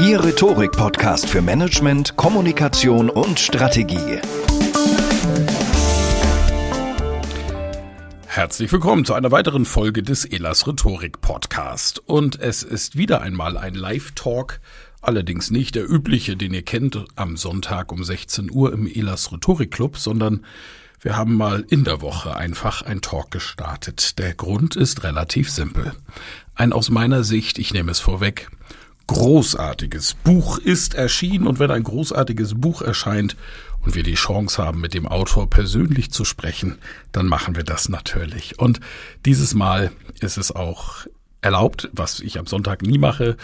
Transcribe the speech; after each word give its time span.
Ihr 0.00 0.24
Rhetorik-Podcast 0.24 1.28
für 1.28 1.42
Management, 1.42 2.16
Kommunikation 2.16 3.10
und 3.10 3.38
Strategie. 3.38 4.18
Herzlich 8.26 8.72
willkommen 8.72 9.04
zu 9.04 9.12
einer 9.12 9.30
weiteren 9.30 9.66
Folge 9.66 10.02
des 10.02 10.24
Elas 10.24 10.66
Rhetorik 10.66 11.20
Podcast. 11.20 11.98
Und 12.06 12.40
es 12.40 12.62
ist 12.62 12.96
wieder 12.96 13.20
einmal 13.20 13.58
ein 13.58 13.74
Live-Talk, 13.74 14.60
allerdings 15.02 15.50
nicht 15.50 15.74
der 15.74 15.86
übliche, 15.86 16.34
den 16.34 16.54
ihr 16.54 16.64
kennt, 16.64 17.04
am 17.16 17.36
Sonntag 17.36 17.92
um 17.92 18.02
16 18.02 18.50
Uhr 18.50 18.72
im 18.72 18.86
Elas 18.86 19.30
Rhetorik 19.30 19.70
Club, 19.70 19.98
sondern 19.98 20.46
wir 21.02 21.18
haben 21.18 21.34
mal 21.34 21.62
in 21.68 21.84
der 21.84 22.00
Woche 22.00 22.34
einfach 22.34 22.80
ein 22.80 23.02
Talk 23.02 23.30
gestartet. 23.30 24.18
Der 24.18 24.32
Grund 24.32 24.76
ist 24.76 25.04
relativ 25.04 25.50
simpel. 25.50 25.92
Ein 26.54 26.72
aus 26.72 26.88
meiner 26.88 27.22
Sicht, 27.22 27.58
ich 27.58 27.74
nehme 27.74 27.90
es 27.90 28.00
vorweg, 28.00 28.48
großartiges 29.10 30.14
Buch 30.14 30.58
ist 30.58 30.94
erschienen 30.94 31.48
und 31.48 31.58
wenn 31.58 31.72
ein 31.72 31.82
großartiges 31.82 32.54
Buch 32.54 32.80
erscheint 32.80 33.36
und 33.82 33.96
wir 33.96 34.04
die 34.04 34.14
Chance 34.14 34.62
haben, 34.62 34.80
mit 34.80 34.94
dem 34.94 35.08
Autor 35.08 35.50
persönlich 35.50 36.12
zu 36.12 36.24
sprechen, 36.24 36.78
dann 37.10 37.26
machen 37.26 37.56
wir 37.56 37.64
das 37.64 37.88
natürlich. 37.88 38.60
Und 38.60 38.78
dieses 39.26 39.52
Mal 39.52 39.90
ist 40.20 40.38
es 40.38 40.54
auch 40.54 41.06
erlaubt, 41.40 41.90
was 41.92 42.20
ich 42.20 42.38
am 42.38 42.46
Sonntag 42.46 42.82
nie 42.82 42.98
mache, 42.98 43.36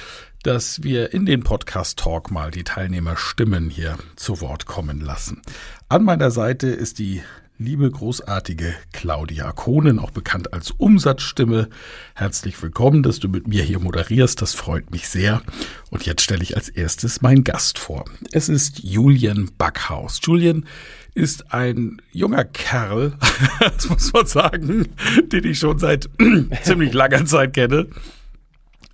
dass 0.44 0.84
wir 0.84 1.12
in 1.12 1.26
den 1.26 1.42
Podcast 1.42 1.98
Talk 1.98 2.30
mal 2.30 2.52
die 2.52 2.62
Teilnehmerstimmen 2.62 3.68
hier 3.68 3.98
zu 4.14 4.40
Wort 4.40 4.66
kommen 4.66 5.00
lassen. 5.00 5.42
An 5.88 6.04
meiner 6.04 6.30
Seite 6.30 6.68
ist 6.68 7.00
die 7.00 7.22
liebe 7.58 7.90
großartige 7.90 8.74
Claudia 8.92 9.50
Kohnen, 9.52 9.98
auch 9.98 10.10
bekannt 10.10 10.52
als 10.52 10.72
Umsatzstimme. 10.72 11.68
Herzlich 12.14 12.60
willkommen, 12.62 13.02
dass 13.02 13.18
du 13.18 13.28
mit 13.28 13.48
mir 13.48 13.62
hier 13.62 13.78
moderierst. 13.78 14.42
Das 14.42 14.54
freut 14.54 14.90
mich 14.90 15.08
sehr. 15.08 15.42
Und 15.90 16.04
jetzt 16.04 16.22
stelle 16.22 16.42
ich 16.42 16.56
als 16.56 16.68
erstes 16.68 17.22
meinen 17.22 17.44
Gast 17.44 17.78
vor. 17.78 18.04
Es 18.30 18.50
ist 18.50 18.80
Julian 18.80 19.50
Backhaus. 19.56 20.20
Julian 20.22 20.66
ist 21.14 21.54
ein 21.54 22.02
junger 22.12 22.44
Kerl, 22.44 23.16
das 23.60 23.88
muss 23.88 24.12
man 24.12 24.26
sagen, 24.26 24.88
den 25.32 25.44
ich 25.44 25.58
schon 25.58 25.78
seit 25.78 26.10
ziemlich 26.62 26.92
langer 26.92 27.24
Zeit 27.24 27.54
kenne. 27.54 27.86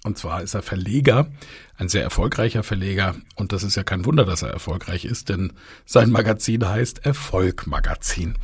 Und 0.04 0.18
zwar 0.18 0.42
ist 0.42 0.54
er 0.54 0.62
Verleger, 0.62 1.28
ein 1.76 1.88
sehr 1.88 2.02
erfolgreicher 2.02 2.64
Verleger. 2.64 3.14
Und 3.36 3.52
das 3.52 3.62
ist 3.62 3.76
ja 3.76 3.84
kein 3.84 4.04
Wunder, 4.04 4.24
dass 4.24 4.42
er 4.42 4.50
erfolgreich 4.50 5.04
ist, 5.04 5.28
denn 5.28 5.52
sein 5.84 6.10
Magazin 6.10 6.68
heißt 6.68 7.06
Erfolg 7.06 7.68
Magazin. 7.68 8.34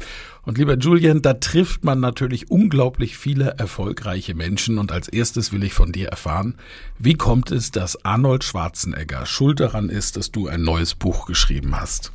Und 0.42 0.56
lieber 0.56 0.78
Julian, 0.78 1.20
da 1.20 1.34
trifft 1.34 1.84
man 1.84 2.00
natürlich 2.00 2.50
unglaublich 2.50 3.19
viele 3.19 3.58
erfolgreiche 3.58 4.34
Menschen. 4.34 4.78
Und 4.78 4.92
als 4.92 5.08
erstes 5.08 5.52
will 5.52 5.62
ich 5.64 5.74
von 5.74 5.92
dir 5.92 6.08
erfahren, 6.08 6.54
wie 6.98 7.14
kommt 7.14 7.50
es, 7.50 7.70
dass 7.70 8.04
Arnold 8.04 8.44
Schwarzenegger 8.44 9.26
schuld 9.26 9.60
daran 9.60 9.90
ist, 9.90 10.16
dass 10.16 10.30
du 10.30 10.48
ein 10.48 10.62
neues 10.62 10.94
Buch 10.94 11.26
geschrieben 11.26 11.78
hast? 11.78 12.12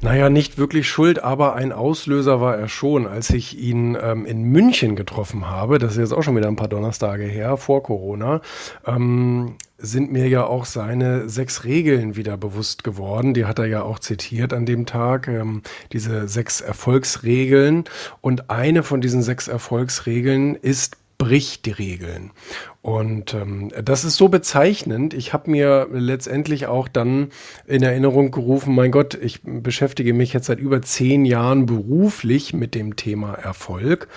Naja, 0.00 0.30
nicht 0.30 0.58
wirklich 0.58 0.88
schuld, 0.88 1.22
aber 1.22 1.54
ein 1.54 1.72
Auslöser 1.72 2.40
war 2.40 2.56
er 2.56 2.68
schon, 2.68 3.06
als 3.06 3.30
ich 3.30 3.58
ihn 3.58 3.96
ähm, 4.00 4.26
in 4.26 4.44
München 4.44 4.96
getroffen 4.96 5.48
habe. 5.48 5.78
Das 5.78 5.92
ist 5.92 5.98
jetzt 5.98 6.12
auch 6.12 6.22
schon 6.22 6.36
wieder 6.36 6.48
ein 6.48 6.56
paar 6.56 6.68
Donnerstage 6.68 7.24
her, 7.24 7.56
vor 7.56 7.82
Corona. 7.82 8.40
Ähm, 8.86 9.56
sind 9.78 10.12
mir 10.12 10.28
ja 10.28 10.46
auch 10.46 10.64
seine 10.64 11.28
sechs 11.28 11.64
Regeln 11.64 12.16
wieder 12.16 12.36
bewusst 12.36 12.84
geworden. 12.84 13.34
Die 13.34 13.44
hat 13.44 13.58
er 13.58 13.66
ja 13.66 13.82
auch 13.82 13.98
zitiert 13.98 14.52
an 14.52 14.66
dem 14.66 14.86
Tag, 14.86 15.28
ähm, 15.28 15.62
diese 15.92 16.28
sechs 16.28 16.60
Erfolgsregeln. 16.60 17.84
Und 18.20 18.50
eine 18.50 18.82
von 18.82 19.00
diesen 19.00 19.22
sechs 19.22 19.48
Erfolgsregeln 19.48 20.54
ist, 20.54 20.96
brich 21.18 21.62
die 21.62 21.72
Regeln. 21.72 22.30
Und 22.84 23.32
ähm, 23.32 23.70
das 23.82 24.04
ist 24.04 24.16
so 24.16 24.28
bezeichnend. 24.28 25.14
Ich 25.14 25.32
habe 25.32 25.50
mir 25.50 25.88
letztendlich 25.90 26.66
auch 26.66 26.86
dann 26.86 27.30
in 27.66 27.82
Erinnerung 27.82 28.30
gerufen, 28.30 28.74
mein 28.74 28.90
Gott, 28.90 29.14
ich 29.14 29.40
beschäftige 29.42 30.12
mich 30.12 30.34
jetzt 30.34 30.44
seit 30.44 30.60
über 30.60 30.82
zehn 30.82 31.24
Jahren 31.24 31.64
beruflich 31.64 32.52
mit 32.52 32.74
dem 32.74 32.94
Thema 32.94 33.32
Erfolg 33.36 34.08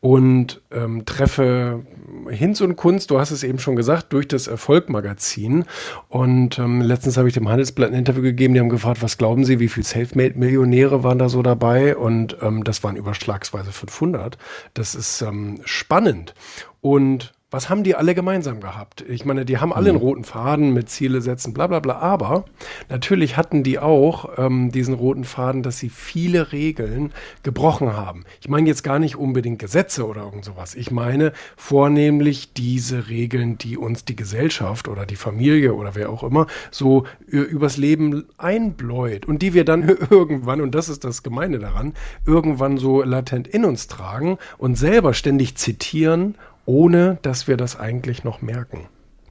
und 0.00 0.60
ähm, 0.70 1.06
treffe 1.06 1.82
Hinz 2.28 2.60
und 2.60 2.76
Kunst, 2.76 3.10
du 3.10 3.18
hast 3.18 3.30
es 3.30 3.42
eben 3.42 3.58
schon 3.58 3.74
gesagt, 3.74 4.12
durch 4.12 4.28
das 4.28 4.48
Erfolg-Magazin. 4.48 5.64
Und 6.10 6.58
ähm, 6.58 6.82
letztens 6.82 7.16
habe 7.16 7.28
ich 7.28 7.32
dem 7.32 7.48
Handelsblatt 7.48 7.88
ein 7.88 7.98
Interview 7.98 8.20
gegeben, 8.20 8.52
die 8.52 8.60
haben 8.60 8.68
gefragt, 8.68 9.00
was 9.02 9.16
glauben 9.16 9.46
Sie, 9.46 9.60
wie 9.60 9.68
viele 9.68 9.86
Selfmade-Millionäre 9.86 11.02
waren 11.02 11.18
da 11.18 11.30
so 11.30 11.40
dabei? 11.40 11.96
Und 11.96 12.36
ähm, 12.42 12.64
das 12.64 12.84
waren 12.84 12.96
überschlagsweise 12.96 13.72
500. 13.72 14.36
Das 14.74 14.94
ist 14.94 15.22
ähm, 15.22 15.62
spannend. 15.64 16.34
Und 16.82 17.32
was 17.50 17.68
haben 17.68 17.82
die 17.82 17.96
alle 17.96 18.14
gemeinsam 18.14 18.60
gehabt? 18.60 19.04
Ich 19.08 19.24
meine, 19.24 19.44
die 19.44 19.58
haben 19.58 19.72
alle 19.72 19.90
einen 19.90 19.98
mhm. 19.98 20.04
roten 20.04 20.24
Faden 20.24 20.72
mit 20.72 20.88
Ziele 20.88 21.20
setzen, 21.20 21.52
bla 21.52 21.66
bla 21.66 21.80
bla. 21.80 21.98
Aber 21.98 22.44
natürlich 22.88 23.36
hatten 23.36 23.62
die 23.62 23.78
auch 23.78 24.38
ähm, 24.38 24.70
diesen 24.70 24.94
roten 24.94 25.24
Faden, 25.24 25.62
dass 25.62 25.78
sie 25.78 25.88
viele 25.88 26.52
Regeln 26.52 27.12
gebrochen 27.42 27.92
haben. 27.94 28.24
Ich 28.40 28.48
meine 28.48 28.68
jetzt 28.68 28.84
gar 28.84 29.00
nicht 29.00 29.16
unbedingt 29.16 29.58
Gesetze 29.58 30.06
oder 30.06 30.22
irgend 30.22 30.44
sowas. 30.44 30.76
Ich 30.76 30.90
meine 30.92 31.32
vornehmlich 31.56 32.52
diese 32.52 33.08
Regeln, 33.08 33.58
die 33.58 33.76
uns 33.76 34.04
die 34.04 34.16
Gesellschaft 34.16 34.86
oder 34.86 35.04
die 35.04 35.16
Familie 35.16 35.74
oder 35.74 35.94
wer 35.94 36.10
auch 36.10 36.22
immer 36.22 36.46
so 36.70 37.04
übers 37.26 37.76
Leben 37.76 38.26
einbläut 38.38 39.26
und 39.26 39.42
die 39.42 39.54
wir 39.54 39.64
dann 39.64 39.88
irgendwann, 40.10 40.60
und 40.60 40.74
das 40.74 40.88
ist 40.88 41.02
das 41.02 41.24
Gemeine 41.24 41.58
daran, 41.58 41.94
irgendwann 42.24 42.78
so 42.78 43.02
latent 43.02 43.48
in 43.48 43.64
uns 43.64 43.88
tragen 43.88 44.38
und 44.56 44.76
selber 44.76 45.14
ständig 45.14 45.56
zitieren 45.56 46.36
ohne 46.70 47.18
dass 47.22 47.48
wir 47.48 47.56
das 47.56 47.78
eigentlich 47.78 48.22
noch 48.22 48.42
merken. 48.42 48.88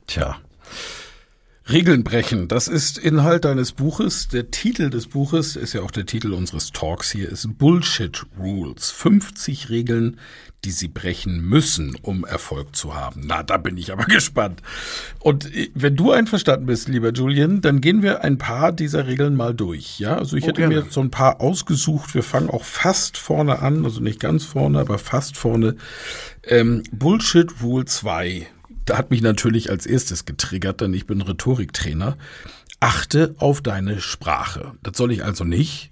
Tja. 0.08 0.40
Regeln 1.70 2.04
brechen, 2.04 2.50
das 2.50 2.68
ist 2.68 2.98
Inhalt 2.98 3.46
deines 3.46 3.72
Buches. 3.72 4.28
Der 4.28 4.52
Titel 4.52 4.90
des 4.90 5.08
Buches 5.08 5.56
ist 5.56 5.72
ja 5.72 5.82
auch 5.82 5.92
der 5.92 6.06
Titel 6.06 6.34
unseres 6.34 6.72
Talks 6.72 7.12
hier, 7.12 7.30
ist 7.30 7.48
Bullshit 7.58 8.26
Rules. 8.38 8.92
50 8.92 9.70
Regeln, 9.70 10.20
die 10.66 10.72
sie 10.72 10.90
brechen 10.90 11.42
müssen, 11.42 11.96
um 12.02 12.26
Erfolg 12.26 12.76
zu 12.76 12.96
haben. 12.96 13.22
Na, 13.26 13.44
da 13.44 13.58
bin 13.58 13.78
ich 13.78 13.92
aber 13.92 14.06
gespannt. 14.06 14.62
Und 15.20 15.54
äh, 15.56 15.70
wenn 15.74 15.96
du 15.96 16.12
einverstanden 16.12 16.66
bist, 16.66 16.88
lieber 16.90 17.14
Julian, 17.14 17.62
dann 17.62 17.82
gehen 17.82 18.02
wir 18.02 18.24
ein 18.24 18.38
paar 18.38 18.72
dieser 18.72 19.08
Regeln 19.08 19.36
mal 19.36 19.54
durch. 19.54 20.00
Ja, 20.00 20.18
also 20.18 20.36
ich 20.36 20.44
oh, 20.44 20.48
hätte 20.48 20.62
gerne. 20.62 20.76
mir 20.76 20.86
so 20.90 21.02
ein 21.02 21.12
paar 21.12 21.42
ausgesucht. 21.42 22.14
Wir 22.14 22.24
fangen 22.24 22.50
auch 22.50 22.64
fast 22.64 23.18
vorne 23.18 23.60
an, 23.60 23.86
also 23.86 24.02
nicht 24.02 24.20
ganz 24.20 24.46
vorne, 24.46 24.80
aber 24.80 24.98
fast 24.98 25.38
vorne. 25.38 25.76
Ähm, 26.44 26.84
Bullshit 26.92 27.62
Rule 27.62 27.86
2. 27.86 28.48
Da 28.86 28.98
hat 28.98 29.12
mich 29.12 29.22
natürlich 29.22 29.70
als 29.70 29.86
erstes 29.86 30.26
getriggert, 30.26 30.82
denn 30.82 30.94
ich 30.94 31.06
bin 31.06 31.22
Rhetoriktrainer. 31.22 32.18
Achte 32.80 33.36
auf 33.38 33.62
deine 33.62 34.00
Sprache. 34.00 34.74
Das 34.82 34.98
soll 34.98 35.12
ich 35.12 35.24
also 35.24 35.44
nicht. 35.44 35.89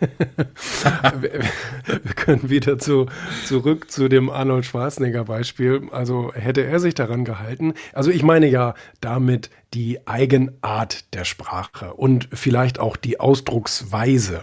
wir 1.20 2.14
können 2.14 2.50
wieder 2.50 2.78
zu, 2.78 3.06
zurück 3.44 3.90
zu 3.90 4.08
dem 4.08 4.30
Arnold 4.30 4.64
Schwarzenegger 4.64 5.24
Beispiel. 5.24 5.88
Also 5.92 6.32
hätte 6.34 6.64
er 6.64 6.80
sich 6.80 6.94
daran 6.94 7.24
gehalten. 7.24 7.74
Also 7.92 8.10
ich 8.10 8.22
meine 8.22 8.46
ja 8.46 8.74
damit 9.00 9.50
die 9.74 10.06
Eigenart 10.06 11.14
der 11.14 11.24
Sprache 11.24 11.92
und 11.94 12.28
vielleicht 12.32 12.78
auch 12.78 12.96
die 12.96 13.20
Ausdrucksweise. 13.20 14.40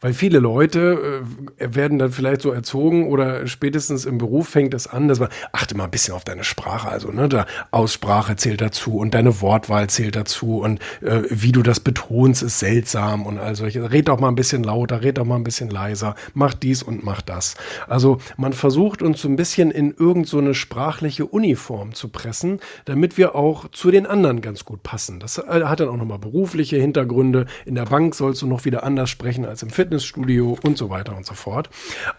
Weil 0.00 0.14
viele 0.14 0.38
Leute 0.38 1.24
äh, 1.58 1.74
werden 1.74 1.98
dann 1.98 2.12
vielleicht 2.12 2.42
so 2.42 2.52
erzogen 2.52 3.08
oder 3.08 3.46
spätestens 3.48 4.04
im 4.04 4.18
Beruf 4.18 4.48
fängt 4.48 4.74
es 4.74 4.86
an, 4.86 5.08
dass 5.08 5.18
man 5.18 5.30
achte 5.52 5.76
mal 5.76 5.84
ein 5.84 5.90
bisschen 5.90 6.14
auf 6.14 6.24
deine 6.24 6.44
Sprache, 6.44 6.88
also 6.88 7.10
ne, 7.10 7.28
da 7.28 7.46
Aussprache 7.70 8.36
zählt 8.36 8.60
dazu 8.60 8.98
und 8.98 9.14
deine 9.14 9.40
Wortwahl 9.40 9.90
zählt 9.90 10.14
dazu 10.14 10.60
und 10.60 10.80
äh, 11.02 11.22
wie 11.30 11.52
du 11.52 11.62
das 11.62 11.80
betonst 11.80 12.42
ist 12.42 12.60
seltsam 12.60 13.26
und 13.26 13.38
all 13.38 13.56
solche. 13.56 13.90
Red 13.90 14.08
doch 14.08 14.20
mal 14.20 14.28
ein 14.28 14.36
bisschen 14.36 14.62
lauter, 14.62 15.02
red 15.02 15.18
doch 15.18 15.24
mal 15.24 15.36
ein 15.36 15.44
bisschen 15.44 15.70
leiser, 15.70 16.14
mach 16.34 16.54
dies 16.54 16.82
und 16.82 17.04
mach 17.04 17.20
das. 17.20 17.56
Also 17.88 18.18
man 18.36 18.52
versucht 18.52 19.02
uns 19.02 19.20
so 19.20 19.28
ein 19.28 19.36
bisschen 19.36 19.70
in 19.70 19.92
irgend 19.92 20.28
so 20.28 20.38
sprachliche 20.54 21.26
Uniform 21.26 21.94
zu 21.94 22.08
pressen, 22.08 22.60
damit 22.84 23.18
wir 23.18 23.34
auch 23.34 23.68
zu 23.70 23.90
den 23.90 24.06
anderen 24.06 24.40
ganz 24.40 24.64
gut 24.68 24.82
passen. 24.82 25.18
Das 25.18 25.38
äh, 25.38 25.64
hat 25.64 25.80
dann 25.80 25.88
auch 25.88 25.96
nochmal 25.96 26.18
berufliche 26.18 26.76
Hintergründe. 26.76 27.46
In 27.64 27.74
der 27.74 27.86
Bank 27.86 28.14
sollst 28.14 28.42
du 28.42 28.46
noch 28.46 28.66
wieder 28.66 28.82
anders 28.82 29.08
sprechen 29.08 29.46
als 29.46 29.62
im 29.62 29.70
Fitnessstudio 29.70 30.58
und 30.62 30.76
so 30.76 30.90
weiter 30.90 31.16
und 31.16 31.24
so 31.24 31.32
fort. 31.32 31.70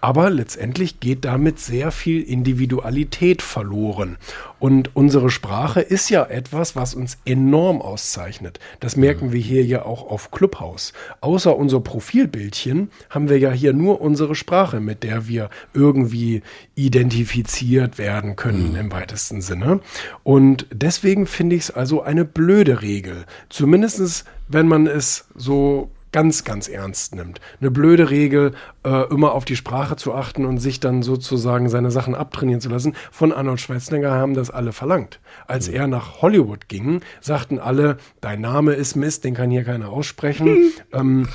Aber 0.02 0.32
letztendlich 0.32 1.00
geht 1.00 1.26
damit 1.26 1.60
sehr 1.60 1.92
viel 1.92 2.24
Individualität 2.24 3.44
verloren. 3.44 4.18
Und 4.60 4.96
unsere 4.96 5.30
Sprache 5.30 5.82
ist 5.82 6.10
ja 6.10 6.26
etwas, 6.26 6.76
was 6.76 6.94
uns 6.94 7.18
enorm 7.26 7.82
auszeichnet. 7.82 8.60
Das 8.80 8.96
merken 8.96 9.32
wir 9.32 9.40
hier 9.40 9.64
ja 9.66 9.86
auch 9.86 10.10
auf 10.10 10.32
Clubhouse. 10.32 10.94
Außer 11.22 11.56
unser 11.56 11.80
Profilbildchen 11.80 12.92
haben 13.10 13.30
wir 13.30 13.40
ja 13.40 13.52
hier 13.52 13.74
nur 13.74 14.02
unsere 14.02 14.36
Sprache, 14.36 14.80
mit 14.80 15.04
der 15.04 15.28
wir 15.28 15.50
irgendwie 15.74 16.42
identifiziert 16.76 17.98
werden 17.98 18.36
können 18.36 18.72
mhm. 18.72 18.78
im 18.78 18.92
weitesten 18.92 19.42
Sinne. 19.42 19.80
Und 20.24 20.68
deswegen 20.72 21.26
finde 21.26 21.56
ich 21.56 21.64
es 21.64 21.72
also 21.72 22.02
eine 22.02 22.26
blöde 22.26 22.82
Regel. 22.82 23.26
Zumindestens, 23.50 24.26
wenn 24.48 24.68
man 24.68 24.88
es 24.88 25.28
so 25.36 25.90
ganz, 26.12 26.44
ganz 26.44 26.68
ernst 26.68 27.16
nimmt. 27.16 27.40
Eine 27.60 27.72
blöde 27.72 28.10
Regel, 28.10 28.54
äh, 28.86 29.08
immer 29.12 29.34
auf 29.34 29.46
die 29.46 29.56
Sprache 29.56 29.96
zu 29.96 30.14
achten 30.14 30.46
und 30.46 30.58
sich 30.58 30.80
dann 30.80 31.04
sozusagen 31.04 31.70
seine 31.70 31.92
Sachen 31.92 32.16
abtrainieren 32.16 32.62
zu 32.62 32.70
lassen. 32.70 32.96
Von 33.12 33.32
Arnold 33.32 33.60
Schwarzenegger 33.60 34.12
haben 34.12 34.34
das 34.34 34.50
alle 34.50 34.72
verlangt. 34.72 35.20
Als 35.48 35.70
mhm. 35.70 35.76
er 35.76 35.88
nach 35.88 36.22
Hollywood 36.22 36.68
ging, 36.68 37.02
sagten 37.22 37.60
alle, 37.60 37.98
dein 38.22 38.42
Name 38.42 38.74
ist 38.74 38.96
Mist, 38.96 39.24
den 39.24 39.34
kann 39.34 39.52
hier 39.52 39.64
keiner 39.64 39.90
aussprechen. 39.90 40.48
Mhm. 40.48 40.72
Ähm, 40.92 41.28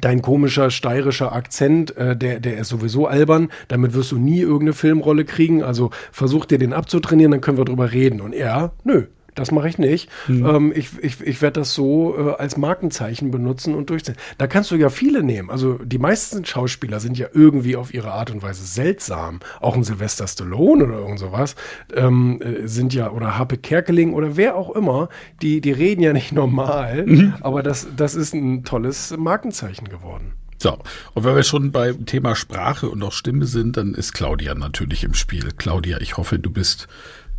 Dein 0.00 0.22
komischer 0.22 0.70
steirischer 0.70 1.32
Akzent, 1.32 1.96
äh, 1.96 2.16
der, 2.16 2.38
der 2.38 2.58
ist 2.58 2.68
sowieso 2.68 3.08
albern. 3.08 3.50
Damit 3.66 3.92
wirst 3.92 4.12
du 4.12 4.18
nie 4.18 4.40
irgendeine 4.40 4.72
Filmrolle 4.72 5.24
kriegen. 5.24 5.64
Also 5.64 5.90
versuch 6.12 6.44
dir 6.44 6.58
den 6.58 6.72
abzutrainieren, 6.72 7.32
dann 7.32 7.40
können 7.40 7.58
wir 7.58 7.64
drüber 7.64 7.90
reden. 7.90 8.20
Und 8.20 8.32
er, 8.32 8.72
nö, 8.84 9.06
das 9.34 9.50
mache 9.50 9.68
ich 9.68 9.78
nicht. 9.78 10.10
Mhm. 10.28 10.46
Ähm, 10.46 10.72
ich 10.74 10.90
ich, 11.00 11.20
ich 11.20 11.42
werde 11.42 11.60
das 11.60 11.74
so 11.74 12.16
äh, 12.16 12.34
als 12.34 12.56
Markenzeichen 12.56 13.30
benutzen 13.30 13.74
und 13.74 13.90
durchziehen. 13.90 14.16
Da 14.38 14.46
kannst 14.46 14.70
du 14.70 14.76
ja 14.76 14.90
viele 14.90 15.22
nehmen. 15.22 15.50
Also 15.50 15.74
die 15.74 15.98
meisten 15.98 16.44
Schauspieler 16.44 17.00
sind 17.00 17.18
ja 17.18 17.28
irgendwie 17.32 17.76
auf 17.76 17.94
ihre 17.94 18.12
Art 18.12 18.30
und 18.30 18.42
Weise 18.42 18.64
seltsam. 18.64 19.40
Auch 19.60 19.76
ein 19.76 19.84
Sylvester 19.84 20.26
Stallone 20.26 20.84
oder 20.84 20.98
irgend 20.98 21.18
sowas 21.18 21.56
ähm, 21.94 22.40
äh, 22.42 22.66
sind 22.66 22.94
ja, 22.94 23.10
oder 23.10 23.38
Happe 23.38 23.56
Kerkeling 23.56 24.14
oder 24.14 24.36
wer 24.36 24.56
auch 24.56 24.74
immer, 24.74 25.08
die, 25.42 25.60
die 25.60 25.72
reden 25.72 26.02
ja 26.02 26.12
nicht 26.12 26.32
normal, 26.32 27.06
mhm. 27.06 27.34
aber 27.40 27.62
das, 27.62 27.86
das 27.96 28.14
ist 28.14 28.34
ein 28.34 28.64
tolles 28.64 29.14
Markenzeichen 29.16 29.88
geworden. 29.88 30.32
So, 30.62 30.78
und 31.14 31.24
wenn 31.24 31.34
wir 31.34 31.42
schon 31.42 31.72
beim 31.72 32.04
Thema 32.04 32.36
Sprache 32.36 32.90
und 32.90 33.02
auch 33.02 33.12
Stimme 33.12 33.46
sind, 33.46 33.78
dann 33.78 33.94
ist 33.94 34.12
Claudia 34.12 34.54
natürlich 34.54 35.04
im 35.04 35.14
Spiel. 35.14 35.48
Claudia, 35.56 36.02
ich 36.02 36.18
hoffe, 36.18 36.38
du 36.38 36.50
bist 36.50 36.86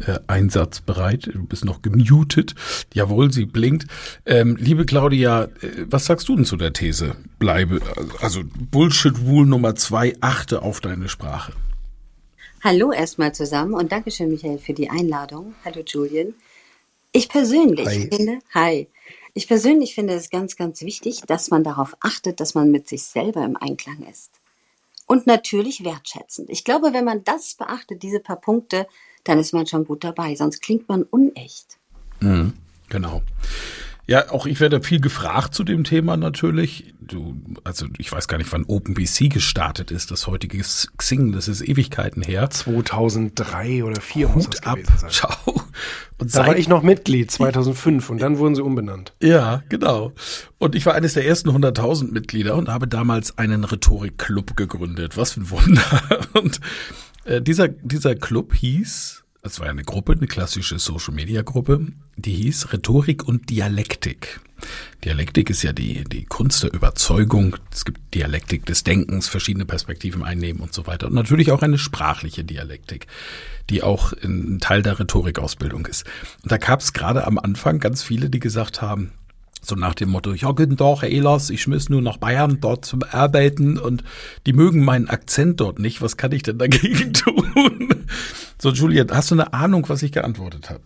äh, 0.06 0.20
einsatzbereit. 0.28 1.28
Du 1.34 1.46
bist 1.46 1.66
noch 1.66 1.82
gemutet. 1.82 2.56
Jawohl, 2.94 3.32
sie 3.32 3.46
blinkt. 3.46 3.88
Ähm, 4.26 4.58
liebe 4.60 4.86
Claudia, 4.86 5.44
äh, 5.44 5.86
was 5.86 6.06
sagst 6.06 6.28
du 6.30 6.36
denn 6.36 6.46
zu 6.46 6.58
der 6.58 6.74
These? 6.74 7.16
Bleibe, 7.40 7.82
also 8.20 8.42
Bullshit-Rule 8.72 9.48
Nummer 9.48 9.76
zwei, 9.76 10.16
achte 10.22 10.62
auf 10.62 10.82
deine 10.82 11.10
Sprache. 11.10 11.54
Hallo 12.64 12.92
erstmal 12.92 13.34
zusammen 13.34 13.74
und 13.74 13.92
Dankeschön, 13.92 14.30
Michael, 14.30 14.60
für 14.60 14.74
die 14.74 14.90
Einladung. 14.90 15.56
Hallo, 15.66 15.82
Julian. 15.86 16.36
Ich 17.12 17.28
persönlich 17.28 17.88
hi. 17.88 18.10
finde, 18.14 18.40
hi. 18.54 18.88
Ich 19.34 19.48
persönlich 19.48 19.96
finde 19.96 20.14
es 20.14 20.30
ganz, 20.30 20.56
ganz 20.56 20.82
wichtig, 20.82 21.22
dass 21.26 21.50
man 21.50 21.64
darauf 21.64 21.96
achtet, 22.02 22.40
dass 22.40 22.54
man 22.54 22.70
mit 22.70 22.88
sich 22.88 23.04
selber 23.04 23.44
im 23.44 23.58
Einklang 23.58 24.06
ist. 24.10 24.32
Und 25.08 25.26
natürlich 25.26 25.84
wertschätzend. 25.84 26.50
Ich 26.50 26.64
glaube, 26.64 26.94
wenn 26.94 27.04
man 27.04 27.24
das 27.24 27.56
beachtet, 27.56 28.04
diese 28.04 28.20
paar 28.20 28.40
Punkte, 28.40 28.88
dann 29.24 29.40
ist 29.40 29.54
man 29.54 29.68
schon 29.68 29.86
gut 29.86 30.04
dabei. 30.04 30.36
Sonst 30.36 30.62
klingt 30.62 30.88
man 30.90 31.04
unecht. 31.04 31.78
Mhm, 32.20 32.54
genau. 32.90 33.22
Ja, 34.08 34.30
auch 34.32 34.46
ich 34.46 34.60
werde 34.60 34.82
viel 34.82 35.00
gefragt 35.00 35.54
zu 35.54 35.64
dem 35.64 35.84
Thema 35.84 36.18
natürlich. 36.18 36.94
Du, 37.00 37.36
also 37.64 37.86
ich 37.98 38.12
weiß 38.12 38.28
gar 38.28 38.38
nicht, 38.38 38.52
wann 38.52 38.66
OpenBC 38.66 39.30
gestartet 39.30 39.92
ist, 39.92 40.12
das 40.12 40.28
heutige 40.28 40.58
Xing, 40.58 41.32
das 41.32 41.48
ist 41.48 41.62
Ewigkeiten 41.62 42.22
her. 42.22 42.50
2003 42.50 43.84
oder 43.84 44.02
2004 44.02 44.28
muss 44.28 44.50
das 44.50 44.64
ab, 44.64 44.78
gewesen 44.78 44.98
sein. 44.98 45.10
Ciao. 45.12 45.62
Und 46.18 46.36
da 46.36 46.46
war 46.46 46.58
ich 46.58 46.68
noch 46.68 46.84
Mitglied 46.84 47.32
2005 47.32 48.10
und 48.10 48.22
dann 48.22 48.38
wurden 48.38 48.56
sie 48.56 48.64
umbenannt. 48.64 49.14
Ja, 49.22 49.64
genau. 49.70 50.12
Und 50.58 50.76
ich 50.76 50.86
war 50.86 50.94
eines 50.94 51.14
der 51.14 51.26
ersten 51.26 51.50
100.000 51.50 52.12
Mitglieder 52.12 52.56
und 52.56 52.70
habe 52.70 52.88
damals 52.88 53.38
einen 53.38 53.64
Rhetorikclub 53.64 54.58
gegründet. 54.58 55.16
Was 55.16 55.32
für 55.34 55.42
ein 55.42 55.50
Wunder. 55.50 56.02
Und 56.34 56.60
äh, 57.26 57.42
dieser, 57.42 57.68
dieser 57.68 58.16
Club 58.16 58.54
hieß, 58.56 59.24
es 59.44 59.60
war 59.60 59.68
eine 59.68 59.84
Gruppe, 59.84 60.14
eine 60.14 60.28
klassische 60.28 60.78
Social-Media-Gruppe, 60.78 61.88
die 62.16 62.34
hieß 62.34 62.74
Rhetorik 62.74 63.28
und 63.28 63.50
Dialektik. 63.50 64.40
Dialektik 65.04 65.50
ist 65.50 65.64
ja 65.64 65.74
die, 65.74 66.04
die 66.04 66.26
Kunst 66.26 66.62
der 66.62 66.72
Überzeugung. 66.72 67.58
Es 67.72 67.84
gibt 67.84 68.00
Dialektik 68.14 68.68
des 68.68 68.84
Denkens, 68.84 69.28
verschiedene 69.28 69.66
Perspektiven 69.66 70.24
einnehmen 70.24 70.62
und 70.62 70.74
so 70.74 70.86
weiter. 70.86 71.08
Und 71.08 71.16
natürlich 71.16 71.52
auch 71.52 71.64
eine 71.64 71.80
sprachliche 71.80 72.44
Dialektik, 72.44 73.08
die 73.72 73.82
auch 73.82 74.14
ein 74.24 74.60
Teil 74.60 74.84
der 74.84 75.00
Rhetorikausbildung 75.00 75.88
ist. 75.88 76.06
Und 76.44 76.52
da 76.52 76.58
gab 76.58 76.82
es 76.82 76.94
gerade 76.94 77.26
am 77.26 77.40
Anfang 77.40 77.80
ganz 77.80 78.04
viele, 78.04 78.30
die 78.30 78.40
gesagt 78.40 78.84
haben, 78.84 79.12
so 79.62 79.76
nach 79.76 79.94
dem 79.94 80.10
Motto, 80.10 80.34
ja, 80.34 80.52
guten 80.52 80.76
Tag, 80.76 81.04
Herr 81.04 81.10
Ehlers, 81.10 81.50
ich 81.52 81.68
muss 81.68 81.90
nur 81.90 82.02
nach 82.02 82.18
Bayern 82.18 82.60
dort 82.60 82.84
zum 82.84 83.04
Arbeiten 83.04 83.78
und 83.78 84.04
die 84.48 84.54
mögen 84.54 84.84
meinen 84.84 85.08
Akzent 85.08 85.60
dort 85.60 85.80
nicht. 85.80 86.02
Was 86.02 86.18
kann 86.18 86.32
ich 86.32 86.44
denn 86.44 86.58
dagegen 86.58 87.14
tun? 87.14 88.06
So, 88.58 88.72
Julian, 88.72 89.12
hast 89.12 89.32
du 89.32 89.36
eine 89.36 89.54
Ahnung, 89.54 89.88
was 89.88 90.02
ich 90.02 90.12
geantwortet 90.12 90.70
habe? 90.70 90.82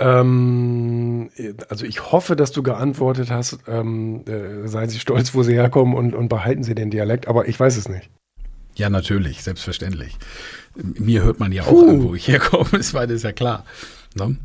Ähm, 0.00 1.30
also 1.68 1.84
ich 1.84 2.10
hoffe, 2.10 2.34
dass 2.34 2.50
du 2.50 2.64
geantwortet 2.64 3.30
hast, 3.30 3.58
ähm, 3.68 4.24
äh, 4.26 4.66
seien 4.66 4.88
Sie 4.88 4.98
stolz, 4.98 5.32
wo 5.34 5.44
Sie 5.44 5.54
herkommen 5.54 5.94
und, 5.94 6.14
und 6.14 6.28
behalten 6.28 6.64
Sie 6.64 6.74
den 6.74 6.90
Dialekt, 6.90 7.28
aber 7.28 7.46
ich 7.46 7.58
weiß 7.58 7.76
es 7.76 7.88
nicht. 7.88 8.10
Ja, 8.74 8.90
natürlich, 8.90 9.42
selbstverständlich. 9.42 10.16
Mir 10.74 11.22
hört 11.22 11.38
man 11.38 11.52
ja 11.52 11.62
auch 11.62 11.68
Puh. 11.68 11.88
an, 11.88 12.02
wo 12.02 12.14
ich 12.14 12.26
herkomme, 12.26 12.68
das 12.72 12.94
war 12.94 13.06
das 13.06 13.22
ja 13.22 13.32
klar. 13.32 13.64
Ne? 14.16 14.36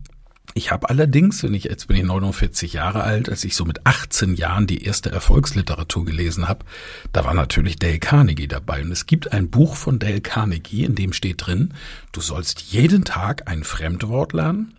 Ich 0.58 0.72
habe 0.72 0.90
allerdings, 0.90 1.44
wenn 1.44 1.54
ich 1.54 1.66
jetzt 1.66 1.88
bin 1.88 1.98
ich 1.98 2.04
49 2.04 2.74
Jahre 2.74 3.04
alt, 3.04 3.30
als 3.30 3.44
ich 3.44 3.56
so 3.56 3.64
mit 3.64 3.86
18 3.86 4.34
Jahren 4.34 4.66
die 4.66 4.84
erste 4.84 5.12
Erfolgsliteratur 5.12 6.04
gelesen 6.04 6.48
habe, 6.48 6.66
da 7.14 7.24
war 7.26 7.36
natürlich 7.36 7.78
Dale 7.78 8.00
Carnegie 8.00 8.48
dabei 8.48 8.82
und 8.82 8.92
es 8.92 9.06
gibt 9.06 9.34
ein 9.34 9.52
Buch 9.52 9.76
von 9.76 10.00
Dale 10.00 10.20
Carnegie, 10.20 10.84
in 10.84 10.96
dem 10.96 11.14
steht 11.14 11.46
drin, 11.46 11.76
du 12.12 12.22
sollst 12.22 12.60
jeden 12.62 13.06
Tag 13.06 13.48
ein 13.48 13.64
Fremdwort 13.64 14.34
lernen 14.34 14.74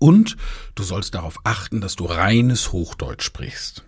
und 0.00 0.36
du 0.74 0.82
sollst 0.82 1.14
darauf 1.14 1.38
achten, 1.44 1.80
dass 1.80 1.94
du 1.94 2.06
reines 2.06 2.72
Hochdeutsch 2.72 3.22
sprichst. 3.22 3.84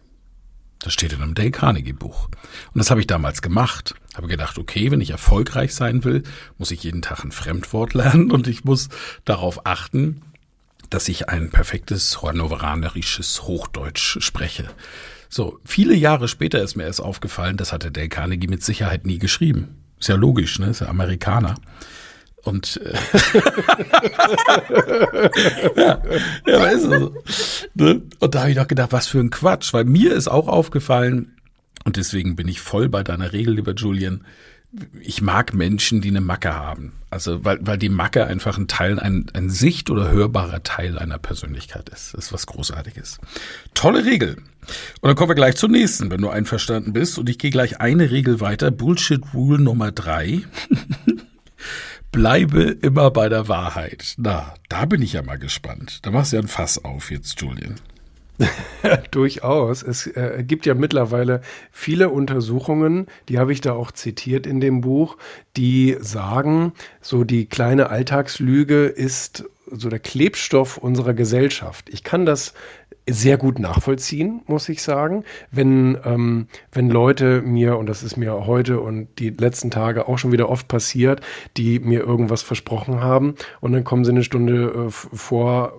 Das 0.79 0.93
steht 0.93 1.13
in 1.13 1.21
einem 1.21 1.35
Dale 1.35 1.51
Carnegie 1.51 1.95
Buch. 1.95 2.29
Und 2.73 2.79
das 2.79 2.93
habe 2.93 3.01
ich 3.01 3.09
damals 3.09 3.43
gemacht. 3.43 3.97
Habe 4.15 4.29
gedacht, 4.29 4.57
okay, 4.57 4.93
wenn 4.93 5.01
ich 5.01 5.11
erfolgreich 5.11 5.75
sein 5.75 6.05
will, 6.05 6.23
muss 6.59 6.71
ich 6.71 6.85
jeden 6.85 7.03
Tag 7.03 7.25
ein 7.25 7.33
Fremdwort 7.33 7.95
lernen 7.95 8.31
und 8.31 8.47
ich 8.47 8.63
muss 8.63 8.89
darauf 9.25 9.67
achten, 9.67 10.23
dass 10.91 11.09
ich 11.09 11.29
ein 11.29 11.51
perfektes 11.51 12.23
hannoveranerisches 12.23 13.45
Hochdeutsch 13.45 14.19
spreche. 14.21 14.69
So, 15.29 15.59
viele 15.65 15.95
Jahre 15.95 16.29
später 16.29 16.63
ist 16.63 16.77
mir 16.77 16.85
erst 16.85 17.03
aufgefallen, 17.03 17.57
das 17.57 17.73
hatte 17.73 17.91
Dale 17.91 18.09
Carnegie 18.09 18.49
mit 18.49 18.63
Sicherheit 18.63 19.07
nie 19.07 19.19
geschrieben. 19.19 19.83
Ist 20.01 20.09
ja 20.09 20.15
logisch, 20.15 20.59
ne? 20.59 20.69
Ist 20.69 20.81
ja 20.81 20.89
Amerikaner. 20.89 21.57
Und 22.45 22.81
äh, 22.83 22.95
ja, 25.77 26.03
ja, 26.47 26.61
weißt 26.61 26.85
du, 26.87 27.15
ne? 27.75 28.03
Und 28.21 28.35
da 28.35 28.41
habe 28.41 28.51
ich 28.51 28.57
doch 28.57 28.69
gedacht, 28.69 28.93
was 28.93 29.09
für 29.09 29.19
ein 29.19 29.31
Quatsch, 29.31 29.75
weil 29.75 29.85
mir 29.85 30.15
ist 30.15 30.29
auch 30.29 30.49
aufgefallen, 30.49 31.35
und 31.85 31.97
deswegen 31.97 32.37
bin 32.37 32.49
ich 32.49 32.61
voll 32.61 32.89
bei 32.89 33.03
deiner 33.03 33.33
Regel, 33.33 33.55
lieber 33.55 33.75
Julian, 33.75 34.25
ich 35.01 35.23
mag 35.23 35.55
Menschen, 35.55 36.01
die 36.01 36.09
eine 36.09 36.21
Macke 36.21 36.55
haben. 36.55 36.93
Also 37.11 37.45
weil, 37.45 37.59
weil 37.63 37.79
die 37.79 37.89
Macke 37.89 38.27
einfach 38.27 38.59
ein 38.59 38.69
Teil, 38.69 39.01
ein, 39.01 39.27
ein 39.33 39.49
sicht- 39.49 39.91
oder 39.91 40.11
hörbarer 40.11 40.63
Teil 40.63 40.99
einer 40.99 41.19
Persönlichkeit 41.19 41.89
ist. 41.89 42.15
Das 42.15 42.27
ist 42.27 42.33
was 42.33 42.47
Großartiges. 42.47 43.19
Tolle 43.75 44.05
Regel. 44.05 44.37
Und 44.37 45.09
dann 45.09 45.17
kommen 45.17 45.31
wir 45.31 45.35
gleich 45.35 45.57
zur 45.57 45.71
nächsten, 45.71 46.11
wenn 46.11 46.21
du 46.21 46.29
einverstanden 46.29 46.93
bist. 46.93 47.19
Und 47.19 47.31
ich 47.31 47.39
gehe 47.39 47.51
gleich 47.51 47.81
eine 47.81 48.11
Regel 48.11 48.41
weiter. 48.41 48.71
Bullshit 48.71 49.23
Rule 49.33 49.63
Nummer 49.63 49.91
drei. 49.91 50.43
Bleibe 52.13 52.63
immer 52.83 53.11
bei 53.11 53.29
der 53.29 53.49
Wahrheit. 53.49 54.15
Na, 54.19 54.55
da 54.69 54.85
bin 54.85 55.01
ich 55.03 55.15
ja 55.15 55.23
mal 55.23 55.39
gespannt. 55.39 56.01
Da 56.03 56.11
machst 56.11 56.33
du 56.33 56.37
ja 56.37 56.43
ein 56.43 56.49
Fass 56.49 56.85
auf 56.85 57.11
jetzt, 57.11 57.41
Julian. 57.41 57.77
Durchaus. 59.11 59.83
Es 59.83 60.07
äh, 60.07 60.45
gibt 60.47 60.67
ja 60.67 60.75
mittlerweile 60.75 61.41
viele 61.71 62.11
Untersuchungen, 62.11 63.07
die 63.29 63.39
habe 63.39 63.53
ich 63.53 63.61
da 63.61 63.73
auch 63.73 63.91
zitiert 63.91 64.47
in 64.47 64.61
dem 64.61 64.81
Buch, 64.81 65.17
die 65.57 65.97
sagen, 66.01 66.73
so 67.01 67.25
die 67.25 67.47
kleine 67.47 67.91
Alltagslüge 67.91 68.87
ist 68.87 69.45
so 69.71 69.89
der 69.89 69.99
Klebstoff 69.99 70.79
unserer 70.79 71.15
Gesellschaft. 71.15 71.91
Ich 71.91 72.03
kann 72.03 72.25
das 72.25 72.55
sehr 73.07 73.39
gut 73.39 73.59
nachvollziehen, 73.59 74.43
muss 74.47 74.69
ich 74.69 74.83
sagen. 74.83 75.25
Wenn, 75.51 75.99
ähm, 76.05 76.47
wenn 76.73 76.91
Leute 76.91 77.43
mir, 77.43 77.77
und 77.77 77.87
das 77.87 78.03
ist 78.03 78.17
mir 78.17 78.47
heute 78.47 78.81
und 78.81 79.09
die 79.19 79.31
letzten 79.31 79.71
Tage 79.71 80.09
auch 80.09 80.19
schon 80.19 80.33
wieder 80.33 80.49
oft 80.49 80.69
passiert, 80.69 81.21
die 81.57 81.81
mir 81.81 82.01
irgendwas 82.01 82.43
versprochen 82.43 83.01
haben 83.01 83.35
und 83.61 83.73
dann 83.73 83.85
kommen 83.85 84.05
sie 84.05 84.11
eine 84.11 84.25
Stunde 84.25 84.87
äh, 84.87 84.91
vor 84.91 85.75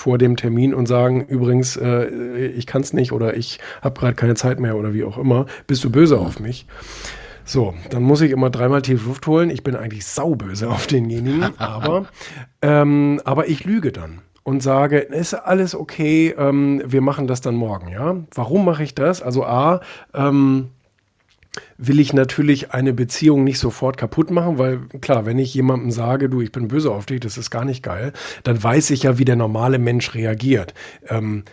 vor 0.00 0.16
dem 0.16 0.36
Termin 0.36 0.72
und 0.72 0.86
sagen, 0.86 1.26
übrigens, 1.26 1.76
äh, 1.76 2.06
ich 2.46 2.66
kann 2.66 2.80
es 2.80 2.94
nicht 2.94 3.12
oder 3.12 3.36
ich 3.36 3.60
habe 3.82 4.00
gerade 4.00 4.14
keine 4.14 4.34
Zeit 4.34 4.58
mehr 4.58 4.76
oder 4.76 4.94
wie 4.94 5.04
auch 5.04 5.18
immer, 5.18 5.44
bist 5.66 5.84
du 5.84 5.90
böse 5.90 6.18
auf 6.18 6.40
mich? 6.40 6.66
So, 7.44 7.74
dann 7.90 8.02
muss 8.02 8.22
ich 8.22 8.30
immer 8.30 8.48
dreimal 8.48 8.80
tief 8.80 9.04
Luft 9.04 9.26
holen. 9.26 9.50
Ich 9.50 9.62
bin 9.62 9.76
eigentlich 9.76 10.06
sauböse 10.06 10.70
auf 10.70 10.86
denjenigen, 10.86 11.44
aber, 11.58 12.06
ähm, 12.62 13.20
aber 13.26 13.48
ich 13.48 13.64
lüge 13.64 13.92
dann 13.92 14.22
und 14.42 14.62
sage, 14.62 15.00
ist 15.00 15.34
alles 15.34 15.74
okay, 15.74 16.34
ähm, 16.38 16.82
wir 16.86 17.02
machen 17.02 17.26
das 17.26 17.42
dann 17.42 17.54
morgen, 17.54 17.88
ja? 17.88 18.16
Warum 18.34 18.64
mache 18.64 18.82
ich 18.82 18.94
das? 18.94 19.20
Also 19.20 19.44
A, 19.44 19.80
ähm, 20.14 20.70
will 21.78 22.00
ich 22.00 22.12
natürlich 22.12 22.72
eine 22.72 22.92
Beziehung 22.92 23.44
nicht 23.44 23.58
sofort 23.58 23.96
kaputt 23.96 24.30
machen, 24.30 24.58
weil 24.58 24.80
klar, 25.00 25.26
wenn 25.26 25.38
ich 25.38 25.54
jemandem 25.54 25.90
sage, 25.90 26.28
du, 26.28 26.40
ich 26.40 26.52
bin 26.52 26.68
böse 26.68 26.90
auf 26.90 27.06
dich, 27.06 27.20
das 27.20 27.38
ist 27.38 27.50
gar 27.50 27.64
nicht 27.64 27.82
geil, 27.82 28.12
dann 28.44 28.62
weiß 28.62 28.90
ich 28.90 29.04
ja, 29.04 29.18
wie 29.18 29.24
der 29.24 29.36
normale 29.36 29.78
Mensch 29.78 30.14
reagiert. 30.14 30.74
Ähm, 31.08 31.44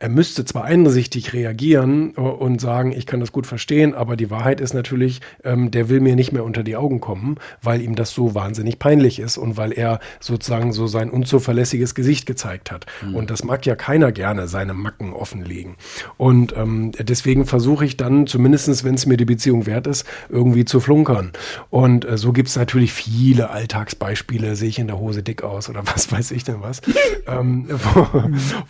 er 0.00 0.08
müsste 0.08 0.46
zwar 0.46 0.64
einsichtig 0.64 1.34
reagieren 1.34 2.12
und 2.12 2.58
sagen, 2.58 2.92
ich 2.92 3.04
kann 3.04 3.20
das 3.20 3.32
gut 3.32 3.46
verstehen, 3.46 3.94
aber 3.94 4.16
die 4.16 4.30
Wahrheit 4.30 4.58
ist 4.58 4.72
natürlich, 4.72 5.20
ähm, 5.44 5.70
der 5.70 5.90
will 5.90 6.00
mir 6.00 6.16
nicht 6.16 6.32
mehr 6.32 6.42
unter 6.42 6.62
die 6.62 6.74
Augen 6.74 7.00
kommen, 7.00 7.36
weil 7.60 7.82
ihm 7.82 7.96
das 7.96 8.12
so 8.12 8.34
wahnsinnig 8.34 8.78
peinlich 8.78 9.20
ist 9.20 9.36
und 9.36 9.58
weil 9.58 9.72
er 9.72 10.00
sozusagen 10.18 10.72
so 10.72 10.86
sein 10.86 11.10
unzuverlässiges 11.10 11.94
Gesicht 11.94 12.24
gezeigt 12.24 12.70
hat. 12.70 12.86
Mhm. 13.04 13.14
Und 13.14 13.30
das 13.30 13.44
mag 13.44 13.66
ja 13.66 13.76
keiner 13.76 14.10
gerne, 14.10 14.48
seine 14.48 14.72
Macken 14.72 15.12
offenlegen. 15.12 15.76
Und 16.16 16.56
ähm, 16.56 16.92
deswegen 16.98 17.44
versuche 17.44 17.84
ich 17.84 17.98
dann, 17.98 18.26
zumindestens 18.26 18.84
wenn 18.84 18.94
es 18.94 19.04
mir 19.04 19.18
die 19.18 19.26
Beziehung 19.26 19.66
wert 19.66 19.86
ist, 19.86 20.06
irgendwie 20.30 20.64
zu 20.64 20.80
flunkern. 20.80 21.32
Und 21.68 22.08
äh, 22.08 22.16
so 22.16 22.32
gibt 22.32 22.48
es 22.48 22.56
natürlich 22.56 22.94
viele 22.94 23.50
Alltagsbeispiele, 23.50 24.56
sehe 24.56 24.70
ich 24.70 24.78
in 24.78 24.86
der 24.86 24.98
Hose 24.98 25.22
dick 25.22 25.42
aus 25.42 25.68
oder 25.68 25.82
was 25.94 26.10
weiß 26.10 26.30
ich 26.30 26.44
denn 26.44 26.62
was, 26.62 26.80
ähm, 27.26 27.66
wo, 27.68 28.06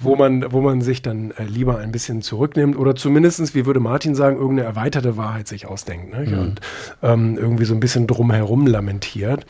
wo, 0.00 0.16
man, 0.16 0.52
wo 0.52 0.60
man 0.60 0.80
sich 0.80 1.02
dann 1.02 1.19
äh, 1.32 1.44
lieber 1.44 1.78
ein 1.78 1.92
bisschen 1.92 2.22
zurücknimmt 2.22 2.76
oder 2.76 2.94
zumindestens, 2.94 3.54
wie 3.54 3.66
würde 3.66 3.80
Martin 3.80 4.14
sagen, 4.14 4.36
irgendeine 4.36 4.68
erweiterte 4.68 5.16
Wahrheit 5.16 5.48
sich 5.48 5.66
ausdenkt 5.66 6.12
ne? 6.12 6.26
mhm. 6.26 6.38
und 6.38 6.60
ähm, 7.02 7.38
irgendwie 7.38 7.64
so 7.64 7.74
ein 7.74 7.80
bisschen 7.80 8.06
drumherum 8.06 8.66
lamentiert. 8.66 9.46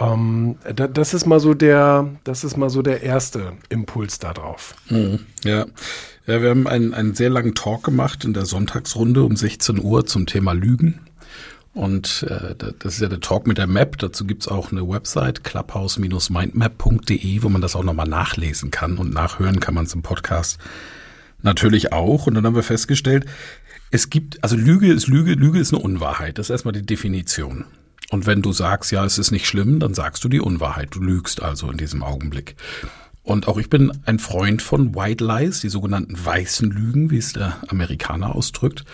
Ähm, 0.00 0.56
da, 0.74 0.88
das 0.88 1.14
ist 1.14 1.26
mal 1.26 1.40
so 1.40 1.54
der, 1.54 2.08
das 2.24 2.44
ist 2.44 2.56
mal 2.56 2.70
so 2.70 2.82
der 2.82 3.02
erste 3.02 3.52
Impuls 3.68 4.18
darauf. 4.18 4.74
Mhm. 4.88 5.20
Ja. 5.44 5.66
ja, 6.26 6.42
wir 6.42 6.50
haben 6.50 6.66
einen, 6.66 6.94
einen 6.94 7.14
sehr 7.14 7.30
langen 7.30 7.54
Talk 7.54 7.84
gemacht 7.84 8.24
in 8.24 8.32
der 8.32 8.46
Sonntagsrunde 8.46 9.22
um 9.22 9.36
16 9.36 9.80
Uhr 9.82 10.06
zum 10.06 10.26
Thema 10.26 10.52
Lügen. 10.52 11.00
Und 11.72 12.26
äh, 12.28 12.54
das 12.56 12.94
ist 12.94 13.00
ja 13.00 13.08
der 13.08 13.20
Talk 13.20 13.46
mit 13.46 13.58
der 13.58 13.68
Map. 13.68 13.98
Dazu 13.98 14.26
gibt's 14.26 14.48
auch 14.48 14.72
eine 14.72 14.88
Website, 14.88 15.44
clubhouse-mindmap.de, 15.44 17.42
wo 17.42 17.48
man 17.48 17.60
das 17.60 17.76
auch 17.76 17.84
nochmal 17.84 18.08
nachlesen 18.08 18.70
kann 18.70 18.98
und 18.98 19.12
nachhören 19.14 19.60
kann 19.60 19.74
man 19.74 19.84
es 19.84 19.94
im 19.94 20.02
Podcast 20.02 20.58
natürlich 21.42 21.92
auch. 21.92 22.26
Und 22.26 22.34
dann 22.34 22.46
haben 22.46 22.54
wir 22.54 22.62
festgestellt, 22.62 23.26
es 23.90 24.10
gibt, 24.10 24.42
also 24.42 24.56
Lüge 24.56 24.92
ist 24.92 25.08
Lüge, 25.08 25.32
Lüge 25.34 25.58
ist 25.58 25.74
eine 25.74 25.82
Unwahrheit. 25.82 26.38
Das 26.38 26.46
ist 26.46 26.50
erstmal 26.50 26.72
die 26.72 26.86
Definition. 26.86 27.64
Und 28.10 28.26
wenn 28.26 28.42
du 28.42 28.52
sagst, 28.52 28.90
ja, 28.92 29.04
es 29.04 29.18
ist 29.18 29.30
nicht 29.30 29.46
schlimm, 29.46 29.78
dann 29.80 29.94
sagst 29.94 30.22
du 30.24 30.28
die 30.28 30.40
Unwahrheit. 30.40 30.88
Du 30.92 31.00
lügst 31.00 31.42
also 31.42 31.70
in 31.70 31.78
diesem 31.78 32.02
Augenblick. 32.02 32.56
Und 33.22 33.46
auch 33.46 33.58
ich 33.58 33.70
bin 33.70 33.92
ein 34.06 34.18
Freund 34.18 34.62
von 34.62 34.94
White 34.94 35.24
Lies, 35.24 35.60
die 35.60 35.68
sogenannten 35.68 36.14
weißen 36.24 36.70
Lügen, 36.70 37.10
wie 37.10 37.18
es 37.18 37.32
der 37.32 37.58
Amerikaner 37.68 38.34
ausdrückt, 38.34 38.84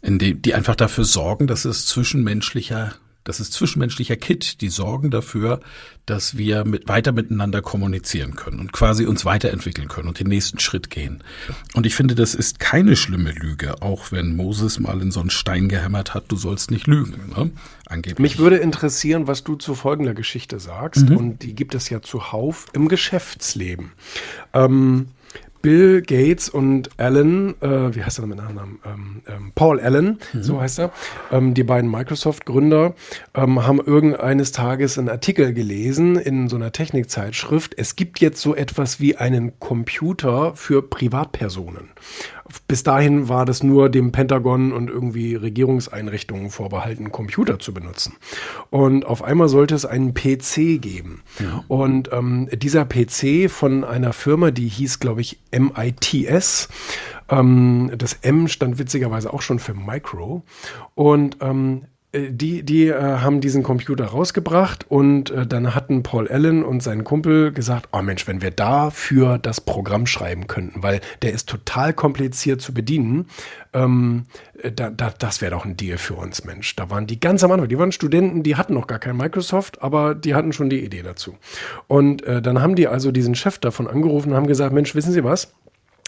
in 0.00 0.18
die, 0.18 0.34
die 0.34 0.54
einfach 0.54 0.76
dafür 0.76 1.04
sorgen, 1.04 1.46
dass 1.46 1.64
es 1.64 1.86
zwischenmenschlicher 1.86 2.94
das 3.24 3.40
ist 3.40 3.52
zwischenmenschlicher 3.54 4.16
Kit, 4.16 4.60
die 4.60 4.68
sorgen 4.68 5.10
dafür, 5.10 5.60
dass 6.06 6.36
wir 6.36 6.64
mit, 6.64 6.88
weiter 6.88 7.12
miteinander 7.12 7.62
kommunizieren 7.62 8.36
können 8.36 8.60
und 8.60 8.72
quasi 8.72 9.06
uns 9.06 9.24
weiterentwickeln 9.24 9.88
können 9.88 10.08
und 10.08 10.20
den 10.20 10.26
nächsten 10.28 10.58
Schritt 10.58 10.90
gehen. 10.90 11.24
Und 11.72 11.86
ich 11.86 11.94
finde, 11.94 12.14
das 12.14 12.34
ist 12.34 12.60
keine 12.60 12.96
schlimme 12.96 13.32
Lüge, 13.32 13.82
auch 13.82 14.12
wenn 14.12 14.36
Moses 14.36 14.78
mal 14.78 15.00
in 15.00 15.10
so 15.10 15.20
einen 15.20 15.30
Stein 15.30 15.68
gehämmert 15.68 16.12
hat, 16.12 16.24
du 16.28 16.36
sollst 16.36 16.70
nicht 16.70 16.86
lügen. 16.86 17.32
Ne? 17.34 17.50
Angeblich. 17.86 18.18
Mich 18.18 18.38
würde 18.38 18.56
interessieren, 18.58 19.26
was 19.26 19.42
du 19.42 19.56
zu 19.56 19.74
folgender 19.74 20.14
Geschichte 20.14 20.60
sagst, 20.60 21.08
mhm. 21.08 21.16
und 21.16 21.42
die 21.42 21.54
gibt 21.54 21.74
es 21.74 21.88
ja 21.88 22.02
zuhauf 22.02 22.66
im 22.74 22.88
Geschäftsleben. 22.88 23.92
Ähm, 24.52 25.08
Bill 25.64 26.02
Gates 26.02 26.50
und 26.50 26.90
Allen, 26.98 27.54
äh, 27.62 27.94
wie 27.94 28.04
heißt 28.04 28.18
er 28.18 28.26
mit 28.26 28.36
Nachnamen? 28.36 28.80
Ähm, 28.84 29.22
ähm, 29.26 29.52
Paul 29.54 29.80
Allen, 29.80 30.18
mhm. 30.34 30.42
so 30.42 30.60
heißt 30.60 30.78
er, 30.78 30.92
ähm, 31.32 31.54
die 31.54 31.64
beiden 31.64 31.90
Microsoft-Gründer, 31.90 32.94
ähm, 33.34 33.66
haben 33.66 33.80
irgendeines 33.80 34.52
Tages 34.52 34.98
einen 34.98 35.08
Artikel 35.08 35.54
gelesen 35.54 36.16
in 36.16 36.50
so 36.50 36.56
einer 36.56 36.70
Technikzeitschrift. 36.70 37.78
Es 37.78 37.96
gibt 37.96 38.20
jetzt 38.20 38.42
so 38.42 38.54
etwas 38.54 39.00
wie 39.00 39.16
einen 39.16 39.58
Computer 39.58 40.54
für 40.54 40.82
Privatpersonen. 40.82 41.88
Bis 42.66 42.82
dahin 42.82 43.28
war 43.28 43.44
das 43.44 43.62
nur 43.62 43.88
dem 43.88 44.12
Pentagon 44.12 44.72
und 44.72 44.88
irgendwie 44.88 45.34
Regierungseinrichtungen 45.34 46.50
vorbehalten, 46.50 47.12
Computer 47.12 47.58
zu 47.58 47.74
benutzen. 47.74 48.16
Und 48.70 49.04
auf 49.04 49.22
einmal 49.22 49.48
sollte 49.48 49.74
es 49.74 49.84
einen 49.84 50.14
PC 50.14 50.80
geben. 50.80 51.22
Ja. 51.40 51.64
Und 51.68 52.10
ähm, 52.12 52.48
dieser 52.52 52.84
PC 52.84 53.50
von 53.50 53.84
einer 53.84 54.12
Firma, 54.12 54.50
die 54.50 54.68
hieß, 54.68 55.00
glaube 55.00 55.20
ich, 55.20 55.40
MITS. 55.52 56.68
Ähm, 57.28 57.90
das 57.96 58.14
M 58.22 58.48
stand 58.48 58.78
witzigerweise 58.78 59.32
auch 59.32 59.42
schon 59.42 59.58
für 59.58 59.74
Micro. 59.74 60.42
Und 60.94 61.38
ähm, 61.40 61.82
äh, 61.84 61.93
die, 62.14 62.62
die 62.62 62.88
äh, 62.88 62.94
haben 62.94 63.40
diesen 63.40 63.62
Computer 63.62 64.06
rausgebracht 64.06 64.86
und 64.88 65.30
äh, 65.30 65.46
dann 65.46 65.74
hatten 65.74 66.02
Paul 66.02 66.28
Allen 66.28 66.64
und 66.64 66.82
sein 66.82 67.02
Kumpel 67.02 67.52
gesagt, 67.52 67.88
oh 67.92 68.02
Mensch, 68.02 68.28
wenn 68.28 68.40
wir 68.40 68.50
dafür 68.50 69.38
das 69.38 69.60
Programm 69.60 70.06
schreiben 70.06 70.46
könnten, 70.46 70.82
weil 70.82 71.00
der 71.22 71.32
ist 71.32 71.48
total 71.48 71.92
kompliziert 71.92 72.60
zu 72.60 72.72
bedienen, 72.72 73.26
ähm, 73.72 74.26
äh, 74.62 74.70
da, 74.70 74.90
da, 74.90 75.12
das 75.18 75.40
wäre 75.40 75.52
doch 75.52 75.64
ein 75.64 75.76
Deal 75.76 75.98
für 75.98 76.14
uns, 76.14 76.44
Mensch. 76.44 76.76
Da 76.76 76.88
waren 76.90 77.06
die 77.06 77.18
ganz 77.18 77.42
am 77.42 77.50
Anfang, 77.50 77.68
die 77.68 77.78
waren 77.78 77.92
Studenten, 77.92 78.42
die 78.42 78.56
hatten 78.56 78.74
noch 78.74 78.86
gar 78.86 78.98
kein 78.98 79.16
Microsoft, 79.16 79.82
aber 79.82 80.14
die 80.14 80.34
hatten 80.34 80.52
schon 80.52 80.70
die 80.70 80.84
Idee 80.84 81.02
dazu. 81.02 81.36
Und 81.88 82.22
äh, 82.24 82.40
dann 82.40 82.60
haben 82.60 82.76
die 82.76 82.86
also 82.86 83.10
diesen 83.10 83.34
Chef 83.34 83.58
davon 83.58 83.88
angerufen 83.88 84.30
und 84.30 84.36
haben 84.36 84.46
gesagt, 84.46 84.72
Mensch, 84.72 84.94
wissen 84.94 85.12
Sie 85.12 85.24
was? 85.24 85.52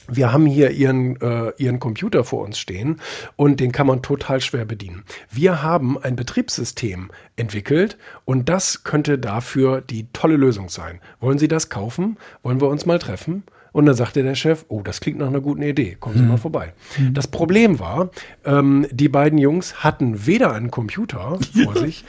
Wir 0.08 0.32
haben 0.32 0.46
hier 0.46 0.70
ihren, 0.70 1.20
äh, 1.20 1.52
ihren 1.58 1.80
Computer 1.80 2.24
vor 2.24 2.44
uns 2.44 2.58
stehen 2.58 3.00
und 3.36 3.60
den 3.60 3.72
kann 3.72 3.86
man 3.86 4.02
total 4.02 4.40
schwer 4.40 4.64
bedienen. 4.64 5.04
Wir 5.30 5.62
haben 5.62 5.98
ein 5.98 6.16
Betriebssystem 6.16 7.10
entwickelt 7.36 7.96
und 8.24 8.48
das 8.48 8.84
könnte 8.84 9.18
dafür 9.18 9.80
die 9.80 10.06
tolle 10.12 10.36
Lösung 10.36 10.68
sein. 10.68 11.00
Wollen 11.20 11.38
Sie 11.38 11.48
das 11.48 11.68
kaufen? 11.68 12.16
Wollen 12.42 12.60
wir 12.60 12.68
uns 12.68 12.86
mal 12.86 12.98
treffen? 12.98 13.44
Und 13.76 13.84
dann 13.84 13.94
sagte 13.94 14.22
der 14.22 14.34
Chef, 14.34 14.64
oh, 14.68 14.80
das 14.80 15.00
klingt 15.00 15.18
nach 15.18 15.26
einer 15.26 15.42
guten 15.42 15.60
Idee, 15.60 15.98
kommen 16.00 16.16
Sie 16.16 16.22
mhm. 16.22 16.28
mal 16.28 16.38
vorbei. 16.38 16.72
Mhm. 16.98 17.12
Das 17.12 17.28
Problem 17.28 17.78
war, 17.78 18.08
ähm, 18.46 18.86
die 18.90 19.10
beiden 19.10 19.38
Jungs 19.38 19.84
hatten 19.84 20.26
weder 20.26 20.54
einen 20.54 20.70
Computer 20.70 21.38
vor 21.64 21.76
sich, 21.76 22.02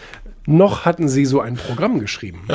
noch 0.48 0.86
hatten 0.86 1.10
sie 1.10 1.26
so 1.26 1.42
ein 1.42 1.56
Programm 1.56 2.00
geschrieben. 2.00 2.48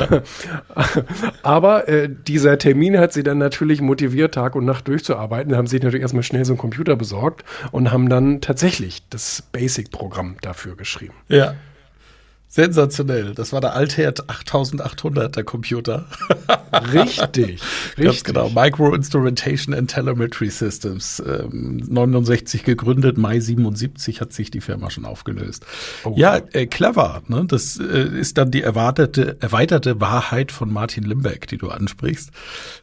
Aber 1.43 1.87
äh, 1.87 2.09
dieser 2.09 2.57
Termin 2.57 2.97
hat 2.97 3.13
sie 3.13 3.23
dann 3.23 3.37
natürlich 3.37 3.81
motiviert, 3.81 4.33
Tag 4.33 4.55
und 4.55 4.65
Nacht 4.65 4.87
durchzuarbeiten. 4.87 5.51
Da 5.51 5.57
haben 5.57 5.67
sie 5.67 5.77
natürlich 5.77 6.01
erstmal 6.01 6.23
schnell 6.23 6.43
so 6.43 6.53
einen 6.53 6.57
Computer 6.57 6.95
besorgt 6.95 7.45
und 7.71 7.91
haben 7.91 8.09
dann 8.09 8.41
tatsächlich 8.41 9.07
das 9.09 9.43
Basic-Programm 9.51 10.37
dafür 10.41 10.75
geschrieben. 10.75 11.13
Ja. 11.27 11.53
Sensationell. 12.53 13.33
Das 13.33 13.51
war 13.51 13.61
der 13.61 13.75
Altherd 13.75 14.29
8800, 14.29 15.35
der 15.35 15.43
Computer. 15.43 16.05
Richtig. 16.93 17.59
Ganz 17.97 18.23
genau. 18.23 18.47
Micro 18.51 18.93
Instrumentation 18.93 19.73
and 19.73 19.89
Telemetry 19.89 20.51
Systems. 20.51 21.19
Ähm, 21.25 21.77
69 21.77 22.63
gegründet, 22.63 23.17
Mai 23.17 23.39
77 23.39 24.21
hat 24.21 24.33
sich 24.33 24.51
die 24.51 24.61
Firma 24.61 24.91
schon 24.91 25.05
aufgelöst. 25.05 25.65
Oh. 26.03 26.13
Ja, 26.15 26.41
äh, 26.51 26.67
clever. 26.67 27.23
Ne? 27.27 27.45
Das 27.47 27.79
äh, 27.79 28.19
ist 28.19 28.37
dann 28.37 28.51
die 28.51 28.61
erwartete, 28.61 29.37
erweiterte 29.41 29.99
Wahrheit 29.99 30.51
von 30.51 30.71
Martin 30.71 31.05
Limbeck, 31.05 31.47
die 31.47 31.57
du 31.57 31.69
ansprichst. 31.69 32.29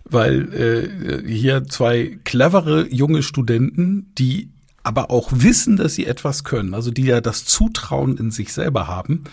Weil 0.03 0.53
äh, 0.53 1.29
hier 1.31 1.63
zwei 1.63 2.19
clevere 2.25 2.89
junge 2.89 3.23
Studenten, 3.23 4.13
die 4.19 4.51
aber 4.83 5.11
auch 5.11 5.31
wissen, 5.33 5.77
dass 5.77 5.95
sie 5.95 6.07
etwas 6.07 6.45
können, 6.45 6.75
also 6.75 6.91
die 6.91 7.05
ja 7.05 7.21
das 7.21 7.45
Zutrauen 7.45 8.17
in 8.17 8.31
sich 8.31 8.53
selber 8.53 8.87
haben, 8.87 9.25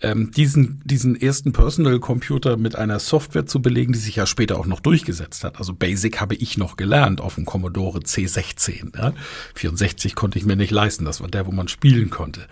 ähm, 0.00 0.30
diesen, 0.30 0.82
diesen 0.84 1.20
ersten 1.20 1.52
Personal 1.52 1.98
Computer 2.00 2.56
mit 2.56 2.76
einer 2.76 2.98
Software 2.98 3.46
zu 3.46 3.62
belegen, 3.62 3.92
die 3.92 3.98
sich 3.98 4.16
ja 4.16 4.26
später 4.26 4.58
auch 4.58 4.66
noch 4.66 4.80
durchgesetzt 4.80 5.42
hat. 5.44 5.58
Also 5.58 5.72
Basic 5.72 6.20
habe 6.20 6.34
ich 6.34 6.58
noch 6.58 6.76
gelernt 6.76 7.20
auf 7.20 7.36
dem 7.36 7.46
Commodore 7.46 8.00
C16. 8.00 8.96
Ja? 8.96 9.12
64 9.54 10.14
konnte 10.14 10.38
ich 10.38 10.44
mir 10.44 10.56
nicht 10.56 10.70
leisten, 10.70 11.04
das 11.04 11.20
war 11.20 11.28
der, 11.28 11.46
wo 11.46 11.52
man 11.52 11.68
spielen 11.68 12.10
konnte. 12.10 12.46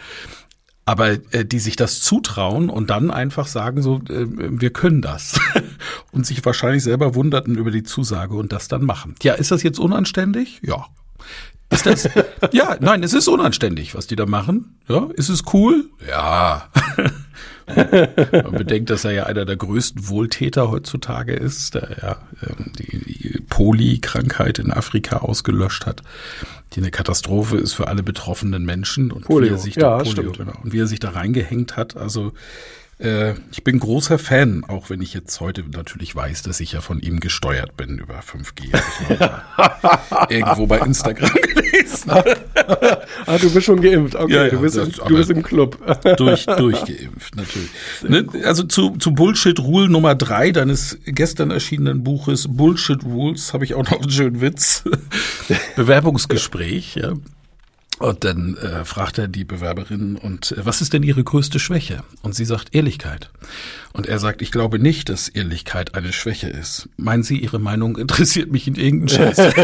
Aber 0.87 1.13
äh, 1.33 1.45
die 1.45 1.59
sich 1.59 1.77
das 1.77 2.01
zutrauen 2.01 2.69
und 2.71 2.91
dann 2.91 3.11
einfach 3.11 3.47
sagen, 3.47 3.83
so, 3.83 4.01
äh, 4.09 4.27
wir 4.29 4.71
können 4.71 5.03
das. 5.03 5.39
und 6.13 6.27
sich 6.27 6.45
wahrscheinlich 6.45 6.83
selber 6.83 7.15
wunderten 7.15 7.57
über 7.57 7.71
die 7.71 7.83
Zusage 7.83 8.37
und 8.37 8.53
das 8.53 8.69
dann 8.69 8.85
machen. 8.85 9.15
Ja, 9.23 9.35
ist 9.35 9.51
das 9.51 9.63
jetzt 9.63 9.79
unanständig? 9.79 10.61
Ja, 10.63 10.87
ist 11.75 11.87
das? 11.87 12.09
ja, 12.53 12.77
nein, 12.81 13.03
es 13.03 13.13
ist 13.13 13.29
unanständig, 13.29 13.95
was 13.95 14.07
die 14.07 14.17
da 14.17 14.27
machen. 14.27 14.79
Ja, 14.89 15.09
ist 15.15 15.29
es 15.29 15.43
cool? 15.53 15.91
Ja. 16.09 16.69
Man 17.67 18.53
bedenkt, 18.53 18.91
dass 18.91 19.05
er 19.05 19.13
ja 19.13 19.25
einer 19.25 19.45
der 19.45 19.57
größten 19.57 20.09
Wohltäter 20.09 20.71
heutzutage 20.71 21.33
ist, 21.33 21.75
der 21.75 21.97
ja 22.03 22.17
ähm, 22.43 22.73
die, 22.79 22.99
die 22.99 23.41
Poli-Krankheit 23.49 24.59
in 24.59 24.71
Afrika 24.71 25.19
ausgelöscht 25.19 25.87
hat, 25.87 26.03
die 26.75 26.81
eine 26.81 26.91
Katastrophe 26.91 27.57
ist 27.57 27.73
für 27.73 27.89
alle 27.89 28.03
betroffenen 28.03 28.65
Menschen 28.65 29.11
und 29.11 29.25
Polio. 29.25 29.49
wie 29.49 29.55
er 29.55 29.59
sich 29.59 29.77
ja, 29.77 29.99
da, 29.99 30.05
Polio, 30.05 30.33
genau, 30.33 30.53
und 30.63 30.73
wie 30.73 30.81
er 30.81 30.87
sich 30.87 31.01
da 31.01 31.11
reingehängt 31.11 31.77
hat. 31.77 31.97
Also 31.97 32.33
äh, 32.99 33.35
ich 33.51 33.65
bin 33.65 33.79
großer 33.79 34.19
Fan, 34.19 34.65
auch 34.65 34.91
wenn 34.91 35.03
ich 35.03 35.15
jetzt 35.15 35.41
heute 35.41 35.65
natürlich 35.69 36.15
weiß, 36.15 36.43
dass 36.43 36.61
ich 36.61 36.73
ja 36.73 36.81
von 36.81 37.01
ihm 37.01 37.21
gesteuert 37.21 37.77
bin 37.77 37.99
über 37.99 38.21
5G. 38.21 38.73
irgendwo 40.31 40.67
bei 40.67 40.79
Instagram 40.79 41.33
gelesen. 41.33 42.11
ah, 43.27 43.39
du 43.39 43.51
bist 43.53 43.67
schon 43.67 43.81
geimpft. 43.81 44.15
Okay, 44.15 44.33
ja, 44.33 44.45
ja, 44.45 44.51
du, 44.51 44.61
bist 44.61 44.77
das, 44.77 44.89
im, 44.89 45.09
du 45.09 45.17
bist 45.17 45.31
im 45.31 45.43
Club. 45.43 45.79
durch, 46.17 46.47
durchgeimpft, 46.47 47.37
natürlich. 47.37 47.71
Ne? 48.07 48.27
Also 48.45 48.63
zu, 48.65 48.97
zu 48.97 49.13
Bullshit 49.13 49.59
Rule 49.59 49.89
Nummer 49.89 50.15
drei 50.15 50.53
deines 50.53 50.99
gestern 51.05 51.51
erschienenen 51.51 52.05
Buches 52.05 52.47
Bullshit 52.49 53.03
Rules 53.05 53.53
habe 53.53 53.65
ich 53.65 53.75
auch 53.75 53.85
noch 53.85 54.01
einen 54.01 54.11
schönen 54.11 54.41
Witz. 54.41 54.85
Bewerbungsgespräch, 55.77 56.95
ja. 56.95 57.15
Und 58.01 58.25
dann 58.25 58.57
äh, 58.57 58.85
fragt 58.85 59.19
er 59.19 59.29
die 59.29 59.45
Bewerberin, 59.45 60.17
und 60.17 60.51
äh, 60.53 60.67
was 60.67 60.81
ist 60.81 60.93
denn 60.93 61.05
ihre 61.05 61.23
größte 61.23 61.61
Schwäche? 61.61 62.03
Und 62.23 62.35
sie 62.35 62.45
sagt 62.45 62.75
Ehrlichkeit. 62.75 63.31
Und 63.93 64.09
er 64.09 64.19
sagt, 64.19 64.43
ich 64.43 64.51
glaube 64.51 64.81
nicht, 64.81 65.09
dass 65.09 65.29
Ehrlichkeit 65.29 65.95
eine 65.95 66.13
Schwäche 66.13 66.49
ist. 66.49 66.89
Meinen 66.97 67.23
Sie, 67.23 67.39
Ihre 67.39 67.61
Meinung 67.61 67.97
interessiert 67.97 68.51
mich 68.51 68.67
in 68.67 68.75
irgendeinem 68.75 69.09
Scheiß? 69.35 69.37
der 69.37 69.59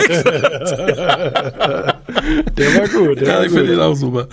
war 2.77 2.89
gut. 2.89 3.21
Der 3.21 3.29
ja, 3.29 3.35
war 3.35 3.45
ich 3.47 3.53
finde 3.53 3.73
ihn 3.73 3.81
auch 3.81 3.95
super. 3.95 4.29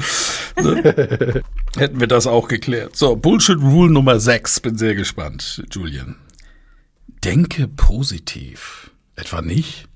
Ne? 0.62 1.44
Hätten 1.76 2.00
wir 2.00 2.08
das 2.08 2.28
auch 2.28 2.48
geklärt. 2.48 2.96
So, 2.96 3.16
Bullshit 3.16 3.58
Rule 3.58 3.92
Nummer 3.92 4.20
6. 4.20 4.60
Bin 4.60 4.78
sehr 4.78 4.94
gespannt, 4.94 5.64
Julian. 5.72 6.18
Denke 7.24 7.68
positiv. 7.68 8.92
Etwa 9.16 9.42
nicht? 9.42 9.87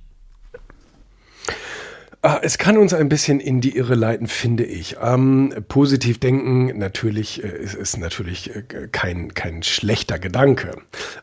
Ah, 2.23 2.39
es 2.43 2.59
kann 2.59 2.77
uns 2.77 2.93
ein 2.93 3.09
bisschen 3.09 3.39
in 3.39 3.61
die 3.61 3.75
Irre 3.75 3.95
leiten, 3.95 4.27
finde 4.27 4.63
ich. 4.63 4.97
Ähm, 5.01 5.55
positiv 5.67 6.19
denken 6.19 6.77
natürlich 6.77 7.43
äh, 7.43 7.47
ist, 7.47 7.73
ist 7.73 7.97
natürlich 7.97 8.55
äh, 8.55 8.61
kein, 8.91 9.33
kein 9.33 9.63
schlechter 9.63 10.19
Gedanke. 10.19 10.77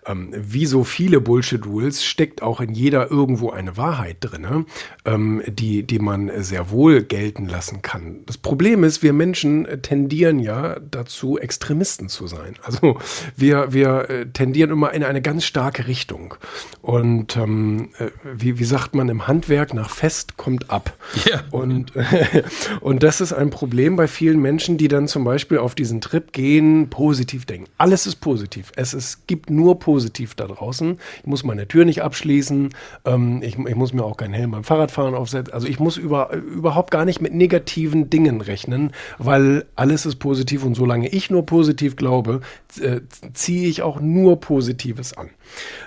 Ähm, 0.06 0.34
wie 0.36 0.66
so 0.66 0.82
viele 0.82 1.20
Bullshit-Rules 1.20 2.04
steckt 2.04 2.42
auch 2.42 2.60
in 2.60 2.74
jeder 2.74 3.12
irgendwo 3.12 3.50
eine 3.50 3.76
Wahrheit 3.76 4.16
drin, 4.22 4.66
ähm, 5.04 5.40
die, 5.46 5.84
die 5.84 6.00
man 6.00 6.32
sehr 6.42 6.70
wohl 6.70 7.04
gelten 7.04 7.46
lassen 7.46 7.80
kann. 7.80 8.24
Das 8.26 8.36
Problem 8.36 8.82
ist, 8.82 9.00
wir 9.00 9.12
Menschen 9.12 9.68
tendieren 9.82 10.40
ja 10.40 10.80
dazu, 10.80 11.38
Extremisten 11.38 12.08
zu 12.08 12.26
sein. 12.26 12.56
Also 12.62 12.98
wir, 13.36 13.72
wir 13.72 14.10
äh, 14.10 14.26
tendieren 14.26 14.72
immer 14.72 14.92
in 14.92 15.04
eine 15.04 15.22
ganz 15.22 15.44
starke 15.44 15.86
Richtung. 15.86 16.34
Und 16.82 17.36
ähm, 17.36 17.90
äh, 18.00 18.08
wie, 18.24 18.58
wie 18.58 18.64
sagt 18.64 18.96
man 18.96 19.08
im 19.08 19.28
Handwerk, 19.28 19.74
nach 19.74 19.90
Fest 19.90 20.36
kommt 20.36 20.70
ab. 20.70 20.87
Ja. 21.24 21.42
Und, 21.50 21.92
und 22.80 23.02
das 23.02 23.20
ist 23.20 23.32
ein 23.32 23.50
Problem 23.50 23.96
bei 23.96 24.06
vielen 24.08 24.40
Menschen, 24.40 24.78
die 24.78 24.88
dann 24.88 25.08
zum 25.08 25.24
Beispiel 25.24 25.58
auf 25.58 25.74
diesen 25.74 26.00
Trip 26.00 26.32
gehen, 26.32 26.90
positiv 26.90 27.46
denken. 27.46 27.68
Alles 27.78 28.06
ist 28.06 28.16
positiv. 28.16 28.72
Es 28.76 28.94
ist, 28.94 29.26
gibt 29.26 29.50
nur 29.50 29.78
positiv 29.78 30.34
da 30.34 30.46
draußen. 30.46 30.98
Ich 31.20 31.26
muss 31.26 31.44
meine 31.44 31.66
Tür 31.66 31.84
nicht 31.84 32.02
abschließen. 32.02 32.70
Ähm, 33.04 33.42
ich, 33.42 33.58
ich, 33.58 33.74
muss 33.74 33.92
mir 33.92 34.04
auch 34.04 34.16
keinen 34.16 34.34
Helm 34.34 34.50
beim 34.50 34.64
Fahrradfahren 34.64 35.14
aufsetzen. 35.14 35.54
Also 35.54 35.66
ich 35.66 35.80
muss 35.80 35.96
über, 35.96 36.32
überhaupt 36.34 36.90
gar 36.90 37.04
nicht 37.04 37.20
mit 37.20 37.34
negativen 37.34 38.10
Dingen 38.10 38.40
rechnen, 38.40 38.92
weil 39.18 39.64
alles 39.76 40.06
ist 40.06 40.16
positiv 40.16 40.64
und 40.64 40.74
solange 40.74 41.08
ich 41.08 41.30
nur 41.30 41.46
positiv 41.46 41.96
glaube, 41.96 42.40
äh, 42.80 43.00
ziehe 43.32 43.68
ich 43.68 43.82
auch 43.82 44.00
nur 44.00 44.40
Positives 44.40 45.16
an. 45.16 45.30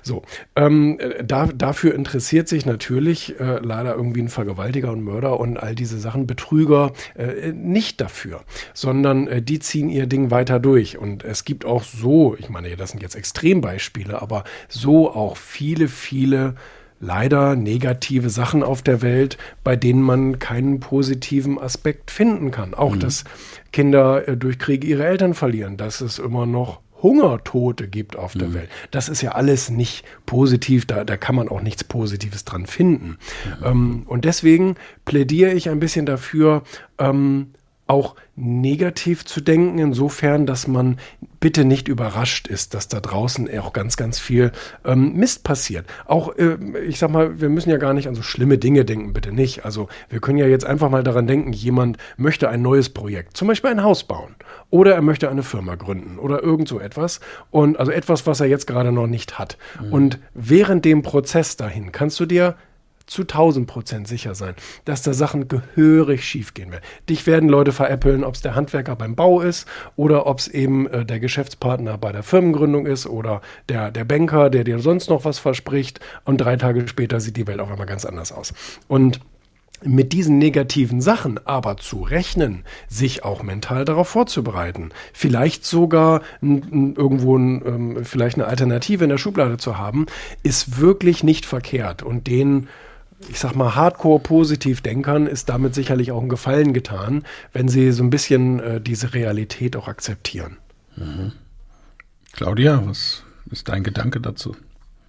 So, 0.02 0.24
ähm, 0.56 1.00
da, 1.24 1.48
dafür 1.48 1.94
interessiert 1.94 2.48
sich 2.48 2.66
natürlich 2.66 3.40
äh, 3.40 3.60
leider 3.62 3.96
irgendwie 3.96 4.22
ein 4.22 4.30
Vergewaltiger 4.30 4.91
und 4.92 5.04
Mörder 5.04 5.40
und 5.40 5.58
all 5.58 5.76
diese 5.76 6.00
Sachen, 6.00 6.28
Betrüger, 6.28 6.92
äh, 7.16 7.52
nicht 7.52 8.02
dafür, 8.02 8.42
sondern 8.74 9.28
äh, 9.28 9.42
die 9.42 9.60
ziehen 9.60 9.90
ihr 9.90 10.08
Ding 10.08 10.32
weiter 10.32 10.60
durch. 10.60 10.98
Und 10.98 11.24
es 11.24 11.46
gibt 11.46 11.66
auch 11.66 11.84
so, 11.84 12.36
ich 12.38 12.50
meine, 12.50 12.76
das 12.76 12.92
sind 12.92 13.02
jetzt 13.02 13.16
Extrembeispiele, 13.16 14.22
aber 14.22 14.44
so 14.70 15.12
auch 15.12 15.38
viele, 15.38 15.88
viele 15.88 16.56
leider 17.02 17.56
negative 17.56 18.30
Sachen 18.30 18.64
auf 18.64 18.82
der 18.82 19.02
Welt, 19.02 19.38
bei 19.64 19.76
denen 19.76 20.02
man 20.02 20.40
keinen 20.40 20.80
positiven 20.80 21.60
Aspekt 21.60 22.12
finden 22.12 22.52
kann. 22.52 22.74
Auch, 22.74 22.96
mhm. 22.96 23.00
dass 23.00 23.24
Kinder 23.74 24.28
äh, 24.28 24.38
durch 24.38 24.60
Kriege 24.60 24.88
ihre 24.88 25.06
Eltern 25.06 25.34
verlieren, 25.34 25.78
dass 25.78 26.00
es 26.00 26.20
immer 26.20 26.46
noch 26.46 26.80
Hungertote 27.02 27.88
gibt 27.88 28.16
auf 28.16 28.34
der 28.34 28.50
mhm. 28.50 28.54
Welt. 28.54 28.70
Das 28.92 29.10
ist 29.10 29.22
ja 29.22 29.32
alles 29.32 29.70
nicht 29.70 30.06
positiv, 30.26 30.86
da, 30.86 31.04
da 31.04 31.18
kann 31.18 31.36
man 31.36 31.50
auch 31.50 31.62
nichts 31.62 31.84
Positives 31.84 32.46
dran 32.46 32.66
finden. 32.66 33.18
Mhm. 33.60 33.66
Ähm, 33.66 34.04
und 34.08 34.26
deswegen 34.26 34.76
plädiere 35.06 35.52
ich 35.54 35.70
ein 35.70 35.80
bisschen 35.80 36.06
dafür, 36.06 36.64
ähm, 36.98 37.52
auch 37.92 38.16
negativ 38.38 39.26
zu 39.26 39.42
denken, 39.42 39.78
insofern, 39.78 40.46
dass 40.46 40.66
man 40.66 40.98
bitte 41.42 41.66
nicht 41.66 41.90
überrascht 41.90 42.48
ist, 42.48 42.74
dass 42.74 42.88
da 42.88 43.02
draußen 43.02 43.50
auch 43.60 43.74
ganz, 43.74 43.98
ganz 43.98 44.18
viel 44.18 44.54
ähm, 44.86 45.14
Mist 45.16 45.44
passiert. 45.44 45.86
Auch, 46.06 46.34
äh, 46.38 46.58
ich 46.88 47.00
sag 47.00 47.12
mal, 47.12 47.42
wir 47.42 47.50
müssen 47.50 47.70
ja 47.70 47.76
gar 47.76 47.94
nicht 47.94 48.08
an 48.08 48.16
so 48.16 48.22
schlimme 48.22 48.58
Dinge 48.58 48.86
denken, 48.86 49.12
bitte 49.12 49.34
nicht. 49.34 49.66
Also 49.66 49.90
wir 50.08 50.22
können 50.22 50.38
ja 50.38 50.48
jetzt 50.48 50.66
einfach 50.66 50.90
mal 50.90 51.04
daran 51.04 51.28
denken, 51.28 51.52
jemand 51.52 51.98
möchte 52.16 52.48
ein 52.48 52.62
neues 52.62 52.88
Projekt, 52.88 53.36
zum 53.36 53.50
Beispiel 53.50 53.72
ein 53.72 53.84
Haus 53.84 54.06
bauen 54.06 54.36
oder 54.70 54.96
er 54.96 55.02
möchte 55.02 55.30
eine 55.30 55.44
Firma 55.44 55.76
gründen 55.76 56.18
oder 56.18 56.42
irgend 56.42 56.70
so 56.70 56.80
etwas 56.80 57.20
und 57.50 57.78
also 57.78 57.92
etwas, 57.92 58.26
was 58.26 58.40
er 58.40 58.48
jetzt 58.48 58.68
gerade 58.68 58.94
noch 58.94 59.08
nicht 59.08 59.38
hat. 59.38 59.58
Mhm. 59.82 59.94
Und 59.94 60.20
während 60.34 60.86
dem 60.86 61.02
Prozess 61.02 61.58
dahin 61.58 61.92
kannst 61.92 62.18
du 62.22 62.26
dir 62.26 62.56
zu 63.12 63.24
1000 63.24 63.67
Prozent 63.67 64.08
sicher 64.08 64.36
sein, 64.36 64.56
dass 64.86 65.02
da 65.02 65.12
Sachen 65.12 65.50
gehörig 65.50 66.24
schief 66.24 66.54
gehen 66.54 66.71
werden. 66.71 66.84
Dich 67.10 67.28
werden 67.28 67.50
Leute 67.50 67.74
veräppeln, 67.74 68.24
ob 68.24 68.36
es 68.36 68.41
der 68.41 68.56
Handwerker 68.56 68.95
beim 68.95 69.17
Bau 69.17 69.41
ist 69.41 69.67
oder 69.97 70.28
ob 70.28 70.39
es 70.39 70.47
eben 70.47 70.88
äh, 70.88 71.06
der 71.06 71.19
Geschäftspartner 71.19 71.97
bei 71.97 72.13
der 72.13 72.24
Firmengründung 72.24 72.86
ist 72.86 73.06
oder 73.08 73.41
der, 73.67 73.91
der 73.91 74.06
Banker, 74.06 74.50
der 74.50 74.63
dir 74.63 74.80
sonst 74.80 75.10
noch 75.10 75.26
was 75.26 75.39
verspricht 75.39 76.00
und 76.24 76.38
drei 76.38 76.56
Tage 76.56 76.88
später 76.88 77.19
sieht 77.19 77.36
die 77.36 77.47
Welt 77.47 77.60
auf 77.60 77.69
einmal 77.69 77.86
ganz 77.86 78.06
anders 78.06 78.32
aus. 78.32 78.54
Und 78.88 79.19
mit 79.84 80.13
diesen 80.13 80.38
negativen 80.38 81.02
Sachen 81.02 81.45
aber 81.45 81.76
zu 81.76 82.04
rechnen, 82.04 82.63
sich 82.88 83.26
auch 83.26 83.43
mental 83.43 83.84
darauf 83.84 84.08
vorzubereiten, 84.08 84.91
vielleicht 85.12 85.65
sogar 85.65 86.21
irgendwo 86.41 87.36
ähm, 87.38 88.00
vielleicht 88.04 88.38
eine 88.38 88.45
Alternative 88.45 89.04
in 89.04 89.10
der 89.10 89.17
Schublade 89.17 89.58
zu 89.58 89.78
haben, 89.78 90.06
ist 90.43 90.80
wirklich 90.80 91.24
nicht 91.24 91.45
verkehrt 91.45 92.04
und 92.04 92.28
den 92.28 92.67
ich 93.30 93.40
sag 93.40 93.56
mal, 93.56 93.76
Hardcore-Positiv-Denkern 93.76 95.28
ist 95.28 95.50
damit 95.50 95.76
sicherlich 95.76 96.12
auch 96.12 96.22
ein 96.22 96.30
Gefallen 96.30 96.74
getan, 96.74 97.26
wenn 97.54 97.68
sie 97.68 97.92
so 97.92 98.04
ein 98.04 98.10
bisschen 98.10 98.60
äh, 98.60 98.82
diese 98.82 99.14
Realität 99.14 99.76
auch 99.76 99.88
akzeptieren. 99.88 100.58
Mhm. 100.96 101.34
Claudia, 102.34 102.82
was 102.86 103.24
ist 103.50 103.68
dein 103.70 103.84
Gedanke 103.84 104.22
dazu? 104.22 104.56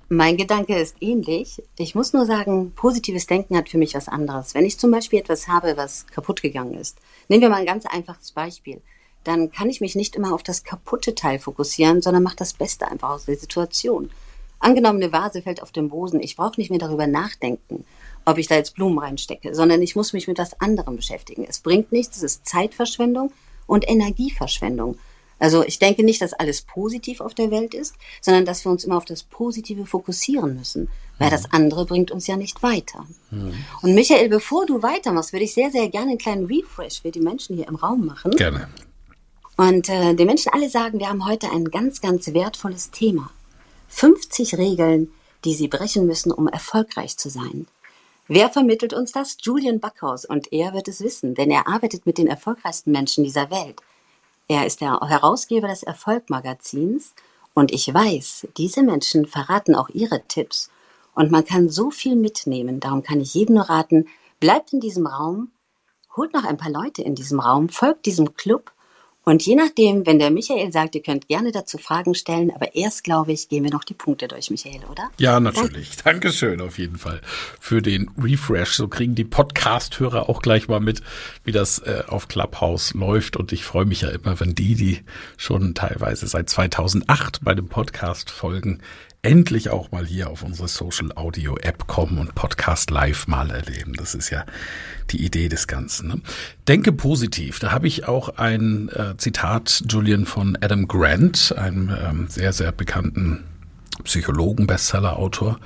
Mein 0.09 0.37
Gedanke 0.37 0.79
ist 0.79 0.97
ähnlich. 1.01 1.63
Ich 1.79 1.95
muss 1.95 2.13
nur 2.13 2.27
sagen, 2.27 2.73
positives 2.73 3.27
Denken 3.27 3.57
hat 3.57 3.71
für 3.71 3.79
mich 3.79 3.95
was 3.95 4.09
anderes. 4.09 4.55
Wenn 4.55 4.67
ich 4.67 4.79
zum 4.79 4.91
Beispiel 4.91 5.21
etwas 5.21 5.49
habe, 5.49 5.77
was 5.77 6.07
kaputt 6.07 6.43
gegangen 6.43 6.75
ist, 6.75 6.99
nehmen 7.29 7.41
wir 7.41 7.49
mal 7.49 7.61
ein 7.61 7.67
ganz 7.67 7.87
einfaches 7.87 8.33
Beispiel. 8.33 8.83
dann 9.25 9.53
kann 9.53 9.71
ich 9.71 9.81
mich 9.81 9.95
nicht 9.95 10.17
immer 10.17 10.35
auf 10.35 10.43
das 10.43 10.65
kaputte 10.65 11.15
Teil 11.15 11.39
fokussieren, 11.39 12.03
sondern 12.03 12.25
mache 12.25 12.37
das 12.37 12.55
Beste 12.55 12.89
einfach 12.89 13.11
aus 13.11 13.27
der 13.27 13.37
Situation. 13.37 14.11
Angenommen, 14.59 15.03
eine 15.03 15.13
Vase 15.13 15.43
fällt 15.43 15.63
auf 15.63 15.73
den 15.73 15.89
Boden. 15.89 16.21
Ich 16.21 16.37
brauche 16.37 16.61
nicht 16.61 16.71
mehr 16.71 16.79
darüber 16.79 17.07
nachdenken, 17.07 17.85
ob 18.25 18.39
ich 18.39 18.47
da 18.47 18.57
jetzt 18.57 18.75
Blumen 18.75 18.99
reinstecke, 18.99 19.55
sondern 19.55 19.83
ich 19.83 19.97
muss 19.97 20.13
mich 20.13 20.29
mit 20.29 20.39
was 20.39 20.61
anderem 20.61 20.97
beschäftigen. 20.97 21.45
Es 21.49 21.61
bringt 21.61 21.93
nichts, 21.93 22.19
es 22.19 22.23
ist 22.23 22.47
Zeitverschwendung 22.47 23.33
und 23.67 23.89
Energieverschwendung. 23.89 24.99
Also 25.39 25.65
ich 25.65 25.81
denke 25.81 26.05
nicht, 26.05 26.23
dass 26.23 26.35
alles 26.35 26.63
positiv 26.63 27.21
auf 27.21 27.35
der 27.35 27.51
Welt 27.51 27.75
ist, 27.75 27.97
sondern 28.21 28.45
dass 28.45 28.65
wir 28.65 28.71
uns 28.71 28.85
immer 28.85 28.97
auf 28.97 29.05
das 29.05 29.25
Positive 29.25 29.87
fokussieren 29.87 30.57
müssen, 30.57 30.89
weil 31.19 31.31
das 31.31 31.53
andere 31.53 31.85
bringt 31.85 32.13
uns 32.13 32.29
ja 32.29 32.37
nicht 32.37 32.63
weiter. 32.63 33.07
Mhm. 33.33 33.53
Und 33.83 33.95
Michael, 33.95 34.29
bevor 34.29 34.67
du 34.67 34.83
weitermachst, 34.85 35.33
würde 35.33 35.45
ich 35.45 35.53
sehr, 35.53 35.73
sehr 35.73 35.89
gerne 35.89 36.11
einen 36.11 36.19
kleinen 36.19 36.47
Refresh 36.47 37.03
für 37.03 37.11
die 37.11 37.21
Menschen 37.21 37.57
hier 37.57 37.67
im 37.67 37.75
Raum 37.75 38.07
machen. 38.07 38.31
Gerne. 38.37 38.69
Und 39.57 39.89
äh, 39.89 40.15
die 40.15 40.25
Menschen 40.25 40.53
alle 40.53 40.71
sagen, 40.71 41.01
wir 41.01 41.09
haben 41.09 41.27
heute 41.27 41.51
ein 41.51 41.65
ganz, 41.65 42.01
ganz 42.01 42.33
wertvolles 42.33 42.93
Thema. 42.93 43.31
50 43.89 44.59
Regeln, 44.59 45.11
die 45.45 45.55
sie 45.55 45.67
brechen 45.67 46.07
müssen, 46.07 46.31
um 46.31 46.47
erfolgreich 46.47 47.19
zu 47.19 47.29
sein. 47.29 47.67
Wer 48.29 48.51
vermittelt 48.51 48.93
uns 48.93 49.13
das? 49.13 49.37
Julian 49.43 49.81
Backhaus. 49.81 50.25
Und 50.25 50.53
er 50.53 50.73
wird 50.73 50.89
es 50.89 51.01
wissen, 51.01 51.35
denn 51.35 51.51
er 51.51 51.67
arbeitet 51.67 52.07
mit 52.07 52.19
den 52.19 52.29
erfolgreichsten 52.29 52.93
Menschen 52.93 53.25
dieser 53.25 53.51
Welt. 53.51 53.81
Er 54.49 54.67
ist 54.67 54.81
der 54.81 55.01
Herausgeber 55.01 55.69
des 55.69 55.83
Erfolg-Magazins 55.83 57.15
und 57.55 57.73
ich 57.73 57.93
weiß, 57.93 58.49
diese 58.57 58.83
Menschen 58.83 59.27
verraten 59.27 59.75
auch 59.75 59.89
ihre 59.91 60.23
Tipps 60.27 60.71
und 61.15 61.31
man 61.31 61.45
kann 61.45 61.69
so 61.69 61.91
viel 61.91 62.17
mitnehmen. 62.17 62.81
Darum 62.81 63.03
kann 63.03 63.21
ich 63.21 63.35
jedem 63.35 63.57
nur 63.57 63.65
raten, 63.65 64.09
bleibt 64.41 64.73
in 64.73 64.81
diesem 64.81 65.07
Raum, 65.07 65.51
holt 66.17 66.33
noch 66.33 66.45
ein 66.45 66.57
paar 66.57 66.71
Leute 66.71 67.03
in 67.03 67.15
diesem 67.15 67.41
Raum, 67.41 67.69
folgt 67.69 68.07
diesem 68.07 68.35
Club 68.35 68.73
und 69.25 69.45
je 69.45 69.55
nachdem, 69.55 70.07
wenn 70.07 70.19
der 70.19 70.31
Michael 70.31 70.73
sagt, 70.73 70.95
ihr 70.95 71.03
könnt 71.03 71.29
gerne 71.29 71.53
dazu 71.53 71.79
Fragen 71.79 72.15
stellen, 72.15 72.51
aber 72.51 72.75
erst, 72.75 73.05
glaube 73.05 73.33
ich, 73.33 73.49
gehen 73.49 73.65
wir 73.65 73.71
noch 73.71 73.85
die 73.85 73.95
Punkte 73.95 74.29
durch, 74.29 74.51
Michael, 74.51 74.81
oder? 74.91 75.11
Ja, 75.19 75.39
natürlich. 75.39 75.97
Danke. 75.97 76.23
Dankeschön 76.23 76.61
auf 76.61 76.79
jeden 76.79 76.97
Fall 76.97 77.21
für 77.59 77.83
den 77.83 78.11
Refresh. 78.17 78.75
So 78.75 78.87
kriegen 78.87 79.15
die 79.15 79.25
Podcast-Hörer 79.25 80.29
auch 80.29 80.41
gleich 80.41 80.69
mal 80.69 80.81
mit, 80.81 81.03
wie 81.45 81.53
das 81.53 81.81
äh, 81.81 82.05
auf 82.07 82.29
Clubhouse 82.29 82.95
läuft. 82.95 83.37
Und 83.37 83.53
ich 83.53 83.65
freue 83.65 83.85
mich 83.85 84.03
ja 84.03 84.11
immer, 84.11 84.39
wenn 84.39 84.55
die, 84.55 84.75
die 84.75 85.01
schon 85.37 85.75
teilweise 85.75 86.27
seit 86.27 86.49
2008 86.49 87.41
bei 87.43 87.55
dem 87.55 87.69
Podcast 87.69 88.31
folgen, 88.31 88.81
endlich 89.23 89.71
auch 89.71 89.93
mal 89.93 90.05
hier 90.05 90.31
auf 90.31 90.43
unsere 90.43 90.67
Social 90.67 91.13
Audio 91.15 91.57
App 91.59 91.87
kommen 91.87 92.19
und 92.19 92.35
Podcast 92.35 92.91
live 92.91 93.29
mal 93.29 93.51
erleben. 93.51 93.95
Das 93.95 94.17
ist 94.17 94.31
ja 94.31 94.45
die 95.11 95.25
Idee 95.25 95.49
des 95.49 95.69
Ganzen. 95.69 96.09
Ne? 96.09 96.21
Denke 96.67 96.93
positiv. 96.93 97.61
Da 97.61 97.71
habe 97.71 97.87
ich 97.87 98.09
auch 98.09 98.37
ein 98.37 98.89
äh, 98.89 99.17
Zitat, 99.17 99.85
Julian, 99.89 100.27
von 100.27 100.59
Adam 100.61 100.89
Grant, 100.89 101.55
einem 101.57 101.97
ähm, 101.97 102.27
sehr, 102.29 102.53
sehr 102.53 102.73
bekannten 102.73 103.45
Psychologen, 104.03 104.67
Bestseller-Autor. 104.67 105.61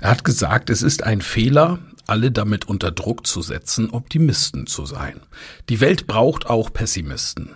Er 0.00 0.10
hat 0.10 0.24
gesagt, 0.24 0.68
es 0.68 0.82
ist 0.82 1.04
ein 1.04 1.20
Fehler, 1.20 1.78
alle 2.08 2.32
damit 2.32 2.68
unter 2.68 2.90
Druck 2.90 3.26
zu 3.26 3.40
setzen, 3.40 3.90
Optimisten 3.90 4.66
zu 4.66 4.84
sein. 4.84 5.20
Die 5.68 5.80
Welt 5.80 6.08
braucht 6.08 6.46
auch 6.46 6.72
Pessimisten. 6.72 7.50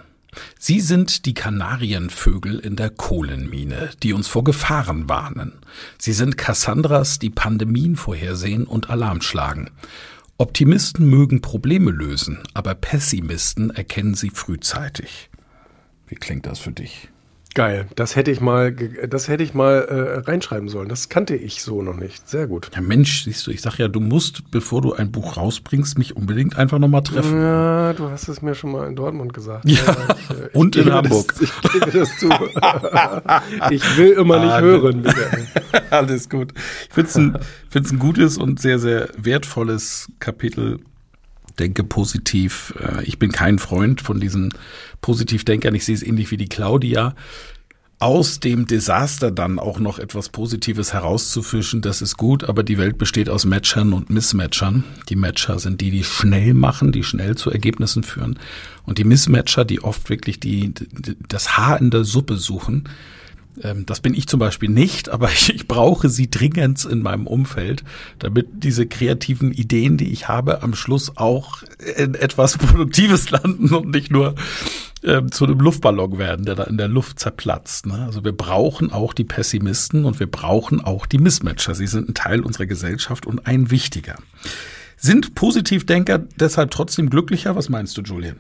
Sie 0.58 0.80
sind 0.80 1.26
die 1.26 1.34
Kanarienvögel 1.34 2.58
in 2.58 2.76
der 2.76 2.90
Kohlenmine, 2.90 3.90
die 4.02 4.12
uns 4.12 4.28
vor 4.28 4.44
Gefahren 4.44 5.08
warnen. 5.08 5.60
Sie 5.98 6.12
sind 6.12 6.38
Cassandras, 6.38 7.18
die 7.18 7.30
Pandemien 7.30 7.96
vorhersehen 7.96 8.64
und 8.64 8.90
Alarm 8.90 9.22
schlagen. 9.22 9.70
Optimisten 10.38 11.06
mögen 11.06 11.42
Probleme 11.42 11.90
lösen, 11.90 12.38
aber 12.54 12.74
Pessimisten 12.74 13.70
erkennen 13.70 14.14
sie 14.14 14.30
frühzeitig. 14.30 15.28
Wie 16.06 16.14
klingt 16.14 16.46
das 16.46 16.58
für 16.58 16.72
dich? 16.72 17.08
Geil, 17.54 17.88
das 17.96 18.14
hätte 18.14 18.30
ich 18.30 18.40
mal, 18.40 18.72
das 18.72 19.26
hätte 19.26 19.42
ich 19.42 19.54
mal 19.54 19.80
äh, 19.80 20.20
reinschreiben 20.20 20.68
sollen. 20.68 20.88
Das 20.88 21.08
kannte 21.08 21.34
ich 21.34 21.62
so 21.62 21.82
noch 21.82 21.96
nicht. 21.96 22.28
Sehr 22.28 22.46
gut. 22.46 22.70
Ja 22.74 22.80
Mensch, 22.80 23.24
siehst 23.24 23.44
du, 23.46 23.50
ich 23.50 23.60
sag 23.60 23.78
ja, 23.78 23.88
du 23.88 23.98
musst, 23.98 24.50
bevor 24.52 24.82
du 24.82 24.92
ein 24.92 25.10
Buch 25.10 25.36
rausbringst, 25.36 25.98
mich 25.98 26.16
unbedingt 26.16 26.56
einfach 26.56 26.78
nochmal 26.78 27.02
treffen. 27.02 27.40
Ja, 27.40 27.92
du 27.92 28.08
hast 28.08 28.28
es 28.28 28.40
mir 28.40 28.54
schon 28.54 28.70
mal 28.70 28.86
in 28.86 28.94
Dortmund 28.94 29.34
gesagt. 29.34 29.64
Ja, 29.64 29.78
ja 29.84 30.16
ich, 30.16 30.36
äh, 30.36 30.48
und 30.52 30.76
in 30.76 30.92
Hamburg. 30.92 31.34
Das, 31.40 31.42
ich 31.64 31.72
gebe 31.72 31.90
das 31.90 32.18
zu. 32.18 32.28
ich 33.70 33.96
will 33.96 34.12
immer 34.12 34.38
nicht 34.38 34.52
ah, 34.52 34.60
hören. 34.60 35.12
Alles 35.90 36.28
gut. 36.28 36.52
Ich 36.88 36.94
finde 36.94 37.08
es 37.08 37.16
ein, 37.16 37.38
find's 37.68 37.90
ein 37.90 37.98
gutes 37.98 38.38
und 38.38 38.60
sehr, 38.60 38.78
sehr 38.78 39.08
wertvolles 39.16 40.08
Kapitel 40.20 40.78
denke 41.61 41.85
positiv. 41.85 42.75
Äh, 42.81 43.05
ich 43.05 43.18
bin 43.18 43.31
kein 43.31 43.59
Freund 43.59 44.01
von 44.01 44.18
diesen 44.18 44.53
Positivdenkern. 45.01 45.75
Ich 45.75 45.85
sehe 45.85 45.94
es 45.94 46.03
ähnlich 46.03 46.31
wie 46.31 46.37
die 46.37 46.49
Claudia. 46.49 47.14
Aus 48.01 48.40
dem 48.40 48.66
Desaster 48.66 49.31
dann 49.31 49.59
auch 49.59 49.79
noch 49.79 49.99
etwas 49.99 50.31
Positives 50.31 50.94
herauszufischen, 50.94 51.83
das 51.83 52.01
ist 52.01 52.16
gut, 52.16 52.44
aber 52.44 52.62
die 52.62 52.79
Welt 52.79 52.96
besteht 52.96 53.29
aus 53.29 53.44
Matchern 53.44 53.92
und 53.92 54.09
Mismatchern. 54.09 54.85
Die 55.11 55.16
Matcher 55.16 55.59
sind 55.59 55.83
die, 55.83 55.90
die 55.90 56.03
schnell 56.03 56.55
machen, 56.55 56.92
die 56.92 57.05
schnell 57.05 57.37
zu 57.37 57.51
Ergebnissen 57.51 58.03
führen. 58.03 58.38
Und 58.87 58.96
die 58.96 59.05
Mismatcher, 59.05 59.66
die 59.66 59.85
oft 59.85 60.09
wirklich 60.09 60.40
die, 60.40 60.73
das 61.29 61.59
Haar 61.59 61.79
in 61.79 61.90
der 61.90 62.05
Suppe 62.05 62.37
suchen, 62.37 62.88
das 63.86 64.00
bin 64.00 64.14
ich 64.14 64.26
zum 64.26 64.40
Beispiel 64.40 64.68
nicht, 64.68 65.08
aber 65.08 65.28
ich, 65.32 65.54
ich, 65.54 65.68
brauche 65.68 66.08
sie 66.08 66.30
dringend 66.30 66.84
in 66.84 67.02
meinem 67.02 67.26
Umfeld, 67.26 67.84
damit 68.18 68.48
diese 68.52 68.86
kreativen 68.86 69.52
Ideen, 69.52 69.96
die 69.96 70.12
ich 70.12 70.28
habe, 70.28 70.62
am 70.62 70.74
Schluss 70.74 71.16
auch 71.16 71.62
in 71.96 72.14
etwas 72.14 72.58
Produktives 72.58 73.30
landen 73.30 73.74
und 73.74 73.90
nicht 73.90 74.10
nur 74.10 74.34
ähm, 75.02 75.32
zu 75.32 75.44
einem 75.44 75.58
Luftballon 75.58 76.18
werden, 76.18 76.44
der 76.44 76.54
da 76.54 76.64
in 76.64 76.76
der 76.76 76.88
Luft 76.88 77.18
zerplatzt. 77.18 77.86
Ne? 77.86 78.04
Also 78.04 78.24
wir 78.24 78.32
brauchen 78.32 78.92
auch 78.92 79.14
die 79.14 79.24
Pessimisten 79.24 80.04
und 80.04 80.20
wir 80.20 80.30
brauchen 80.30 80.80
auch 80.80 81.06
die 81.06 81.18
Mismatcher. 81.18 81.74
Sie 81.74 81.86
sind 81.86 82.08
ein 82.10 82.14
Teil 82.14 82.40
unserer 82.40 82.66
Gesellschaft 82.66 83.26
und 83.26 83.46
ein 83.46 83.70
wichtiger. 83.70 84.16
Sind 84.96 85.34
Positivdenker 85.34 86.18
deshalb 86.18 86.70
trotzdem 86.72 87.08
glücklicher? 87.08 87.56
Was 87.56 87.70
meinst 87.70 87.96
du, 87.96 88.02
Julian? 88.02 88.36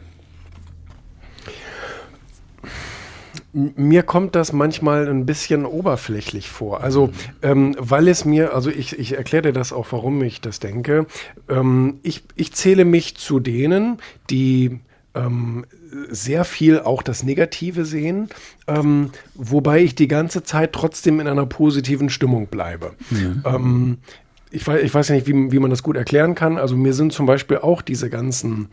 Mir 3.52 4.02
kommt 4.04 4.34
das 4.36 4.52
manchmal 4.52 5.08
ein 5.08 5.26
bisschen 5.26 5.66
oberflächlich 5.66 6.48
vor. 6.48 6.82
Also, 6.82 7.10
ähm, 7.42 7.74
weil 7.78 8.08
es 8.08 8.24
mir, 8.24 8.54
also 8.54 8.70
ich, 8.70 8.98
ich 8.98 9.16
erkläre 9.16 9.42
dir 9.42 9.52
das 9.52 9.72
auch, 9.72 9.88
warum 9.90 10.22
ich 10.22 10.40
das 10.40 10.60
denke. 10.60 11.06
Ähm, 11.48 11.98
ich, 12.02 12.22
ich 12.36 12.52
zähle 12.52 12.84
mich 12.84 13.16
zu 13.16 13.40
denen, 13.40 13.98
die 14.30 14.80
ähm, 15.14 15.64
sehr 16.08 16.44
viel 16.44 16.80
auch 16.80 17.02
das 17.02 17.22
Negative 17.22 17.84
sehen, 17.84 18.28
ähm, 18.66 19.10
wobei 19.34 19.82
ich 19.82 19.94
die 19.94 20.08
ganze 20.08 20.42
Zeit 20.42 20.72
trotzdem 20.72 21.20
in 21.20 21.26
einer 21.26 21.46
positiven 21.46 22.10
Stimmung 22.10 22.46
bleibe. 22.46 22.92
Ja. 23.10 23.56
Ähm, 23.56 23.98
ich, 24.50 24.66
weiß, 24.66 24.82
ich 24.82 24.94
weiß 24.94 25.08
ja 25.08 25.16
nicht, 25.16 25.26
wie, 25.26 25.52
wie 25.52 25.58
man 25.58 25.70
das 25.70 25.82
gut 25.82 25.96
erklären 25.96 26.34
kann. 26.34 26.58
Also 26.58 26.76
mir 26.76 26.92
sind 26.92 27.12
zum 27.12 27.26
Beispiel 27.26 27.58
auch 27.58 27.82
diese 27.82 28.10
ganzen 28.10 28.68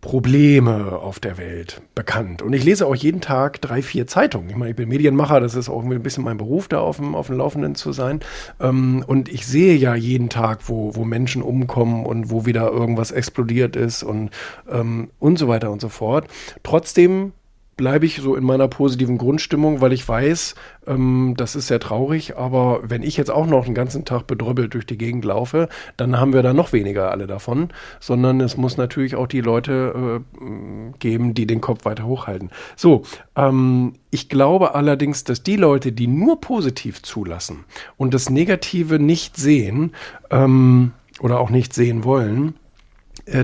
Probleme 0.00 0.98
auf 0.98 1.18
der 1.18 1.38
Welt 1.38 1.82
bekannt. 1.94 2.40
Und 2.40 2.52
ich 2.52 2.64
lese 2.64 2.86
auch 2.86 2.94
jeden 2.94 3.20
Tag 3.20 3.60
drei, 3.60 3.82
vier 3.82 4.06
Zeitungen. 4.06 4.48
Ich 4.48 4.56
meine, 4.56 4.70
ich 4.70 4.76
bin 4.76 4.88
Medienmacher, 4.88 5.40
das 5.40 5.54
ist 5.54 5.68
auch 5.68 5.82
ein 5.82 6.02
bisschen 6.02 6.22
mein 6.22 6.36
Beruf, 6.36 6.68
da 6.68 6.80
auf 6.80 6.96
dem, 6.96 7.16
auf 7.16 7.26
dem 7.26 7.36
Laufenden 7.38 7.74
zu 7.74 7.92
sein. 7.92 8.20
Ähm, 8.60 9.04
und 9.06 9.28
ich 9.28 9.46
sehe 9.46 9.74
ja 9.74 9.96
jeden 9.96 10.28
Tag, 10.28 10.68
wo, 10.68 10.94
wo 10.94 11.04
Menschen 11.04 11.42
umkommen 11.42 12.06
und 12.06 12.30
wo 12.30 12.46
wieder 12.46 12.70
irgendwas 12.70 13.10
explodiert 13.10 13.74
ist 13.74 14.04
und, 14.04 14.30
ähm, 14.70 15.10
und 15.18 15.38
so 15.38 15.48
weiter 15.48 15.70
und 15.72 15.80
so 15.80 15.88
fort. 15.88 16.28
Trotzdem 16.62 17.32
bleibe 17.78 18.04
ich 18.04 18.16
so 18.16 18.34
in 18.34 18.44
meiner 18.44 18.68
positiven 18.68 19.16
Grundstimmung, 19.16 19.80
weil 19.80 19.94
ich 19.94 20.06
weiß, 20.06 20.54
ähm, 20.86 21.34
das 21.38 21.56
ist 21.56 21.68
sehr 21.68 21.80
traurig, 21.80 22.36
aber 22.36 22.80
wenn 22.82 23.02
ich 23.02 23.16
jetzt 23.16 23.30
auch 23.30 23.46
noch 23.46 23.64
einen 23.64 23.74
ganzen 23.74 24.04
Tag 24.04 24.26
bedröppelt 24.26 24.74
durch 24.74 24.84
die 24.84 24.98
Gegend 24.98 25.24
laufe, 25.24 25.70
dann 25.96 26.20
haben 26.20 26.34
wir 26.34 26.42
da 26.42 26.52
noch 26.52 26.74
weniger 26.74 27.10
alle 27.10 27.26
davon, 27.26 27.70
sondern 28.00 28.40
es 28.40 28.58
muss 28.58 28.76
natürlich 28.76 29.16
auch 29.16 29.28
die 29.28 29.40
Leute 29.40 30.20
äh, 30.20 30.98
geben, 30.98 31.32
die 31.32 31.46
den 31.46 31.62
Kopf 31.62 31.86
weiter 31.86 32.04
hochhalten. 32.04 32.50
So, 32.76 33.04
ähm, 33.36 33.94
ich 34.10 34.28
glaube 34.28 34.74
allerdings, 34.74 35.24
dass 35.24 35.42
die 35.42 35.56
Leute, 35.56 35.92
die 35.92 36.08
nur 36.08 36.40
positiv 36.40 37.02
zulassen 37.02 37.64
und 37.96 38.12
das 38.12 38.28
Negative 38.28 38.98
nicht 38.98 39.36
sehen 39.36 39.92
ähm, 40.30 40.92
oder 41.20 41.38
auch 41.38 41.50
nicht 41.50 41.72
sehen 41.72 42.02
wollen, 42.02 42.54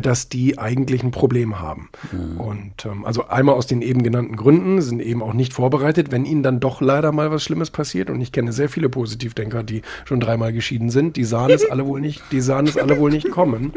dass 0.01 0.29
die 0.29 0.59
eigentlich 0.59 1.03
ein 1.03 1.11
Problem 1.11 1.61
haben. 1.61 1.91
Mhm. 2.13 2.41
Und 2.41 2.87
ähm, 2.87 3.05
also 3.05 3.29
einmal 3.29 3.55
aus 3.55 3.67
den 3.67 3.83
eben 3.83 4.03
genannten 4.03 4.37
Gründen 4.37 4.81
sind 4.81 5.01
eben 5.01 5.23
auch 5.23 5.35
nicht 5.35 5.53
vorbereitet, 5.53 6.11
wenn 6.11 6.25
ihnen 6.25 6.43
dann 6.43 6.61
doch 6.61 6.81
leider 6.81 7.13
mal 7.13 7.31
was 7.31 7.43
Schlimmes 7.43 7.71
passiert. 7.71 8.11
Und 8.11 8.21
ich 8.21 8.33
kenne 8.33 8.53
sehr 8.53 8.69
viele 8.69 8.89
Positivdenker, 8.89 9.63
die 9.63 9.83
schon 10.05 10.21
dreimal 10.21 10.53
geschieden 10.53 10.91
sind. 10.91 11.17
Die 11.17 11.25
sahen 11.25 11.51
es 11.51 11.65
alle 11.71 11.87
wohl 11.87 12.01
nicht, 12.01 12.23
die 12.33 12.41
sahen 12.41 12.67
es 12.67 12.79
alle 12.79 12.99
wohl 12.99 13.11
nicht 13.11 13.31
kommen. 13.31 13.73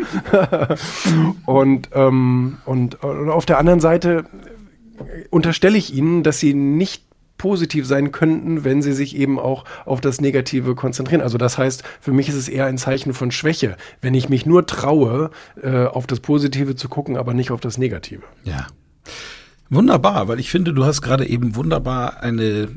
und, 1.46 1.89
ähm, 1.93 2.58
und, 2.65 3.04
und 3.04 3.30
auf 3.30 3.46
der 3.46 3.58
anderen 3.58 3.80
Seite 3.80 4.26
unterstelle 5.30 5.78
ich 5.78 5.93
ihnen, 5.93 6.24
dass 6.24 6.39
sie 6.39 6.54
nicht 6.54 7.07
positiv 7.38 7.86
sein 7.86 8.12
könnten, 8.12 8.63
wenn 8.63 8.82
sie 8.82 8.93
sich 8.93 9.15
eben 9.15 9.39
auch 9.39 9.65
auf 9.86 10.02
das 10.02 10.21
Negative 10.21 10.76
konzentrieren. 10.76 11.21
Also 11.21 11.38
das 11.38 11.58
heißt, 11.58 11.84
für 12.00 12.12
mich 12.12 12.30
ist 12.30 12.36
es 12.36 12.50
eher 12.50 12.65
ein 12.65 12.78
Zeichen 12.78 13.13
von 13.13 13.32
Schwäche, 13.32 13.78
wenn 14.02 14.13
ich 14.13 14.30
mich 14.30 14.45
nur 14.45 14.65
traue, 14.65 15.32
äh, 15.62 15.86
auf 15.86 16.08
das 16.08 16.19
Positive 16.19 16.76
zu 16.76 16.89
gucken, 16.89 17.17
aber 17.17 17.34
nicht 17.34 17.52
auf 17.52 17.62
das 17.62 17.78
Negative. 17.78 18.23
Ja. 18.43 18.67
Wunderbar, 19.69 20.28
weil 20.28 20.39
ich 20.39 20.50
finde, 20.50 20.73
du 20.73 20.86
hast 20.86 21.02
gerade 21.02 21.28
eben 21.28 21.56
wunderbar 21.56 22.21
eine 22.21 22.69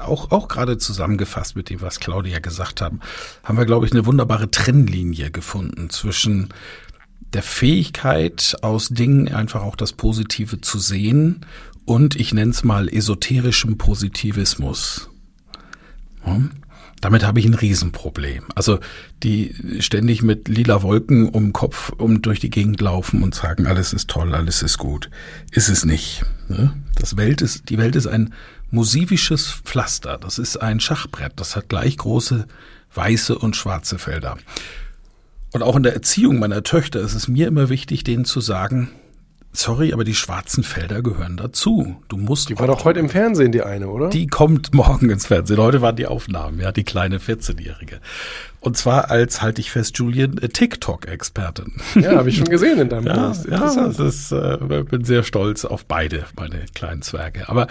auch, 0.00 0.32
auch 0.32 0.48
gerade 0.48 0.78
zusammengefasst 0.78 1.54
mit 1.54 1.70
dem, 1.70 1.80
was 1.80 2.00
Claudia 2.00 2.40
gesagt 2.40 2.80
haben, 2.80 3.00
haben 3.44 3.56
wir, 3.56 3.66
glaube 3.66 3.86
ich, 3.86 3.92
eine 3.92 4.04
wunderbare 4.04 4.50
Trennlinie 4.50 5.30
gefunden 5.30 5.90
zwischen 5.90 6.48
der 7.32 7.42
Fähigkeit, 7.42 8.56
aus 8.62 8.88
Dingen 8.88 9.32
einfach 9.32 9.62
auch 9.62 9.76
das 9.76 9.92
Positive 9.92 10.60
zu 10.60 10.78
sehen 10.78 11.46
und 11.86 12.16
ich 12.16 12.34
nenne 12.34 12.50
es 12.50 12.62
mal 12.64 12.88
esoterischem 12.88 13.78
Positivismus. 13.78 15.08
Hm? 16.22 16.50
Damit 17.00 17.24
habe 17.24 17.38
ich 17.38 17.46
ein 17.46 17.54
Riesenproblem. 17.54 18.44
Also 18.54 18.80
die 19.22 19.54
ständig 19.80 20.22
mit 20.22 20.48
lila 20.48 20.82
Wolken 20.82 21.28
um 21.28 21.44
den 21.44 21.52
Kopf 21.52 21.90
um 21.90 22.22
durch 22.22 22.40
die 22.40 22.50
Gegend 22.50 22.80
laufen 22.80 23.22
und 23.22 23.34
sagen, 23.34 23.66
alles 23.66 23.92
ist 23.92 24.08
toll, 24.08 24.34
alles 24.34 24.62
ist 24.62 24.78
gut. 24.78 25.10
Ist 25.52 25.68
es 25.68 25.84
nicht. 25.84 26.24
Ne? 26.48 26.74
Das 26.96 27.16
Welt 27.16 27.42
ist, 27.42 27.68
die 27.68 27.78
Welt 27.78 27.96
ist 27.96 28.06
ein 28.06 28.32
musivisches 28.70 29.60
Pflaster. 29.64 30.18
Das 30.18 30.38
ist 30.38 30.56
ein 30.56 30.80
Schachbrett. 30.80 31.34
Das 31.36 31.54
hat 31.54 31.68
gleich 31.68 31.96
große 31.98 32.46
weiße 32.94 33.38
und 33.38 33.56
schwarze 33.56 33.98
Felder. 33.98 34.38
Und 35.52 35.62
auch 35.62 35.76
in 35.76 35.82
der 35.82 35.94
Erziehung 35.94 36.38
meiner 36.38 36.62
Töchter 36.62 37.00
ist 37.00 37.14
es 37.14 37.28
mir 37.28 37.46
immer 37.46 37.68
wichtig, 37.68 38.04
denen 38.04 38.24
zu 38.24 38.40
sagen, 38.40 38.90
Sorry, 39.56 39.94
aber 39.94 40.04
die 40.04 40.14
schwarzen 40.14 40.62
Felder 40.62 41.00
gehören 41.00 41.38
dazu. 41.38 41.96
Du 42.08 42.18
musst. 42.18 42.50
Die 42.50 42.58
war 42.58 42.66
doch 42.66 42.84
heute 42.84 43.00
im 43.00 43.08
Fernsehen, 43.08 43.52
die 43.52 43.62
eine, 43.62 43.88
oder? 43.88 44.10
Die 44.10 44.26
kommt 44.26 44.74
morgen 44.74 45.08
ins 45.08 45.26
Fernsehen. 45.26 45.56
Heute 45.56 45.80
waren 45.80 45.96
die 45.96 46.06
Aufnahmen, 46.06 46.60
ja, 46.60 46.72
die 46.72 46.84
kleine 46.84 47.18
14-Jährige. 47.18 48.00
Und 48.60 48.76
zwar 48.76 49.10
als, 49.10 49.40
halte 49.40 49.62
ich 49.62 49.70
fest, 49.70 49.96
Julian, 49.96 50.36
äh, 50.38 50.50
TikTok-Expertin. 50.50 51.72
Ja, 51.94 52.16
habe 52.16 52.28
ich 52.28 52.36
schon 52.36 52.50
gesehen 52.50 52.78
in 52.80 52.90
deinem 52.90 53.06
ja, 53.06 53.28
Post. 53.28 53.46
Ja, 53.46 53.74
das 53.74 53.98
ist, 53.98 54.32
äh, 54.32 54.58
bin 54.90 55.04
sehr 55.04 55.22
stolz 55.22 55.64
auf 55.64 55.86
beide, 55.86 56.26
meine 56.36 56.66
kleinen 56.74 57.00
Zwerge. 57.00 57.48
Aber 57.48 57.66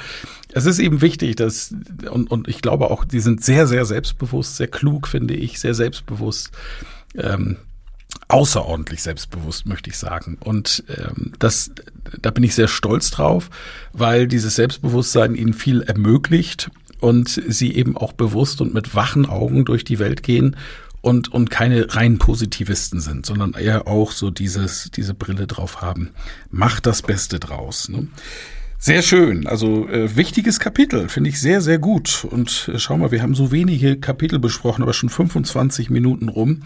es 0.54 0.66
ist 0.66 0.80
eben 0.80 1.02
wichtig, 1.02 1.36
dass, 1.36 1.76
und, 2.10 2.32
und 2.32 2.48
ich 2.48 2.64
glaube 2.64 2.90
auch, 2.90 3.06
die 3.06 3.20
sind 3.20 3.44
sehr, 3.44 3.68
sehr 3.68 3.86
selbstbewusst, 3.86 4.58
sehr 4.58 4.68
klug, 4.68 5.08
finde 5.08 5.36
ich, 5.36 5.60
sehr 5.60 5.76
selbstbewusst. 5.76 6.52
Ähm, 7.16 7.58
außerordentlich 8.28 9.04
selbstbewusst, 9.04 9.66
möchte 9.66 9.90
ich 9.90 9.98
sagen. 9.98 10.38
Und 10.40 10.84
ähm, 10.90 11.34
das, 11.40 11.72
da 12.22 12.32
bin 12.32 12.44
ich 12.44 12.56
sehr 12.56 12.68
stolz 12.68 13.12
drauf, 13.12 13.50
weil 13.94 14.28
dieses 14.28 14.56
Selbstbewusstsein 14.56 15.36
ihnen 15.36 15.54
viel 15.54 15.82
ermöglicht 15.82 16.72
und 17.00 17.30
sie 17.30 17.76
eben 17.76 17.96
auch 17.98 18.14
bewusst 18.14 18.62
und 18.62 18.74
mit 18.74 18.96
wachen 18.96 19.28
Augen 19.28 19.66
durch 19.66 19.84
die 19.84 20.00
Welt 20.00 20.24
gehen 20.24 20.56
und, 21.02 21.32
und 21.32 21.52
keine 21.52 21.94
rein 21.96 22.18
Positivisten 22.18 23.00
sind, 23.00 23.28
sondern 23.28 23.54
eher 23.54 23.88
auch 23.88 24.12
so 24.12 24.32
dieses, 24.32 24.90
diese 24.90 25.14
Brille 25.14 25.46
drauf 25.46 25.82
haben. 25.82 26.10
Macht 26.50 26.88
das 26.88 27.04
Beste 27.04 27.40
draus. 27.40 27.90
Ne? 27.90 28.08
Sehr 28.80 29.04
schön. 29.04 29.46
Also 29.46 29.88
äh, 29.88 30.16
wichtiges 30.16 30.60
Kapitel, 30.60 31.10
finde 31.10 31.30
ich 31.30 31.40
sehr, 31.40 31.62
sehr 31.62 31.78
gut. 31.78 32.26
Und 32.28 32.72
äh, 32.74 32.80
schau 32.80 32.98
mal, 32.98 33.12
wir 33.12 33.22
haben 33.22 33.36
so 33.36 33.52
wenige 33.52 33.98
Kapitel 33.98 34.40
besprochen, 34.40 34.82
aber 34.82 34.94
schon 34.94 35.10
25 35.10 35.92
Minuten 35.92 36.28
rum. 36.28 36.64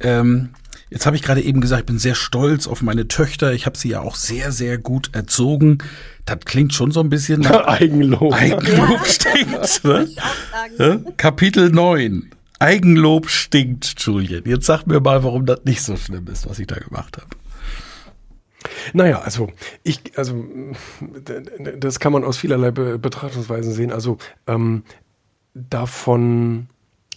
Ähm, 0.00 0.50
Jetzt 0.94 1.06
habe 1.06 1.16
ich 1.16 1.22
gerade 1.22 1.42
eben 1.42 1.60
gesagt, 1.60 1.80
ich 1.80 1.86
bin 1.86 1.98
sehr 1.98 2.14
stolz 2.14 2.68
auf 2.68 2.80
meine 2.80 3.08
Töchter. 3.08 3.52
Ich 3.52 3.66
habe 3.66 3.76
sie 3.76 3.88
ja 3.88 4.00
auch 4.00 4.14
sehr, 4.14 4.52
sehr 4.52 4.78
gut 4.78 5.10
erzogen. 5.12 5.78
Das 6.24 6.38
klingt 6.44 6.72
schon 6.72 6.92
so 6.92 7.00
ein 7.00 7.08
bisschen 7.08 7.40
nach 7.40 7.66
Eigenlob. 7.66 8.32
Eigenlob 8.32 9.00
ja, 9.00 9.04
stinkt. 9.04 9.82
Ne? 10.78 11.04
Kapitel 11.16 11.70
9. 11.70 12.30
Eigenlob 12.60 13.28
stinkt, 13.28 13.96
Julian. 13.98 14.44
Jetzt 14.46 14.66
sag 14.66 14.86
mir 14.86 15.00
mal, 15.00 15.24
warum 15.24 15.46
das 15.46 15.64
nicht 15.64 15.82
so 15.82 15.96
schlimm 15.96 16.28
ist, 16.28 16.48
was 16.48 16.60
ich 16.60 16.68
da 16.68 16.76
gemacht 16.76 17.16
habe. 17.16 17.26
Naja, 18.92 19.20
also 19.22 19.50
ich, 19.82 20.00
also 20.16 20.44
das 21.76 21.98
kann 21.98 22.12
man 22.12 22.22
aus 22.22 22.36
vielerlei 22.36 22.70
Betrachtungsweisen 22.70 23.72
sehen. 23.72 23.90
Also 23.90 24.18
ähm, 24.46 24.84
davon 25.54 26.68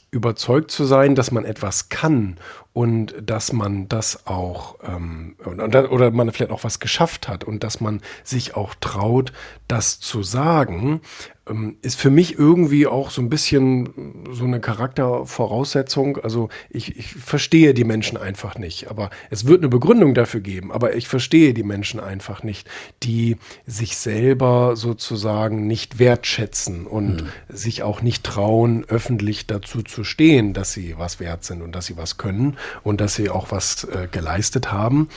überzeugt 0.09 0.71
zu 0.71 0.85
sein, 0.85 1.13
dass 1.13 1.31
man 1.31 1.45
etwas 1.45 1.89
kann 1.89 2.37
und 2.77 3.15
dass 3.19 3.53
man 3.53 3.89
das 3.89 4.27
auch 4.27 4.75
ähm, 4.83 5.35
oder 5.43 6.11
man 6.11 6.31
vielleicht 6.31 6.51
auch 6.51 6.63
was 6.63 6.79
geschafft 6.79 7.27
hat 7.27 7.43
und 7.43 7.63
dass 7.63 7.81
man 7.81 8.01
sich 8.23 8.55
auch 8.55 8.75
traut, 8.75 9.33
das 9.67 9.99
zu 9.99 10.21
sagen, 10.21 11.01
ähm, 11.49 11.77
ist 11.81 11.99
für 11.99 12.09
mich 12.09 12.37
irgendwie 12.37 12.87
auch 12.87 13.09
so 13.09 13.21
ein 13.21 13.29
bisschen 13.29 14.25
so 14.31 14.43
eine 14.43 14.59
Charaktervoraussetzung. 14.59 16.17
Also 16.17 16.49
ich, 16.69 16.97
ich 16.97 17.15
verstehe 17.15 17.73
die 17.73 17.83
Menschen 17.83 18.17
einfach 18.17 18.57
nicht, 18.57 18.89
aber 18.89 19.09
es 19.29 19.47
wird 19.47 19.61
eine 19.61 19.69
Begründung 19.69 20.13
dafür 20.13 20.41
geben, 20.41 20.71
aber 20.71 20.95
ich 20.95 21.07
verstehe 21.07 21.53
die 21.53 21.63
Menschen 21.63 21.99
einfach 21.99 22.43
nicht, 22.43 22.69
die 23.03 23.37
sich 23.65 23.97
selber 23.97 24.75
sozusagen 24.75 25.67
nicht 25.67 25.99
wertschätzen 25.99 26.85
und 26.85 27.23
mhm. 27.23 27.27
sich 27.49 27.83
auch 27.83 28.01
nicht 28.01 28.23
trauen, 28.23 28.85
öffentlich 28.87 29.47
dazu 29.47 29.81
zu 29.81 30.03
stehen, 30.03 30.53
dass 30.53 30.73
sie 30.73 30.95
was 30.97 31.19
wert 31.19 31.43
sind 31.43 31.61
und 31.61 31.73
dass 31.73 31.87
sie 31.87 31.97
was 31.97 32.17
können 32.17 32.57
und 32.83 33.01
dass 33.01 33.15
sie 33.15 33.29
auch 33.29 33.51
was 33.51 33.85
äh, 33.85 34.07
geleistet 34.11 34.71
haben. 34.71 35.09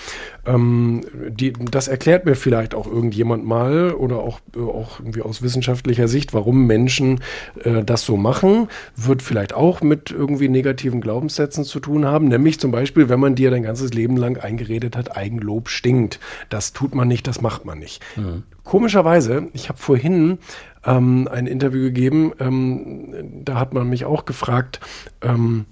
Ähm, 0.47 1.03
die, 1.29 1.53
das 1.53 1.89
erklärt 1.89 2.25
mir 2.25 2.35
vielleicht 2.35 2.75
auch 2.75 2.87
irgendjemand 2.87 3.45
mal 3.45 3.93
oder 3.93 4.19
auch, 4.19 4.41
äh, 4.57 4.61
auch 4.61 5.01
irgendwie 5.01 5.23
aus 5.23 5.43
wissenschaftlicher 5.43 6.09
Sicht, 6.09 6.33
warum 6.35 6.67
Menschen 6.67 7.21
äh, 7.65 7.83
das 7.85 8.05
so 8.05 8.17
machen, 8.17 8.69
wird 8.97 9.23
vielleicht 9.23 9.55
auch 9.55 9.81
mit 9.83 10.11
irgendwie 10.11 10.49
negativen 10.49 11.01
Glaubenssätzen 11.01 11.65
zu 11.65 11.81
tun 11.81 12.07
haben. 12.07 12.29
Nämlich 12.29 12.59
zum 12.59 12.71
Beispiel, 12.71 13.09
wenn 13.09 13.21
man 13.21 13.35
dir 13.35 13.51
dein 13.51 13.63
ganzes 13.63 13.93
Leben 13.93 14.17
lang 14.17 14.39
eingeredet 14.39 14.97
hat, 14.97 15.17
Eigenlob 15.17 15.69
stinkt. 15.69 16.21
Das 16.49 16.73
tut 16.73 16.95
man 16.95 17.09
nicht, 17.09 17.27
das 17.27 17.41
macht 17.41 17.65
man 17.65 17.79
nicht. 17.79 18.03
Mhm. 18.17 18.45
Komischerweise, 18.65 19.49
ich 19.53 19.69
habe 19.69 19.79
vorhin 19.79 20.39
ähm, 20.85 21.29
ein 21.31 21.47
Interview 21.47 21.83
gegeben, 21.83 22.33
ähm, 22.39 23.43
da 23.45 23.59
hat 23.59 23.75
man 23.75 23.89
mich 23.89 24.05
auch 24.05 24.25
gefragt, 24.25 24.81
ähm, 25.23 25.67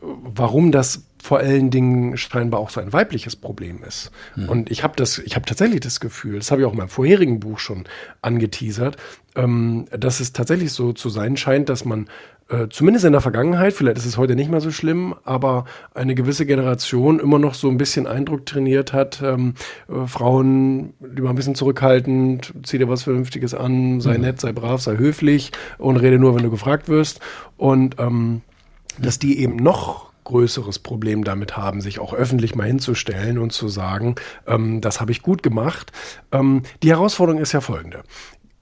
warum 0.00 0.72
das 0.72 1.04
vor 1.22 1.38
allen 1.38 1.70
Dingen 1.70 2.16
scheinbar 2.16 2.58
auch 2.58 2.70
so 2.70 2.80
ein 2.80 2.92
weibliches 2.92 3.36
Problem 3.36 3.84
ist. 3.86 4.10
Mhm. 4.34 4.48
Und 4.48 4.70
ich 4.72 4.82
habe 4.82 4.94
das, 4.96 5.18
ich 5.18 5.36
habe 5.36 5.46
tatsächlich 5.46 5.78
das 5.78 6.00
Gefühl, 6.00 6.38
das 6.38 6.50
habe 6.50 6.60
ich 6.60 6.66
auch 6.66 6.72
in 6.72 6.78
meinem 6.78 6.88
vorherigen 6.88 7.38
Buch 7.38 7.60
schon 7.60 7.84
angeteasert, 8.22 8.96
ähm, 9.36 9.86
dass 9.96 10.18
es 10.18 10.32
tatsächlich 10.32 10.72
so 10.72 10.92
zu 10.92 11.10
sein 11.10 11.36
scheint, 11.36 11.68
dass 11.68 11.84
man 11.84 12.08
äh, 12.48 12.66
zumindest 12.70 13.04
in 13.04 13.12
der 13.12 13.20
Vergangenheit, 13.20 13.72
vielleicht 13.72 13.98
ist 13.98 14.04
es 14.04 14.18
heute 14.18 14.34
nicht 14.34 14.50
mehr 14.50 14.60
so 14.60 14.72
schlimm, 14.72 15.14
aber 15.22 15.64
eine 15.94 16.16
gewisse 16.16 16.44
Generation 16.44 17.20
immer 17.20 17.38
noch 17.38 17.54
so 17.54 17.68
ein 17.68 17.78
bisschen 17.78 18.08
Eindruck 18.08 18.44
trainiert 18.44 18.92
hat, 18.92 19.22
ähm, 19.22 19.54
äh, 19.88 20.08
Frauen 20.08 20.92
lieber 21.00 21.30
ein 21.30 21.36
bisschen 21.36 21.54
zurückhaltend, 21.54 22.52
zieh 22.64 22.78
dir 22.78 22.88
was 22.88 23.04
Vernünftiges 23.04 23.54
an, 23.54 24.00
sei 24.00 24.16
mhm. 24.16 24.22
nett, 24.22 24.40
sei 24.40 24.50
brav, 24.50 24.82
sei 24.82 24.96
höflich 24.96 25.52
und 25.78 25.98
rede 25.98 26.18
nur, 26.18 26.34
wenn 26.34 26.42
du 26.42 26.50
gefragt 26.50 26.88
wirst. 26.88 27.20
Und 27.56 28.00
ähm, 28.00 28.40
dass 28.98 29.20
die 29.20 29.38
eben 29.38 29.54
noch 29.54 30.11
größeres 30.32 30.78
Problem 30.78 31.24
damit 31.24 31.56
haben, 31.58 31.82
sich 31.82 31.98
auch 31.98 32.14
öffentlich 32.14 32.54
mal 32.54 32.66
hinzustellen 32.66 33.38
und 33.38 33.52
zu 33.52 33.68
sagen, 33.68 34.14
ähm, 34.46 34.80
das 34.80 35.00
habe 35.00 35.12
ich 35.12 35.22
gut 35.22 35.42
gemacht. 35.42 35.92
Ähm, 36.32 36.62
die 36.82 36.90
Herausforderung 36.90 37.40
ist 37.40 37.52
ja 37.52 37.60
folgende. 37.60 38.02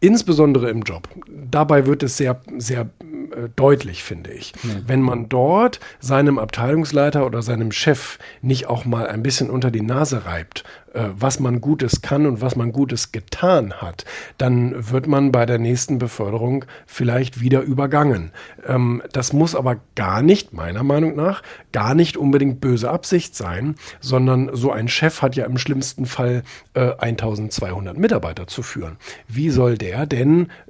Insbesondere 0.01 0.71
im 0.71 0.83
Job. 0.83 1.09
Dabei 1.29 1.87
wird 1.87 2.03
es 2.03 2.17
sehr, 2.17 2.41
sehr 2.57 2.89
äh, 3.31 3.49
deutlich, 3.55 4.03
finde 4.03 4.33
ich. 4.33 4.53
Mhm. 4.63 4.85
Wenn 4.87 5.03
man 5.03 5.29
dort 5.29 5.79
seinem 6.01 6.39
Abteilungsleiter 6.39 7.25
oder 7.25 7.43
seinem 7.43 7.71
Chef 7.71 8.19
nicht 8.43 8.67
auch 8.67 8.85
mal 8.85 9.07
ein 9.07 9.23
bisschen 9.23 9.51
unter 9.51 9.71
die 9.71 9.83
Nase 9.83 10.25
reibt, 10.25 10.65
was 10.93 11.41
man 11.41 11.61
Gutes 11.61 12.03
kann 12.03 12.27
und 12.27 12.41
was 12.41 12.57
man 12.57 12.73
Gutes 12.73 13.13
getan 13.13 13.75
hat, 13.75 14.05
dann 14.39 14.91
wird 14.91 15.07
man 15.07 15.33
bei 15.33 15.47
der 15.47 15.59
nächsten 15.59 15.99
Beförderung 15.99 16.65
vielleicht 16.87 17.41
wieder 17.41 17.63
übergangen. 17.63 18.33
Ähm, 18.67 19.03
das 19.13 19.33
muss 19.33 19.55
aber 19.55 19.77
gar 19.95 20.23
nicht, 20.23 20.53
meiner 20.53 20.83
Meinung 20.83 21.17
nach, 21.17 21.43
gar 21.73 21.95
nicht 21.95 22.17
unbedingt 22.17 22.61
böse 22.61 22.91
Absicht 22.91 23.37
sein, 23.37 23.77
sondern 24.01 24.51
so 24.53 24.73
ein 24.73 24.89
Chef 24.89 25.23
hat 25.23 25.37
ja 25.37 25.45
im 25.45 25.59
schlimmsten 25.59 26.07
Fall 26.07 26.43
äh, 26.75 26.93
1200 26.99 27.97
Mitarbeiter 27.97 28.47
zu 28.47 28.63
führen. 28.63 28.97
Wie 29.29 29.51
soll 29.51 29.79
der 29.79 30.07
denn 30.07 30.49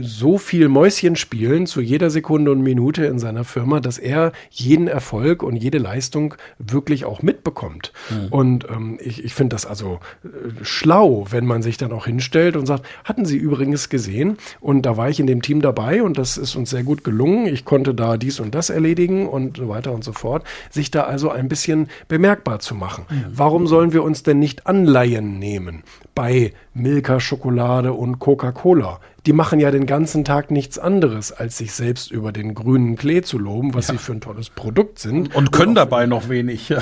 so 0.00 0.38
viel 0.38 0.68
Mäuschen 0.68 1.16
spielen 1.16 1.66
zu 1.66 1.80
jeder 1.80 2.10
Sekunde 2.10 2.50
und 2.52 2.62
Minute 2.62 3.04
in 3.06 3.18
seiner 3.18 3.44
Firma, 3.44 3.80
dass 3.80 3.98
er 3.98 4.32
jeden 4.50 4.88
Erfolg 4.88 5.42
und 5.42 5.56
jede 5.56 5.78
Leistung 5.78 6.34
wirklich 6.58 7.04
auch 7.04 7.22
mitbekommt? 7.22 7.92
Mhm. 8.10 8.28
Und 8.30 8.66
ähm, 8.70 8.98
ich, 9.00 9.24
ich 9.24 9.34
finde 9.34 9.54
das 9.54 9.66
also 9.66 10.00
äh, 10.24 10.28
schlau, 10.62 11.26
wenn 11.30 11.46
man 11.46 11.62
sich 11.62 11.76
dann 11.76 11.92
auch 11.92 12.06
hinstellt 12.06 12.56
und 12.56 12.66
sagt, 12.66 12.86
hatten 13.04 13.24
Sie 13.24 13.36
übrigens 13.36 13.88
gesehen 13.88 14.36
und 14.60 14.82
da 14.82 14.96
war 14.96 15.08
ich 15.08 15.20
in 15.20 15.26
dem 15.26 15.42
Team 15.42 15.62
dabei 15.62 16.02
und 16.02 16.18
das 16.18 16.36
ist 16.36 16.56
uns 16.56 16.70
sehr 16.70 16.82
gut 16.82 17.04
gelungen. 17.04 17.46
Ich 17.46 17.64
konnte 17.64 17.94
da 17.94 18.16
dies 18.16 18.40
und 18.40 18.54
das 18.54 18.70
erledigen 18.70 19.28
und 19.28 19.56
so 19.56 19.68
weiter 19.68 19.92
und 19.92 20.04
so 20.04 20.12
fort. 20.12 20.44
Sich 20.70 20.90
da 20.90 21.02
also 21.02 21.30
ein 21.30 21.48
bisschen 21.48 21.88
bemerkbar 22.08 22.60
zu 22.60 22.74
machen. 22.74 23.04
Mhm. 23.08 23.24
Warum 23.32 23.66
sollen 23.66 23.92
wir 23.92 24.02
uns 24.02 24.22
denn 24.22 24.38
nicht 24.38 24.66
Anleihen 24.66 25.38
nehmen 25.38 25.82
bei 26.18 26.52
Milka 26.74 27.20
Schokolade 27.20 27.92
und 27.92 28.18
Coca-Cola? 28.18 29.00
die 29.28 29.34
machen 29.34 29.60
ja 29.60 29.70
den 29.70 29.84
ganzen 29.84 30.24
Tag 30.24 30.50
nichts 30.50 30.78
anderes, 30.78 31.32
als 31.32 31.58
sich 31.58 31.72
selbst 31.72 32.10
über 32.10 32.32
den 32.32 32.54
grünen 32.54 32.96
Klee 32.96 33.20
zu 33.20 33.38
loben, 33.38 33.74
was 33.74 33.88
ja. 33.88 33.92
sie 33.92 33.98
für 33.98 34.12
ein 34.12 34.22
tolles 34.22 34.48
Produkt 34.48 34.98
sind. 34.98 35.34
Und 35.34 35.52
können 35.52 35.70
und 35.70 35.74
dabei 35.74 36.06
noch 36.06 36.30
wenig. 36.30 36.74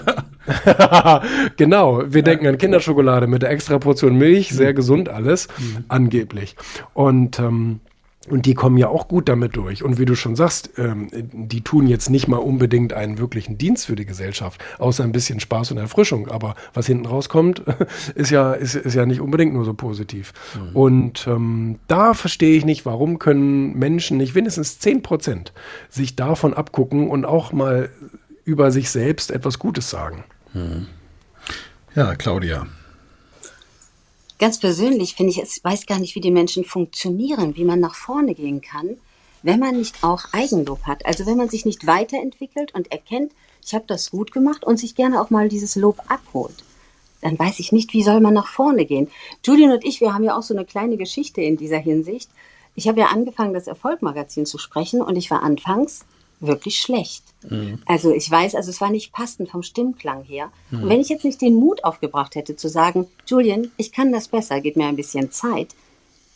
genau, 1.56 2.02
wir 2.06 2.22
denken 2.22 2.46
an 2.46 2.56
Kinderschokolade 2.56 3.26
mit 3.26 3.42
der 3.42 3.50
extra 3.50 3.80
Portion 3.80 4.16
Milch, 4.16 4.50
sehr 4.50 4.70
mhm. 4.70 4.76
gesund 4.76 5.08
alles, 5.08 5.48
mhm. 5.58 5.84
angeblich. 5.88 6.54
Und 6.94 7.40
ähm, 7.40 7.80
und 8.28 8.46
die 8.46 8.54
kommen 8.54 8.76
ja 8.76 8.88
auch 8.88 9.08
gut 9.08 9.28
damit 9.28 9.56
durch. 9.56 9.82
Und 9.82 9.98
wie 9.98 10.04
du 10.04 10.14
schon 10.14 10.36
sagst, 10.36 10.70
ähm, 10.78 11.08
die 11.12 11.62
tun 11.62 11.86
jetzt 11.86 12.10
nicht 12.10 12.28
mal 12.28 12.38
unbedingt 12.38 12.92
einen 12.92 13.18
wirklichen 13.18 13.58
Dienst 13.58 13.86
für 13.86 13.96
die 13.96 14.06
Gesellschaft, 14.06 14.62
außer 14.78 15.04
ein 15.04 15.12
bisschen 15.12 15.40
Spaß 15.40 15.70
und 15.72 15.78
Erfrischung. 15.78 16.28
Aber 16.28 16.54
was 16.74 16.86
hinten 16.86 17.06
rauskommt, 17.06 17.62
ist 18.14 18.30
ja, 18.30 18.52
ist, 18.52 18.74
ist 18.74 18.94
ja 18.94 19.06
nicht 19.06 19.20
unbedingt 19.20 19.54
nur 19.54 19.64
so 19.64 19.74
positiv. 19.74 20.32
Mhm. 20.54 20.76
Und 20.76 21.26
ähm, 21.26 21.78
da 21.88 22.14
verstehe 22.14 22.56
ich 22.56 22.64
nicht, 22.64 22.86
warum 22.86 23.18
können 23.18 23.78
Menschen 23.78 24.16
nicht 24.16 24.34
wenigstens 24.34 24.78
zehn 24.78 25.02
Prozent 25.02 25.52
sich 25.88 26.16
davon 26.16 26.54
abgucken 26.54 27.08
und 27.08 27.24
auch 27.24 27.52
mal 27.52 27.90
über 28.44 28.70
sich 28.70 28.90
selbst 28.90 29.30
etwas 29.30 29.58
Gutes 29.58 29.90
sagen. 29.90 30.24
Mhm. 30.54 30.86
Ja, 31.94 32.14
Claudia, 32.14 32.66
Ganz 34.38 34.58
persönlich 34.60 35.14
finde 35.14 35.30
ich, 35.30 35.42
ich 35.42 35.64
weiß 35.64 35.86
gar 35.86 35.98
nicht, 35.98 36.14
wie 36.14 36.20
die 36.20 36.30
Menschen 36.30 36.64
funktionieren, 36.64 37.56
wie 37.56 37.64
man 37.64 37.80
nach 37.80 37.94
vorne 37.94 38.34
gehen 38.34 38.60
kann, 38.60 38.96
wenn 39.42 39.60
man 39.60 39.76
nicht 39.76 40.04
auch 40.04 40.24
Eigenlob 40.32 40.82
hat. 40.82 41.06
Also 41.06 41.24
wenn 41.24 41.38
man 41.38 41.48
sich 41.48 41.64
nicht 41.64 41.86
weiterentwickelt 41.86 42.74
und 42.74 42.92
erkennt, 42.92 43.32
ich 43.64 43.74
habe 43.74 43.84
das 43.86 44.10
gut 44.10 44.32
gemacht 44.32 44.64
und 44.64 44.78
sich 44.78 44.94
gerne 44.94 45.20
auch 45.20 45.30
mal 45.30 45.48
dieses 45.48 45.74
Lob 45.74 46.00
abholt. 46.08 46.64
Dann 47.22 47.38
weiß 47.38 47.60
ich 47.60 47.72
nicht, 47.72 47.94
wie 47.94 48.02
soll 48.02 48.20
man 48.20 48.34
nach 48.34 48.46
vorne 48.46 48.84
gehen. 48.84 49.08
Julian 49.44 49.72
und 49.72 49.84
ich, 49.84 50.00
wir 50.00 50.12
haben 50.12 50.24
ja 50.24 50.36
auch 50.36 50.42
so 50.42 50.54
eine 50.54 50.66
kleine 50.66 50.98
Geschichte 50.98 51.40
in 51.40 51.56
dieser 51.56 51.78
Hinsicht. 51.78 52.30
Ich 52.74 52.88
habe 52.88 53.00
ja 53.00 53.06
angefangen, 53.06 53.54
das 53.54 53.66
Erfolgmagazin 53.66 54.44
zu 54.44 54.58
sprechen 54.58 55.00
und 55.00 55.16
ich 55.16 55.30
war 55.30 55.42
anfangs 55.42 56.04
wirklich 56.40 56.80
schlecht. 56.80 57.22
Mhm. 57.48 57.80
Also 57.86 58.12
ich 58.12 58.30
weiß, 58.30 58.54
also 58.54 58.70
es 58.70 58.80
war 58.80 58.90
nicht 58.90 59.12
passend 59.12 59.50
vom 59.50 59.62
Stimmklang 59.62 60.22
her. 60.24 60.50
Mhm. 60.70 60.82
Und 60.82 60.88
wenn 60.88 61.00
ich 61.00 61.08
jetzt 61.08 61.24
nicht 61.24 61.40
den 61.40 61.54
Mut 61.54 61.84
aufgebracht 61.84 62.34
hätte 62.34 62.56
zu 62.56 62.68
sagen, 62.68 63.06
Julian, 63.26 63.70
ich 63.76 63.92
kann 63.92 64.12
das 64.12 64.28
besser, 64.28 64.60
gib 64.60 64.76
mir 64.76 64.86
ein 64.86 64.96
bisschen 64.96 65.30
Zeit, 65.30 65.74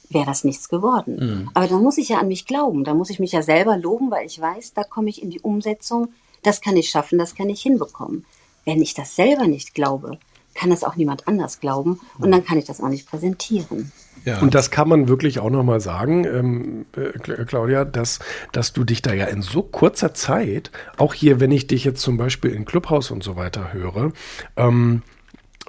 wäre 0.09 0.27
das 0.27 0.45
nichts 0.45 0.69
geworden. 0.69 1.17
Mhm. 1.17 1.51
Aber 1.55 1.67
dann 1.67 1.83
muss 1.83 1.99
ich 1.99 2.11
ja 2.11 2.19
an 2.19 2.29
mich 2.29 2.47
glauben, 2.47 2.85
da 2.85 2.95
muss 2.95 3.11
ich 3.11 3.21
mich 3.21 3.33
ja 3.33 3.43
selber 3.43 3.77
loben, 3.77 4.11
weil 4.11 4.27
ich 4.27 4.41
weiß, 4.41 4.75
da 4.75 4.85
komme 4.85 5.11
ich 5.11 5.23
in 5.23 5.31
die 5.31 5.41
Umsetzung, 5.41 6.09
das 6.43 6.61
kann 6.61 6.77
ich 6.77 6.91
schaffen, 6.91 7.19
das 7.19 7.35
kann 7.35 7.49
ich 7.49 7.63
hinbekommen. 7.63 8.25
Wenn 8.65 8.83
ich 8.83 8.95
das 8.95 9.17
selber 9.17 9.47
nicht 9.47 9.75
glaube, 9.75 10.19
kann 10.55 10.71
das 10.71 10.85
auch 10.85 10.97
niemand 10.97 11.29
anders 11.29 11.61
glauben 11.61 12.01
und 12.19 12.29
mhm. 12.29 12.33
dann 12.33 12.45
kann 12.45 12.59
ich 12.59 12.65
das 12.65 12.81
auch 12.81 12.89
nicht 12.89 13.09
präsentieren. 13.09 13.93
Ja. 14.25 14.41
Und 14.41 14.55
das 14.55 14.71
kann 14.71 14.89
man 14.89 15.09
wirklich 15.09 15.39
auch 15.39 15.51
nochmal 15.51 15.81
sagen, 15.81 16.25
ähm, 16.25 16.87
äh, 16.97 17.45
Claudia, 17.45 17.85
dass, 17.85 18.19
dass 18.53 18.73
du 18.73 18.85
dich 18.85 19.03
da 19.03 19.13
ja 19.13 19.27
in 19.27 19.43
so 19.43 19.63
kurzer 19.63 20.15
Zeit, 20.15 20.71
auch 20.97 21.15
hier, 21.15 21.41
wenn 21.41 21.51
ich 21.53 21.67
dich 21.67 21.85
jetzt 21.85 22.01
zum 22.03 22.17
Beispiel 22.17 22.51
in 22.53 22.65
Clubhaus 22.65 23.11
und 23.11 23.23
so 23.23 23.37
weiter 23.37 23.73
höre, 23.73 24.13
ähm, 24.57 25.03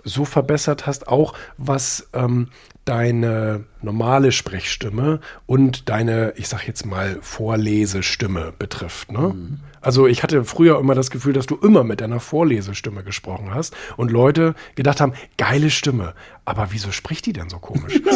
so 0.04 0.26
verbessert 0.26 0.88
hast, 0.88 1.08
auch 1.08 1.34
was 1.58 2.10
ähm, 2.14 2.50
deine 2.86 3.66
normale 3.82 4.32
Sprechstimme 4.32 5.20
und 5.46 5.90
deine, 5.90 6.34
ich 6.36 6.48
sag 6.48 6.68
jetzt 6.68 6.86
mal, 6.86 7.20
Vorlesestimme 7.22 8.54
betrifft. 8.58 9.12
Ne? 9.12 9.34
Mhm. 9.34 9.60
Also 9.82 10.08
ich 10.08 10.24
hatte 10.24 10.44
früher 10.44 10.80
immer 10.80 10.96
das 10.96 11.10
Gefühl, 11.12 11.34
dass 11.34 11.46
du 11.48 11.56
immer 11.56 11.84
mit 11.84 12.02
deiner 12.02 12.20
Vorlesestimme 12.20 13.04
gesprochen 13.04 13.54
hast 13.54 13.76
und 13.98 14.12
Leute 14.12 14.56
gedacht 14.76 15.02
haben, 15.02 15.14
geile 15.38 15.70
Stimme. 15.70 16.14
Aber 16.46 16.68
wieso 16.72 16.92
spricht 16.92 17.26
die 17.26 17.34
denn 17.34 17.50
so 17.50 17.60
komisch? 17.60 18.00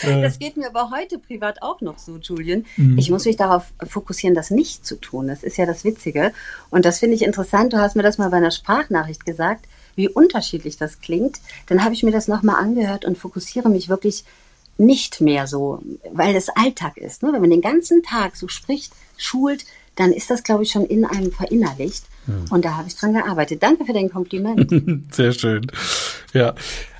Ich 0.00 0.04
das 0.22 0.38
geht 0.38 0.56
mir 0.56 0.68
aber 0.68 0.92
heute 0.92 1.18
privat 1.18 1.60
auch 1.60 1.80
noch 1.80 1.98
so, 1.98 2.18
Julian. 2.18 2.64
Mhm. 2.76 2.96
Ich 2.98 3.10
muss 3.10 3.24
mich 3.24 3.36
darauf 3.36 3.64
fokussieren, 3.84 4.36
das 4.36 4.50
nicht 4.50 4.86
zu 4.86 4.94
tun. 4.94 5.26
Das 5.26 5.42
ist 5.42 5.56
ja 5.56 5.66
das 5.66 5.82
Witzige. 5.82 6.32
Und 6.70 6.84
das 6.84 7.00
finde 7.00 7.16
ich 7.16 7.22
interessant. 7.22 7.72
Du 7.72 7.78
hast 7.78 7.96
mir 7.96 8.04
das 8.04 8.16
mal 8.16 8.30
bei 8.30 8.36
einer 8.36 8.52
Sprachnachricht 8.52 9.26
gesagt 9.26 9.66
wie 9.98 10.08
unterschiedlich 10.08 10.78
das 10.78 11.00
klingt, 11.00 11.40
dann 11.66 11.84
habe 11.84 11.92
ich 11.92 12.02
mir 12.02 12.12
das 12.12 12.28
nochmal 12.28 12.56
angehört 12.56 13.04
und 13.04 13.18
fokussiere 13.18 13.68
mich 13.68 13.90
wirklich 13.90 14.24
nicht 14.78 15.20
mehr 15.20 15.46
so, 15.46 15.82
weil 16.12 16.36
es 16.36 16.48
Alltag 16.48 16.96
ist. 16.96 17.22
Ne? 17.22 17.32
Wenn 17.32 17.40
man 17.40 17.50
den 17.50 17.60
ganzen 17.60 18.02
Tag 18.02 18.36
so 18.36 18.48
spricht, 18.48 18.92
schult, 19.16 19.64
dann 19.96 20.12
ist 20.12 20.30
das, 20.30 20.44
glaube 20.44 20.62
ich, 20.62 20.70
schon 20.70 20.86
in 20.86 21.04
einem 21.04 21.32
verinnerlicht. 21.32 22.04
Hm. 22.26 22.44
Und 22.50 22.64
da 22.64 22.76
habe 22.76 22.86
ich 22.86 22.94
dran 22.94 23.12
gearbeitet. 23.12 23.62
Danke 23.62 23.84
für 23.84 23.92
dein 23.92 24.08
Kompliment. 24.08 24.70
Sehr 25.12 25.32
schön. 25.32 25.66
Ja. 26.32 26.54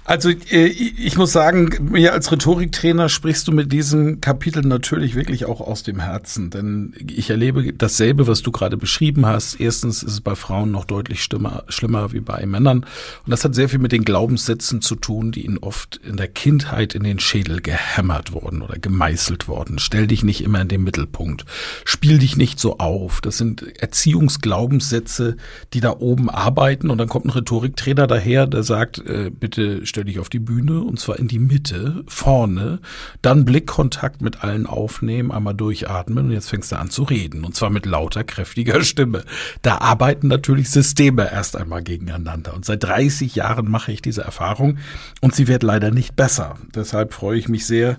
Also 0.09 0.31
äh, 0.31 0.69
ich 0.69 1.19
muss 1.19 1.33
sagen, 1.33 1.91
mir 1.91 2.15
als 2.15 2.33
Rhetoriktrainer 2.33 3.11
sprichst 3.11 3.47
du 3.47 3.53
mit 3.53 3.71
diesem 3.71 4.23
Kapitel 4.23 4.63
natürlich 4.63 5.15
wirklich 5.15 5.45
auch 5.45 5.61
aus 5.61 5.83
dem 5.83 6.01
Herzen, 6.01 6.49
denn 6.49 6.95
ich 7.07 7.29
erlebe 7.29 7.75
dasselbe, 7.75 8.27
was 8.27 8.41
du 8.41 8.51
gerade 8.51 8.79
beschrieben 8.79 9.27
hast. 9.27 9.61
Erstens 9.61 10.03
ist 10.03 10.13
es 10.13 10.21
bei 10.23 10.35
Frauen 10.35 10.71
noch 10.71 10.87
deutlich 10.87 11.23
schlimmer, 11.23 11.65
schlimmer 11.69 12.11
wie 12.15 12.21
bei 12.21 12.47
Männern 12.47 12.79
und 12.79 13.31
das 13.31 13.45
hat 13.45 13.55
sehr 13.55 13.69
viel 13.69 13.81
mit 13.81 13.93
den 13.93 14.03
Glaubenssätzen 14.03 14.81
zu 14.81 14.95
tun, 14.95 15.31
die 15.31 15.45
ihnen 15.45 15.59
oft 15.59 16.01
in 16.03 16.17
der 16.17 16.29
Kindheit 16.29 16.95
in 16.95 17.03
den 17.03 17.21
Schädel 17.21 17.61
gehämmert 17.61 18.33
wurden 18.33 18.63
oder 18.63 18.79
gemeißelt 18.79 19.47
worden. 19.47 19.79
Stell 19.79 20.07
dich 20.07 20.25
nicht 20.25 20.43
immer 20.43 20.63
in 20.63 20.69
den 20.69 20.85
Mittelpunkt, 20.85 21.45
spiel 21.85 22.17
dich 22.17 22.39
nicht 22.39 22.59
so 22.59 22.79
auf. 22.79 23.21
Das 23.21 23.37
sind 23.37 23.79
Erziehungsglaubenssätze, 23.79 25.37
die 25.75 25.81
da 25.81 25.97
oben 25.99 26.31
arbeiten 26.31 26.89
und 26.89 26.97
dann 26.97 27.11
kommt 27.11 27.27
ein 27.27 27.31
Rhetoriktrainer 27.31 28.07
daher, 28.07 28.47
der 28.47 28.63
sagt, 28.63 29.01
äh, 29.01 29.31
bitte 29.31 29.85
stell 29.99 30.05
dich 30.05 30.21
auf 30.21 30.29
die 30.29 30.39
Bühne 30.39 30.81
und 30.83 31.01
zwar 31.01 31.19
in 31.19 31.27
die 31.27 31.41
Mitte, 31.41 32.05
vorne, 32.07 32.79
dann 33.21 33.45
Blickkontakt 33.45 34.23
mit 34.23 34.45
allen 34.45 34.65
aufnehmen, 34.65 35.33
einmal 35.33 35.55
durchatmen 35.55 36.27
und 36.27 36.31
jetzt 36.31 36.51
fängst 36.51 36.71
du 36.71 36.79
an 36.79 36.89
zu 36.89 37.03
reden 37.03 37.45
und 37.45 37.57
zwar 37.57 37.69
mit 37.69 37.85
lauter, 37.85 38.23
kräftiger 38.23 38.85
Stimme. 38.85 39.25
Da 39.63 39.79
arbeiten 39.79 40.29
natürlich 40.29 40.71
Systeme 40.71 41.33
erst 41.33 41.57
einmal 41.57 41.83
gegeneinander 41.83 42.55
und 42.55 42.65
seit 42.65 42.85
30 42.85 43.35
Jahren 43.35 43.69
mache 43.69 43.91
ich 43.91 44.01
diese 44.01 44.23
Erfahrung 44.23 44.79
und 45.21 45.35
sie 45.35 45.49
wird 45.49 45.65
leider 45.65 45.91
nicht 45.91 46.15
besser. 46.15 46.55
Deshalb 46.77 47.13
freue 47.13 47.37
ich 47.37 47.49
mich 47.49 47.67
sehr 47.67 47.97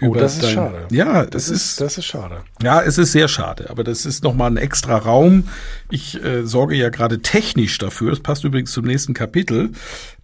oh, 0.00 0.06
über 0.06 0.20
das 0.20 0.36
ist 0.36 0.44
dein, 0.44 0.54
schade. 0.54 0.86
Ja, 0.90 1.24
das, 1.24 1.32
das 1.32 1.48
ist, 1.48 1.66
ist, 1.66 1.80
das 1.82 1.98
ist 1.98 2.06
schade. 2.06 2.44
Ja, 2.62 2.80
es 2.80 2.96
ist 2.96 3.12
sehr 3.12 3.28
schade, 3.28 3.68
aber 3.68 3.84
das 3.84 4.06
ist 4.06 4.24
nochmal 4.24 4.50
ein 4.52 4.56
extra 4.56 4.96
Raum. 4.96 5.44
Ich 5.90 6.22
äh, 6.24 6.46
sorge 6.46 6.76
ja 6.76 6.88
gerade 6.88 7.20
technisch 7.20 7.76
dafür. 7.76 8.08
Das 8.08 8.20
passt 8.20 8.42
übrigens 8.44 8.72
zum 8.72 8.86
nächsten 8.86 9.12
Kapitel. 9.12 9.72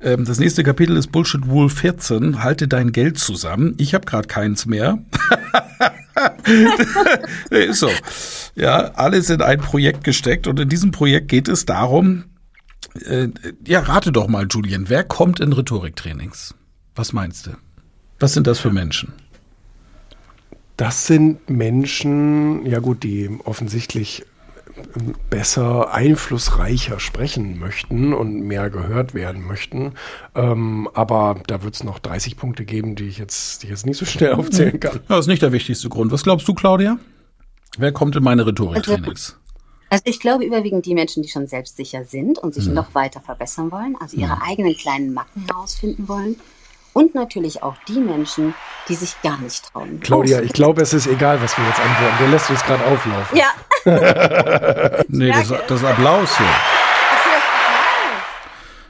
Ähm, 0.00 0.24
das 0.24 0.38
nächste 0.38 0.62
Kapitel 0.62 0.96
ist 0.96 1.08
Bullshit 1.18 1.48
Wool 1.48 1.68
14, 1.68 2.44
halte 2.44 2.68
dein 2.68 2.92
Geld 2.92 3.18
zusammen. 3.18 3.74
Ich 3.78 3.92
habe 3.92 4.06
gerade 4.06 4.28
keins 4.28 4.66
mehr. 4.66 5.02
ist 7.50 7.80
so. 7.80 7.90
Ja, 8.54 8.92
alles 8.94 9.28
in 9.28 9.42
ein 9.42 9.58
Projekt 9.58 10.04
gesteckt 10.04 10.46
und 10.46 10.60
in 10.60 10.68
diesem 10.68 10.92
Projekt 10.92 11.26
geht 11.26 11.48
es 11.48 11.66
darum, 11.66 12.26
äh, 13.04 13.30
ja, 13.66 13.80
rate 13.80 14.12
doch 14.12 14.28
mal, 14.28 14.46
Julian, 14.48 14.88
wer 14.88 15.02
kommt 15.02 15.40
in 15.40 15.52
Rhetoriktrainings? 15.52 16.54
Was 16.94 17.12
meinst 17.12 17.48
du? 17.48 17.50
Was 18.20 18.34
sind 18.34 18.46
das 18.46 18.60
für 18.60 18.70
Menschen? 18.70 19.12
Das 20.76 21.08
sind 21.08 21.50
Menschen, 21.50 22.64
ja 22.64 22.78
gut, 22.78 23.02
die 23.02 23.28
offensichtlich 23.42 24.24
besser, 25.30 25.92
einflussreicher 25.92 27.00
sprechen 27.00 27.58
möchten 27.58 28.12
und 28.12 28.40
mehr 28.40 28.70
gehört 28.70 29.14
werden 29.14 29.46
möchten. 29.46 29.92
Ähm, 30.34 30.88
aber 30.94 31.40
da 31.46 31.62
wird 31.62 31.74
es 31.74 31.84
noch 31.84 31.98
30 31.98 32.36
Punkte 32.36 32.64
geben, 32.64 32.94
die 32.94 33.08
ich 33.08 33.18
jetzt, 33.18 33.62
die 33.62 33.66
ich 33.66 33.70
jetzt 33.70 33.86
nicht 33.86 33.98
so 33.98 34.06
schnell 34.06 34.32
aufzählen 34.34 34.80
kann. 34.80 35.00
Das 35.08 35.20
ist 35.20 35.26
nicht 35.26 35.42
der 35.42 35.52
wichtigste 35.52 35.88
Grund. 35.88 36.12
Was 36.12 36.22
glaubst 36.22 36.46
du, 36.48 36.54
Claudia? 36.54 36.98
Wer 37.76 37.92
kommt 37.92 38.16
in 38.16 38.22
meine 38.22 38.46
Rhetoriktrainings? 38.46 39.38
Also 39.90 40.02
ich 40.06 40.20
glaube 40.20 40.44
überwiegend 40.44 40.84
die 40.84 40.94
Menschen, 40.94 41.22
die 41.22 41.28
schon 41.28 41.46
selbstsicher 41.46 42.04
sind 42.04 42.38
und 42.38 42.54
sich 42.54 42.66
hm. 42.66 42.74
noch 42.74 42.94
weiter 42.94 43.20
verbessern 43.20 43.72
wollen, 43.72 43.96
also 44.00 44.16
ihre 44.16 44.36
hm. 44.36 44.42
eigenen 44.42 44.76
kleinen 44.76 45.14
Macken 45.14 45.46
herausfinden 45.46 46.08
wollen 46.08 46.36
und 46.98 47.14
natürlich 47.14 47.62
auch 47.62 47.76
die 47.86 48.00
Menschen, 48.00 48.54
die 48.88 48.96
sich 48.96 49.14
gar 49.22 49.38
nicht 49.38 49.72
trauen. 49.72 50.00
Claudia, 50.00 50.40
ich 50.40 50.52
glaube, 50.52 50.82
es 50.82 50.92
ist 50.92 51.06
egal, 51.06 51.40
was 51.40 51.56
wir 51.56 51.64
jetzt 51.64 51.78
antworten. 51.78 52.16
Der 52.18 52.28
lässt 52.28 52.50
uns 52.50 52.60
gerade 52.64 52.84
auflaufen. 52.86 53.38
Ja. 53.38 53.52
nee, 55.08 55.30
das, 55.30 55.54
das 55.68 55.84
Applaus 55.84 56.36
hier. 56.36 56.77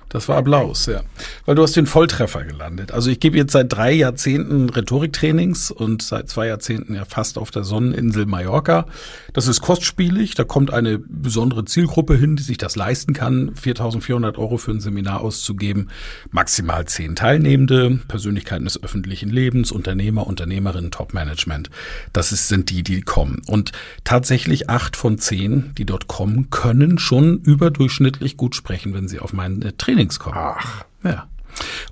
Das 0.09 0.29
war 0.29 0.39
Applaus, 0.39 0.87
ja. 0.87 1.03
Weil 1.45 1.55
du 1.55 1.63
hast 1.63 1.77
den 1.77 1.87
Volltreffer 1.87 2.45
gelandet. 2.45 2.93
Also 2.93 3.11
ich 3.11 3.21
gebe 3.21 3.37
jetzt 3.37 3.53
seit 3.53 3.73
drei 3.73 3.93
Jahrzehnten 3.93 4.71
Rhetoriktrainings 4.71 5.71
und 5.71 6.01
seit 6.03 6.31
zwei 6.31 6.47
Jahrzehnten 6.47 6.95
ja 6.95 7.05
fast 7.05 7.37
auf 7.37 7.51
der 7.51 7.65
Sonneninsel 7.65 8.25
Mallorca. 8.25 8.87
Das 9.35 9.49
ist 9.49 9.61
kostspielig. 9.61 10.35
Da 10.35 10.45
kommt 10.45 10.73
eine 10.73 10.99
besondere 10.99 11.67
Zielgruppe 11.67 12.17
hin, 12.17 12.37
die 12.37 12.43
sich 12.43 12.57
das 12.57 12.75
leisten 12.75 13.13
kann, 13.13 13.53
4.400 13.55 14.39
Euro 14.39 14.57
für 14.57 14.71
ein 14.71 14.81
Seminar 14.81 15.21
auszugeben. 15.21 15.89
Maximal 16.31 16.87
zehn 16.87 17.15
Teilnehmende, 17.15 18.01
Persönlichkeiten 18.09 18.65
des 18.65 18.83
öffentlichen 18.83 19.29
Lebens, 19.29 19.73
Unternehmer, 19.73 20.27
Unternehmerinnen, 20.27 20.91
Top-Management. 20.91 21.69
Das 22.15 22.33
ist, 22.33 22.49
sind 22.49 22.71
die, 22.71 22.83
die 22.83 23.03
kommen. 23.03 23.43
Und 23.47 23.73
tatsächlich 24.05 24.71
acht 24.71 24.97
von 24.97 25.19
zehn, 25.19 25.73
die 25.77 25.85
dort 25.85 26.09
kommen, 26.09 26.49
können 26.49 26.99
schon 26.99 27.39
überdurchschnittlich 27.41 28.39
gut 28.39 28.55
sprechen, 28.55 28.95
wenn 28.95 29.09
sie 29.09 29.19
auf 29.19 29.35
meine 29.35 29.77
Trainings 29.99 30.19
kommen. 30.19 30.37
Ach. 30.39 30.85
Ja. 31.05 31.29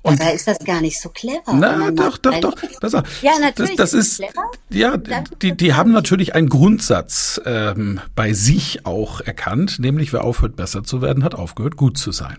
Und 0.02 0.20
Dabei 0.20 0.34
ist 0.34 0.46
das 0.46 0.60
gar 0.60 0.80
nicht 0.80 1.00
so 1.00 1.08
clever. 1.08 1.52
Na, 1.52 1.90
doch, 1.90 2.18
doch, 2.18 2.38
doch. 2.38 2.54
Das, 2.80 2.92
ja, 2.92 3.32
natürlich. 3.40 3.74
Das, 3.74 3.90
das 3.90 3.94
ist, 3.94 4.16
clever. 4.18 4.48
ja, 4.70 4.96
die, 5.42 5.56
die 5.56 5.74
haben 5.74 5.90
natürlich 5.90 6.36
einen 6.36 6.48
Grundsatz 6.48 7.40
ähm, 7.44 8.00
bei 8.14 8.32
sich 8.32 8.86
auch 8.86 9.20
erkannt, 9.20 9.80
nämlich 9.80 10.12
wer 10.12 10.22
aufhört 10.22 10.54
besser 10.54 10.84
zu 10.84 11.02
werden, 11.02 11.24
hat 11.24 11.34
aufgehört 11.34 11.76
gut 11.76 11.98
zu 11.98 12.12
sein. 12.12 12.36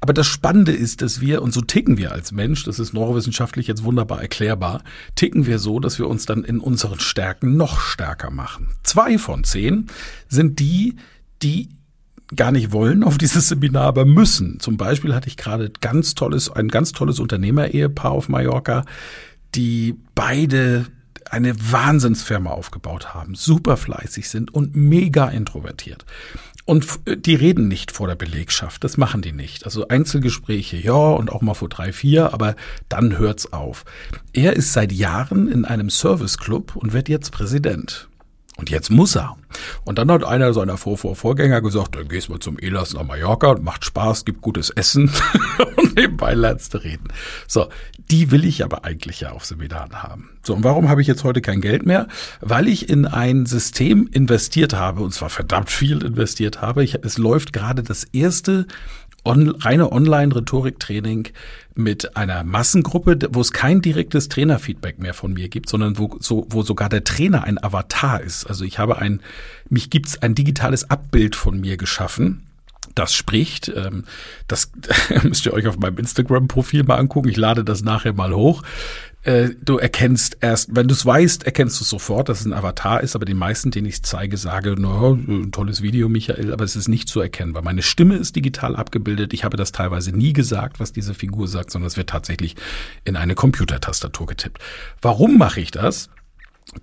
Aber 0.00 0.12
das 0.12 0.28
Spannende 0.28 0.70
ist, 0.70 1.02
dass 1.02 1.20
wir, 1.20 1.42
und 1.42 1.52
so 1.52 1.62
ticken 1.62 1.98
wir 1.98 2.12
als 2.12 2.30
Mensch, 2.30 2.62
das 2.62 2.78
ist 2.78 2.92
neurowissenschaftlich 2.92 3.66
jetzt 3.66 3.82
wunderbar 3.82 4.22
erklärbar, 4.22 4.84
ticken 5.16 5.46
wir 5.46 5.58
so, 5.58 5.80
dass 5.80 5.98
wir 5.98 6.06
uns 6.06 6.26
dann 6.26 6.44
in 6.44 6.60
unseren 6.60 7.00
Stärken 7.00 7.56
noch 7.56 7.80
stärker 7.80 8.30
machen. 8.30 8.68
Zwei 8.84 9.18
von 9.18 9.42
zehn 9.42 9.88
sind 10.28 10.60
die, 10.60 10.94
die 11.42 11.70
gar 12.34 12.52
nicht 12.52 12.72
wollen 12.72 13.02
auf 13.02 13.18
dieses 13.18 13.48
Seminar, 13.48 13.84
aber 13.84 14.04
müssen. 14.04 14.60
Zum 14.60 14.76
Beispiel 14.76 15.14
hatte 15.14 15.28
ich 15.28 15.36
gerade 15.36 15.70
ganz 15.80 16.14
tolles, 16.14 16.50
ein 16.50 16.68
ganz 16.68 16.92
tolles 16.92 17.20
Unternehmer-Ehepaar 17.20 18.12
auf 18.12 18.28
Mallorca, 18.28 18.84
die 19.54 19.96
beide 20.14 20.86
eine 21.30 21.54
Wahnsinnsfirma 21.72 22.50
aufgebaut 22.50 23.14
haben, 23.14 23.34
super 23.34 23.76
fleißig 23.76 24.28
sind 24.28 24.52
und 24.52 24.76
mega 24.76 25.28
introvertiert. 25.28 26.04
Und 26.64 26.86
die 27.06 27.34
reden 27.34 27.66
nicht 27.66 27.92
vor 27.92 28.08
der 28.08 28.14
Belegschaft, 28.14 28.84
das 28.84 28.98
machen 28.98 29.22
die 29.22 29.32
nicht. 29.32 29.64
Also 29.64 29.88
Einzelgespräche, 29.88 30.76
ja, 30.76 30.92
und 30.92 31.32
auch 31.32 31.40
mal 31.40 31.54
vor 31.54 31.70
drei, 31.70 31.94
vier, 31.94 32.34
aber 32.34 32.56
dann 32.90 33.16
hört's 33.16 33.54
auf. 33.54 33.86
Er 34.34 34.54
ist 34.54 34.74
seit 34.74 34.92
Jahren 34.92 35.48
in 35.48 35.64
einem 35.64 35.88
Serviceclub 35.88 36.76
und 36.76 36.92
wird 36.92 37.08
jetzt 37.08 37.32
Präsident. 37.32 38.08
Und 38.58 38.70
jetzt 38.70 38.90
muss 38.90 39.16
er. 39.16 39.36
Und 39.84 39.98
dann 39.98 40.10
hat 40.10 40.24
einer 40.24 40.52
seiner 40.52 40.76
Vor 40.76 40.96
-Vor 40.96 41.14
Vorgänger 41.14 41.62
gesagt, 41.62 41.94
dann 41.94 42.08
gehst 42.08 42.28
mal 42.28 42.40
zum 42.40 42.58
Elas 42.58 42.92
nach 42.92 43.04
Mallorca, 43.04 43.56
macht 43.60 43.84
Spaß, 43.84 44.24
gibt 44.24 44.40
gutes 44.40 44.70
Essen 44.70 45.12
und 45.76 45.94
nebenbei 45.94 46.34
lernst 46.34 46.74
du 46.74 46.78
reden. 46.78 47.08
So, 47.46 47.68
die 48.10 48.32
will 48.32 48.44
ich 48.44 48.64
aber 48.64 48.84
eigentlich 48.84 49.20
ja 49.20 49.30
auf 49.30 49.44
Seminaren 49.44 50.02
haben. 50.02 50.30
So, 50.42 50.54
und 50.54 50.64
warum 50.64 50.88
habe 50.88 51.00
ich 51.00 51.06
jetzt 51.06 51.22
heute 51.22 51.40
kein 51.40 51.60
Geld 51.60 51.86
mehr? 51.86 52.08
Weil 52.40 52.66
ich 52.66 52.88
in 52.88 53.06
ein 53.06 53.46
System 53.46 54.08
investiert 54.12 54.74
habe, 54.74 55.02
und 55.02 55.14
zwar 55.14 55.30
verdammt 55.30 55.70
viel 55.70 56.02
investiert 56.02 56.60
habe. 56.60 56.82
Ich, 56.82 56.96
es 57.04 57.16
läuft 57.16 57.52
gerade 57.52 57.84
das 57.84 58.04
erste 58.04 58.66
on, 59.28 59.50
reine 59.50 59.92
Online-Rhetoriktraining 59.92 61.28
mit 61.74 62.16
einer 62.16 62.42
Massengruppe, 62.42 63.18
wo 63.30 63.40
es 63.40 63.52
kein 63.52 63.82
direktes 63.82 64.28
Trainerfeedback 64.28 64.98
mehr 64.98 65.14
von 65.14 65.32
mir 65.32 65.48
gibt, 65.48 65.68
sondern 65.68 65.98
wo, 65.98 66.16
so, 66.18 66.46
wo 66.50 66.62
sogar 66.62 66.88
der 66.88 67.04
Trainer 67.04 67.44
ein 67.44 67.62
Avatar 67.62 68.20
ist. 68.20 68.46
Also 68.46 68.64
ich 68.64 68.78
habe 68.78 68.98
ein, 68.98 69.20
mich 69.68 69.90
gibt's 69.90 70.20
ein 70.20 70.34
digitales 70.34 70.90
Abbild 70.90 71.36
von 71.36 71.60
mir 71.60 71.76
geschaffen 71.76 72.42
das 72.94 73.14
spricht. 73.14 73.70
Ähm, 73.74 74.04
das 74.48 74.72
müsst 75.22 75.46
ihr 75.46 75.52
euch 75.52 75.66
auf 75.66 75.78
meinem 75.78 75.98
Instagram-Profil 75.98 76.84
mal 76.84 76.96
angucken. 76.96 77.28
Ich 77.28 77.36
lade 77.36 77.64
das 77.64 77.82
nachher 77.82 78.12
mal 78.12 78.34
hoch. 78.34 78.62
Äh, 79.28 79.56
du 79.62 79.76
erkennst 79.76 80.38
erst, 80.40 80.74
wenn 80.74 80.88
du 80.88 80.94
es 80.94 81.04
weißt, 81.04 81.44
erkennst 81.44 81.78
du 81.78 81.84
sofort, 81.84 82.30
dass 82.30 82.40
es 82.40 82.46
ein 82.46 82.54
Avatar 82.54 83.02
ist, 83.02 83.14
aber 83.14 83.26
die 83.26 83.34
meisten, 83.34 83.70
denen 83.70 83.86
ich 83.86 84.02
zeige, 84.02 84.38
sage, 84.38 84.80
no, 84.80 85.12
ein 85.12 85.52
tolles 85.52 85.82
Video, 85.82 86.08
Michael, 86.08 86.50
aber 86.50 86.64
es 86.64 86.76
ist 86.76 86.88
nicht 86.88 87.10
zu 87.10 87.20
erkennen, 87.20 87.52
weil 87.52 87.60
meine 87.60 87.82
Stimme 87.82 88.16
ist 88.16 88.36
digital 88.36 88.74
abgebildet. 88.74 89.34
Ich 89.34 89.44
habe 89.44 89.58
das 89.58 89.70
teilweise 89.70 90.12
nie 90.12 90.32
gesagt, 90.32 90.80
was 90.80 90.94
diese 90.94 91.12
Figur 91.12 91.46
sagt, 91.46 91.70
sondern 91.70 91.88
es 91.88 91.98
wird 91.98 92.08
tatsächlich 92.08 92.56
in 93.04 93.16
eine 93.16 93.34
Computertastatur 93.34 94.28
getippt. 94.28 94.62
Warum 95.02 95.36
mache 95.36 95.60
ich 95.60 95.72
das? 95.72 96.08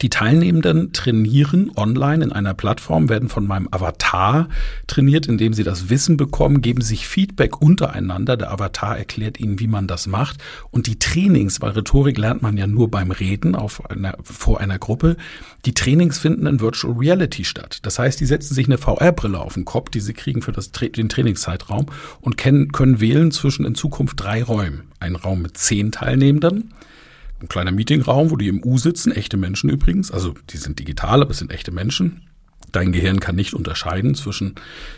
Die 0.02 0.10
Teilnehmenden 0.10 0.94
trainieren 0.94 1.72
online 1.76 2.24
in 2.24 2.32
einer 2.32 2.56
Plattform, 2.56 3.08
werden 3.08 3.30
von 3.30 3.46
meinem 3.46 3.68
Avatar 3.70 4.50
trainiert, 4.88 5.28
indem 5.28 5.54
sie 5.54 5.64
das 5.64 5.92
Wissen 5.92 6.18
bekommen, 6.18 6.62
geben 6.62 6.82
sich 6.82 7.08
Feedback 7.08 7.62
untereinander. 7.62 8.36
Der 8.36 8.52
Avatar 8.52 8.98
erklärt 8.98 9.40
ihnen, 9.40 9.60
wie 9.60 9.68
man 9.68 9.88
das 9.88 10.08
macht. 10.08 10.38
Und 10.72 10.88
die 10.88 10.98
Trainings, 10.98 11.62
weil 11.62 11.72
Rhetorik 11.72 12.18
lernt 12.18 12.42
man 12.42 12.58
ja 12.58 12.66
nur 12.66 12.90
beim 12.90 13.12
Reden 13.12 13.56
auf 13.56 13.88
einer, 13.90 14.18
vor 14.24 14.60
einer 14.60 14.80
Gruppe, 14.80 15.18
die 15.66 15.76
Trainings 15.76 16.18
finden 16.18 16.48
in 16.48 16.60
Virtual 16.62 16.94
Reality 16.94 17.46
statt. 17.46 17.80
Das 17.84 18.00
heißt, 18.00 18.20
die 18.20 18.26
setzen 18.26 18.56
sich 18.56 18.66
eine 18.66 18.80
VR-Brille 18.80 19.40
auf 19.40 19.54
den 19.54 19.66
Kopf, 19.66 19.92
die 19.92 20.00
sie 20.00 20.14
kriegen 20.14 20.42
für 20.42 20.52
das, 20.52 20.72
den 20.72 21.10
Trainingszeitraum 21.10 21.86
und 22.22 22.38
können, 22.38 22.72
können 22.72 23.00
wählen 23.00 23.32
zwischen 23.32 23.66
in 23.66 23.76
Zukunft 23.76 24.20
drei 24.20 24.44
Räumen. 24.44 24.90
Ein 25.00 25.16
Raum 25.16 25.44
mit 25.44 25.58
zehn 25.58 25.92
Teilnehmenden, 25.92 26.74
ein 27.46 27.50
kleiner 27.50 27.72
Meetingraum, 27.72 28.32
wo 28.32 28.38
die 28.38 28.48
im 28.48 28.64
U 28.64 28.78
sitzen, 28.78 29.12
echte 29.12 29.38
Menschen 29.38 29.70
übrigens, 29.70 30.12
also 30.12 30.34
die 30.50 30.58
sind 30.58 30.80
digital, 30.80 31.22
aber 31.22 31.32
es 31.32 31.38
sind 31.38 31.52
echte 31.52 31.72
Menschen. 31.72 32.22
Dein 32.72 32.92
Gehirn 32.92 33.20
kann 33.20 33.36
nicht 33.36 33.54
unterscheiden 33.54 34.16
zwischen, 34.16 34.56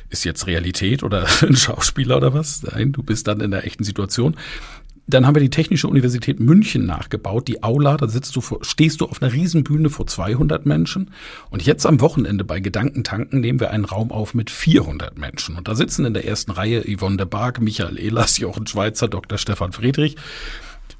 ist 0.10 0.24
jetzt 0.24 0.48
Realität 0.48 1.04
oder 1.04 1.28
ein 1.42 1.56
Schauspieler 1.56 2.18
oder 2.18 2.34
was? 2.34 2.64
Nein, 2.64 2.92
du 2.92 3.04
bist 3.04 3.28
dann 3.28 3.42
in 3.42 3.52
der 3.52 3.66
echten 3.66 3.84
Situation. 3.84 4.36
Dann 5.10 5.26
haben 5.26 5.36
wir 5.36 5.42
die 5.42 5.50
Technische 5.50 5.88
Universität 5.88 6.42
München 6.42 6.86
nachgebaut, 6.86 7.48
die 7.48 7.64
Aula, 7.64 7.96
da 7.96 8.10
sitzt 8.10 8.36
du 8.36 8.42
vor, 8.42 8.60
stehst 8.64 9.00
du 9.00 9.06
auf 9.06 9.22
einer 9.22 9.32
Riesenbühne 9.32 9.90
vor 9.90 10.06
200 10.06 10.66
Menschen. 10.66 11.12
Und 11.50 11.66
jetzt 11.66 11.86
am 11.86 12.02
Wochenende 12.02 12.44
bei 12.44 12.60
Gedankentanken 12.60 13.40
nehmen 13.40 13.62
wir 13.62 13.72
einen 13.72 13.86
Raum 13.86 14.12
auf 14.12 14.34
mit 14.34 14.50
400 14.50 15.18
Menschen. 15.18 15.56
Und 15.56 15.70
da 15.70 15.76
sitzen 15.76 16.04
in 16.04 16.14
der 16.14 16.26
ersten 16.26 16.52
Reihe 16.52 16.84
Yvonne 16.84 17.16
de 17.16 17.26
Barg, 17.26 17.62
Michael 17.62 17.98
Ehlers, 17.98 18.38
Jochen 18.38 18.68
Schweizer, 18.68 19.08
Dr. 19.08 19.38
Stefan 19.38 19.72
Friedrich. 19.72 20.18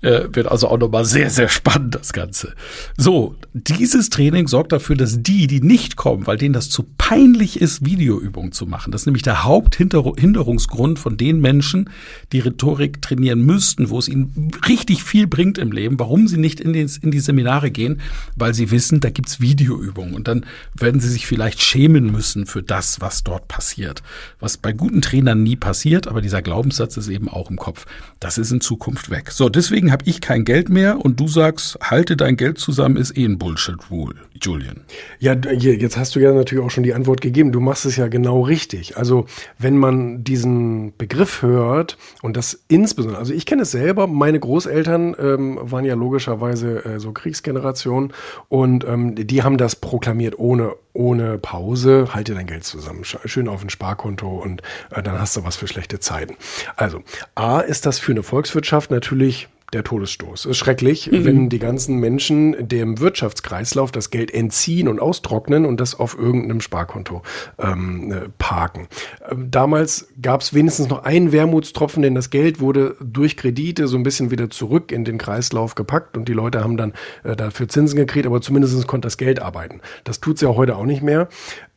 Äh, 0.02 0.28
wird 0.32 0.48
also 0.48 0.68
auch 0.68 0.78
nochmal 0.78 1.06
sehr, 1.06 1.32
sehr 1.32 1.50
spannend, 1.50 1.96
das 1.96 2.14
Ganze. 2.14 2.54
So, 2.98 3.36
dieses 3.54 4.12
Training 4.12 4.48
sorgt 4.48 4.72
dafür, 4.72 4.96
dass 4.96 5.24
die, 5.24 5.48
die 5.48 5.60
nicht 5.60 5.96
kommen, 5.96 6.28
weil 6.28 6.38
denen 6.38 6.54
das 6.54 6.70
zu 6.70 6.86
peinlich 7.00 7.60
ist, 7.60 7.84
Videoübungen 7.84 8.52
zu 8.52 8.68
machen, 8.68 8.92
das 8.92 9.02
ist 9.02 9.06
nämlich 9.08 9.24
der 9.24 9.44
Haupthinderungsgrund 9.44 11.00
von 11.00 11.18
den 11.18 11.40
Menschen, 11.40 11.90
die 12.32 12.40
Rhetorik 12.40 13.02
trainieren 13.02 13.42
müssten, 13.42 13.90
wo 13.90 13.98
es 13.98 14.08
ihnen 14.08 14.52
richtig 14.68 15.04
viel 15.04 15.26
bringt 15.26 15.58
im 15.58 15.72
Leben, 15.72 15.98
warum 16.00 16.28
sie 16.28 16.38
nicht 16.38 16.60
in 16.60 16.74
die, 16.74 16.88
in 17.02 17.10
die 17.10 17.20
Seminare 17.20 17.72
gehen, 17.72 18.00
weil 18.36 18.54
sie 18.54 18.70
wissen, 18.70 19.00
da 19.00 19.10
gibt's 19.10 19.42
Videoübungen 19.42 20.14
und 20.14 20.28
dann 20.28 20.46
werden 20.76 21.02
sie 21.02 21.10
sich 21.10 21.26
vielleicht 21.26 21.62
schämen 21.62 22.12
müssen 22.12 22.46
für 22.46 22.62
das, 22.62 23.02
was 23.02 23.24
dort 23.24 23.48
passiert. 23.48 24.04
Was 24.40 24.58
bei 24.58 24.74
guten 24.74 25.02
Trainern 25.02 25.42
nie 25.42 25.56
passiert, 25.56 26.08
aber 26.08 26.22
dieser 26.22 26.44
Glaubenssatz 26.44 26.98
ist 26.98 27.08
eben 27.08 27.30
auch 27.30 27.50
im 27.50 27.58
Kopf. 27.58 27.88
Das 28.20 28.38
ist 28.38 28.52
in 28.52 28.62
Zukunft 28.62 29.10
weg. 29.10 29.32
So, 29.32 29.50
deswegen 29.50 29.87
deswegen 29.88 29.92
habe 29.92 30.04
ich 30.06 30.22
kein 30.22 30.44
Geld 30.46 30.70
mehr 30.70 31.04
und 31.04 31.20
du 31.20 31.28
sagst, 31.28 31.78
halte 31.82 32.18
dein 32.18 32.36
Geld 32.36 32.58
zusammen, 32.58 32.98
ist 32.98 33.18
eh 33.18 33.26
ein 33.26 33.38
Bullshit-Rule. 33.38 34.16
Julian. 34.42 34.82
Ja, 35.20 35.34
jetzt 35.34 35.98
hast 35.98 36.16
du 36.16 36.20
ja 36.20 36.32
natürlich 36.32 36.64
auch 36.64 36.70
schon 36.70 36.84
die 36.84 36.94
Antwort 36.94 37.22
gegeben. 37.22 37.52
Du 37.52 37.60
machst 37.60 37.86
es 37.86 37.96
ja 37.96 38.08
genau 38.08 38.42
richtig. 38.42 38.98
Also, 38.98 39.26
wenn 39.58 39.78
man 39.78 40.24
diesen 40.24 40.96
Begriff 40.98 41.42
hört 41.42 41.98
und 42.22 42.38
das 42.38 42.60
insbesondere, 42.68 43.20
also 43.20 43.34
ich 43.34 43.46
kenne 43.46 43.64
es 43.64 43.72
selber, 43.72 44.06
meine 44.06 44.40
Großeltern 44.40 45.16
ähm, 45.20 45.60
waren 45.62 45.86
ja 45.86 45.96
logischerweise 45.96 46.86
äh, 46.86 47.00
so 47.00 47.14
Kriegsgeneration 47.14 48.14
und 48.48 48.86
ähm, 48.86 49.16
die 49.16 49.42
haben 49.42 49.58
das 49.58 49.76
proklamiert 49.76 50.38
ohne, 50.38 50.74
ohne 50.94 51.40
Pause. 51.40 52.10
Halte 52.14 52.36
dein 52.36 52.48
Geld 52.48 52.64
zusammen, 52.64 53.04
schön 53.04 53.48
auf 53.48 53.64
ein 53.64 53.70
Sparkonto 53.70 54.28
und 54.28 54.62
äh, 54.92 55.02
dann 55.02 55.20
hast 55.20 55.36
du 55.36 55.44
was 55.44 55.56
für 55.56 55.68
schlechte 55.68 56.00
Zeiten. 56.00 56.36
Also, 56.76 57.02
A 57.34 57.60
ist 57.62 57.88
das 57.88 57.98
für 57.98 58.12
eine 58.12 58.24
Volkswirtschaft 58.24 58.92
natürlich 58.92 59.48
der 59.74 59.84
Todesstoß. 59.84 60.46
Es 60.46 60.52
ist 60.52 60.58
schrecklich, 60.58 61.12
mhm. 61.12 61.26
wenn 61.26 61.50
die 61.50 61.60
ganzen 61.60 61.98
Menschen 61.98 62.68
dem 62.70 63.00
Wirtschaftskreislauf 63.00 63.92
das 63.92 64.12
Geld 64.12 64.34
entziehen 64.34 64.88
und 64.88 65.02
austrocknen 65.02 65.66
und 65.66 65.82
das 65.82 66.00
auf 66.00 66.18
irgendeinem 66.18 66.62
Sparkonto 66.62 67.22
ähm, 67.60 68.12
äh, 68.12 68.16
parken. 68.38 68.88
Ähm, 69.30 69.52
damals 69.52 70.08
gab 70.22 70.42
es 70.42 70.54
wenigstens 70.54 70.88
noch 70.88 71.04
einen 71.04 71.34
Wermutstropfen, 71.34 72.02
denn 72.02 72.16
das 72.16 72.30
Geld 72.30 72.62
wurde 72.62 72.96
durch 73.02 73.36
Kredite 73.36 73.88
so 73.88 73.98
ein 73.98 74.04
bisschen 74.04 74.32
wieder 74.32 74.50
zurück 74.50 74.94
in 74.94 75.04
den 75.04 75.18
Kreislauf 75.18 75.76
gepackt 75.76 76.16
und 76.16 76.30
die 76.30 76.34
Leute 76.34 76.64
haben 76.64 76.78
dann 76.78 76.94
äh, 77.26 77.36
dafür 77.36 77.68
Zinsen 77.68 77.98
gekriegt, 77.98 78.26
aber 78.26 78.40
zumindest 78.40 78.88
konnte 78.88 79.08
das 79.08 79.18
Geld 79.18 79.42
arbeiten. 79.42 79.82
Das 80.06 80.22
tut 80.22 80.36
es 80.36 80.42
ja 80.42 80.50
heute 80.50 80.78
auch 80.78 80.86
nicht 80.86 81.02
mehr, 81.02 81.28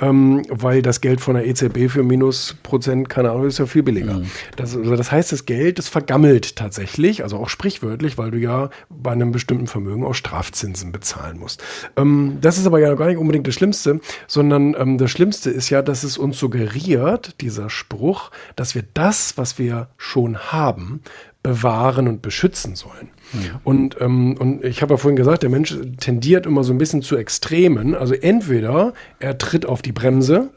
ähm, 0.01 0.43
weil 0.51 0.83
das 0.83 1.01
Geld 1.01 1.21
von 1.21 1.35
der 1.35 1.47
EZB 1.47 1.89
für 1.89 2.03
Minusprozent, 2.03 3.09
keine 3.09 3.31
Ahnung, 3.31 3.47
ist 3.47 3.59
ja 3.59 3.67
viel 3.67 3.83
billiger. 3.83 4.15
Mhm. 4.15 4.31
Das, 4.57 4.77
also 4.77 4.97
das 4.97 5.11
heißt, 5.11 5.33
das 5.33 5.47
Geld, 5.47 5.79
das 5.79 5.89
vergammelt 5.89 6.57
tatsächlich, 6.57 7.23
also 7.23 7.39
auch 7.39 7.49
sprich 7.49 7.71
sprichwörtlich, 7.71 8.19
weil 8.19 8.31
du 8.31 8.39
ja 8.39 8.71
bei 8.89 9.13
einem 9.13 9.33
bestimmten 9.33 9.67
Vermögen 9.67 10.05
auch 10.05 10.15
Strafzinsen 10.15 10.93
bezahlen 10.93 11.39
musst. 11.39 11.63
Ähm, 11.97 12.39
das 12.41 12.59
ist 12.59 12.67
aber 12.67 12.81
ja 12.81 12.95
gar 12.95 13.07
nicht 13.07 13.19
unbedingt 13.19 13.47
das 13.47 13.55
Schlimmste, 13.55 14.01
sondern 14.27 14.75
ähm, 14.79 14.99
das 14.99 15.11
Schlimmste 15.11 15.51
ist 15.51 15.71
ja, 15.71 15.83
dass 15.83 16.03
es 16.03 16.19
uns 16.19 16.39
suggeriert, 16.39 17.41
dieser 17.41 17.71
Spruch, 17.71 18.31
dass 18.57 18.75
wir 18.75 18.83
das, 18.95 19.39
was 19.39 19.59
wir 19.59 19.89
schon 19.97 20.39
haben, 20.39 21.01
bewahren 21.43 22.09
und 22.09 22.23
beschützen 22.23 22.75
sollen. 22.75 23.09
Ja. 23.33 23.61
Und, 23.65 23.97
ähm, 24.01 24.37
und 24.39 24.65
ich 24.65 24.83
habe 24.83 24.95
ja 24.95 24.99
vorhin 24.99 25.17
gesagt, 25.17 25.43
der 25.43 25.51
Mensch 25.51 25.77
tendiert 25.99 26.47
immer 26.47 26.65
so 26.65 26.73
ein 26.73 26.79
bisschen 26.79 27.03
zu 27.03 27.17
Extremen. 27.17 27.95
Also 27.95 28.15
entweder 28.15 28.93
er 29.19 29.39
tritt 29.39 29.67
auf 29.67 29.83
die 29.83 29.93
Bremse 29.93 30.51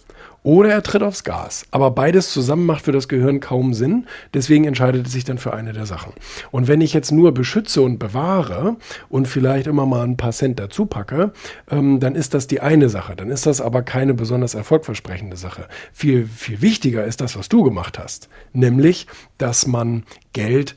oder 0.43 0.69
er 0.69 0.83
tritt 0.83 1.01
aufs 1.01 1.23
Gas. 1.23 1.65
Aber 1.71 1.91
beides 1.91 2.31
zusammen 2.31 2.65
macht 2.65 2.83
für 2.85 2.91
das 2.91 3.07
Gehirn 3.07 3.39
kaum 3.39 3.73
Sinn. 3.73 4.05
Deswegen 4.33 4.65
entscheidet 4.65 5.07
es 5.07 5.13
sich 5.13 5.23
dann 5.23 5.37
für 5.37 5.53
eine 5.53 5.73
der 5.73 5.85
Sachen. 5.85 6.13
Und 6.51 6.67
wenn 6.67 6.81
ich 6.81 6.93
jetzt 6.93 7.11
nur 7.11 7.33
beschütze 7.33 7.81
und 7.81 7.97
bewahre 7.97 8.75
und 9.09 9.27
vielleicht 9.27 9.67
immer 9.67 9.85
mal 9.85 10.03
ein 10.03 10.17
paar 10.17 10.33
Cent 10.33 10.59
dazu 10.59 10.85
packe, 10.85 11.31
ähm, 11.71 11.99
dann 11.99 12.15
ist 12.15 12.33
das 12.33 12.47
die 12.47 12.59
eine 12.59 12.89
Sache. 12.89 13.15
Dann 13.15 13.29
ist 13.29 13.45
das 13.45 13.61
aber 13.61 13.81
keine 13.83 14.13
besonders 14.13 14.53
erfolgversprechende 14.53 15.37
Sache. 15.37 15.67
Viel, 15.93 16.27
viel 16.27 16.61
wichtiger 16.61 17.05
ist 17.05 17.21
das, 17.21 17.37
was 17.37 17.47
du 17.47 17.63
gemacht 17.63 17.97
hast. 17.97 18.27
Nämlich, 18.51 19.07
dass 19.37 19.65
man 19.65 20.03
Geld 20.33 20.75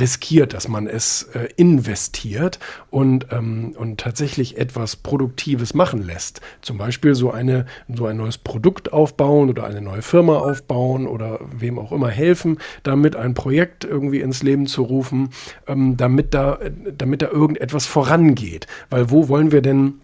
riskiert, 0.00 0.54
dass 0.54 0.68
man 0.68 0.86
es 0.86 1.24
äh, 1.34 1.48
investiert 1.56 2.58
und, 2.90 3.26
ähm, 3.30 3.74
und 3.76 4.00
tatsächlich 4.00 4.58
etwas 4.58 4.96
Produktives 4.96 5.74
machen 5.74 6.02
lässt. 6.02 6.40
Zum 6.62 6.78
Beispiel 6.78 7.14
so, 7.14 7.30
eine, 7.30 7.66
so 7.92 8.06
ein 8.06 8.16
neues 8.16 8.38
Produkt 8.38 8.92
aufbauen 8.92 9.48
oder 9.48 9.64
eine 9.64 9.80
neue 9.80 10.02
Firma 10.02 10.36
aufbauen 10.38 11.06
oder 11.06 11.40
wem 11.56 11.78
auch 11.78 11.92
immer 11.92 12.10
helfen, 12.10 12.58
damit 12.82 13.16
ein 13.16 13.34
Projekt 13.34 13.84
irgendwie 13.84 14.20
ins 14.20 14.42
Leben 14.42 14.66
zu 14.66 14.82
rufen, 14.82 15.30
ähm, 15.66 15.96
damit, 15.96 16.34
da, 16.34 16.58
damit 16.96 17.22
da 17.22 17.28
irgendetwas 17.28 17.86
vorangeht. 17.86 18.66
Weil 18.90 19.10
wo 19.10 19.28
wollen 19.28 19.52
wir 19.52 19.62
denn 19.62 20.00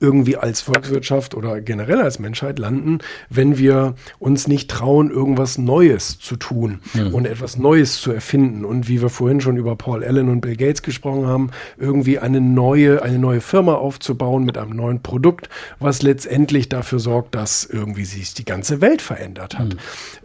irgendwie 0.00 0.36
als 0.36 0.60
Volkswirtschaft 0.60 1.34
oder 1.34 1.60
generell 1.60 2.00
als 2.00 2.18
Menschheit 2.18 2.58
landen, 2.58 2.98
wenn 3.30 3.58
wir 3.58 3.94
uns 4.18 4.46
nicht 4.46 4.70
trauen, 4.70 5.10
irgendwas 5.10 5.58
Neues 5.58 6.18
zu 6.18 6.36
tun 6.36 6.80
mhm. 6.94 7.14
und 7.14 7.26
etwas 7.26 7.56
Neues 7.58 8.00
zu 8.00 8.12
erfinden. 8.12 8.64
Und 8.64 8.88
wie 8.88 9.02
wir 9.02 9.08
vorhin 9.08 9.40
schon 9.40 9.56
über 9.56 9.76
Paul 9.76 10.04
Allen 10.04 10.28
und 10.28 10.40
Bill 10.40 10.56
Gates 10.56 10.82
gesprochen 10.82 11.26
haben, 11.26 11.50
irgendwie 11.78 12.18
eine 12.18 12.40
neue, 12.40 13.02
eine 13.02 13.18
neue 13.18 13.40
Firma 13.40 13.74
aufzubauen 13.74 14.44
mit 14.44 14.56
einem 14.56 14.76
neuen 14.76 15.02
Produkt, 15.02 15.48
was 15.80 16.02
letztendlich 16.02 16.68
dafür 16.68 17.00
sorgt, 17.00 17.34
dass 17.34 17.64
irgendwie 17.64 18.04
sich 18.04 18.34
die 18.34 18.44
ganze 18.44 18.80
Welt 18.80 19.02
verändert 19.02 19.58
hat. 19.58 19.74
Mhm. 19.74 19.78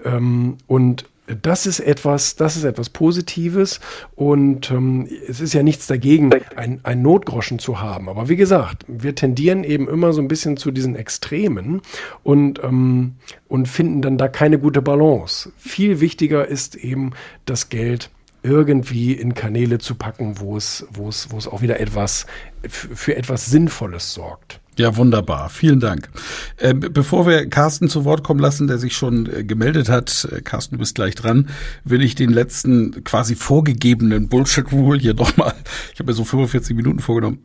Ähm, 0.05 0.57
und 0.67 1.05
das 1.27 1.65
ist 1.65 1.79
etwas, 1.79 2.35
das 2.35 2.57
ist 2.57 2.65
etwas 2.65 2.89
Positives 2.89 3.79
und 4.15 4.71
ähm, 4.71 5.07
es 5.27 5.39
ist 5.39 5.53
ja 5.53 5.63
nichts 5.63 5.87
dagegen, 5.87 6.31
ein, 6.55 6.81
ein 6.83 7.01
Notgroschen 7.01 7.59
zu 7.59 7.79
haben. 7.79 8.09
Aber 8.09 8.27
wie 8.27 8.35
gesagt, 8.35 8.83
wir 8.87 9.15
tendieren 9.15 9.63
eben 9.63 9.87
immer 9.87 10.11
so 10.11 10.21
ein 10.21 10.27
bisschen 10.27 10.57
zu 10.57 10.71
diesen 10.71 10.95
Extremen 10.95 11.81
und, 12.23 12.61
ähm, 12.63 13.15
und 13.47 13.67
finden 13.67 14.01
dann 14.01 14.17
da 14.17 14.27
keine 14.27 14.59
gute 14.59 14.81
Balance. 14.81 15.51
Viel 15.57 16.01
wichtiger 16.01 16.45
ist 16.47 16.75
eben 16.75 17.11
das 17.45 17.69
Geld 17.69 18.09
irgendwie 18.43 19.13
in 19.13 19.33
Kanäle 19.33 19.77
zu 19.77 19.95
packen, 19.95 20.41
wo 20.41 20.57
es, 20.57 20.85
wo 20.91 21.07
es, 21.07 21.31
wo 21.31 21.37
es 21.37 21.47
auch 21.47 21.61
wieder 21.61 21.79
etwas 21.79 22.25
für 22.67 23.15
etwas 23.15 23.45
Sinnvolles 23.45 24.13
sorgt. 24.13 24.59
Ja, 24.77 24.95
wunderbar. 24.97 25.49
Vielen 25.49 25.79
Dank. 25.79 26.09
Äh, 26.57 26.73
bevor 26.73 27.27
wir 27.27 27.47
Carsten 27.47 27.89
zu 27.89 28.05
Wort 28.05 28.23
kommen 28.23 28.39
lassen, 28.39 28.67
der 28.67 28.79
sich 28.79 28.95
schon 28.95 29.27
äh, 29.31 29.43
gemeldet 29.43 29.87
hat, 29.87 30.27
äh, 30.31 30.41
Carsten, 30.41 30.75
du 30.75 30.79
bist 30.79 30.95
gleich 30.95 31.13
dran, 31.13 31.49
will 31.83 32.01
ich 32.01 32.15
den 32.15 32.31
letzten 32.31 33.03
quasi 33.03 33.35
vorgegebenen 33.35 34.29
Bullshit-Rule 34.29 34.99
hier 34.99 35.13
nochmal, 35.13 35.53
ich 35.93 35.99
habe 35.99 36.11
mir 36.11 36.15
so 36.15 36.25
45 36.25 36.75
Minuten 36.75 36.99
vorgenommen, 36.99 37.39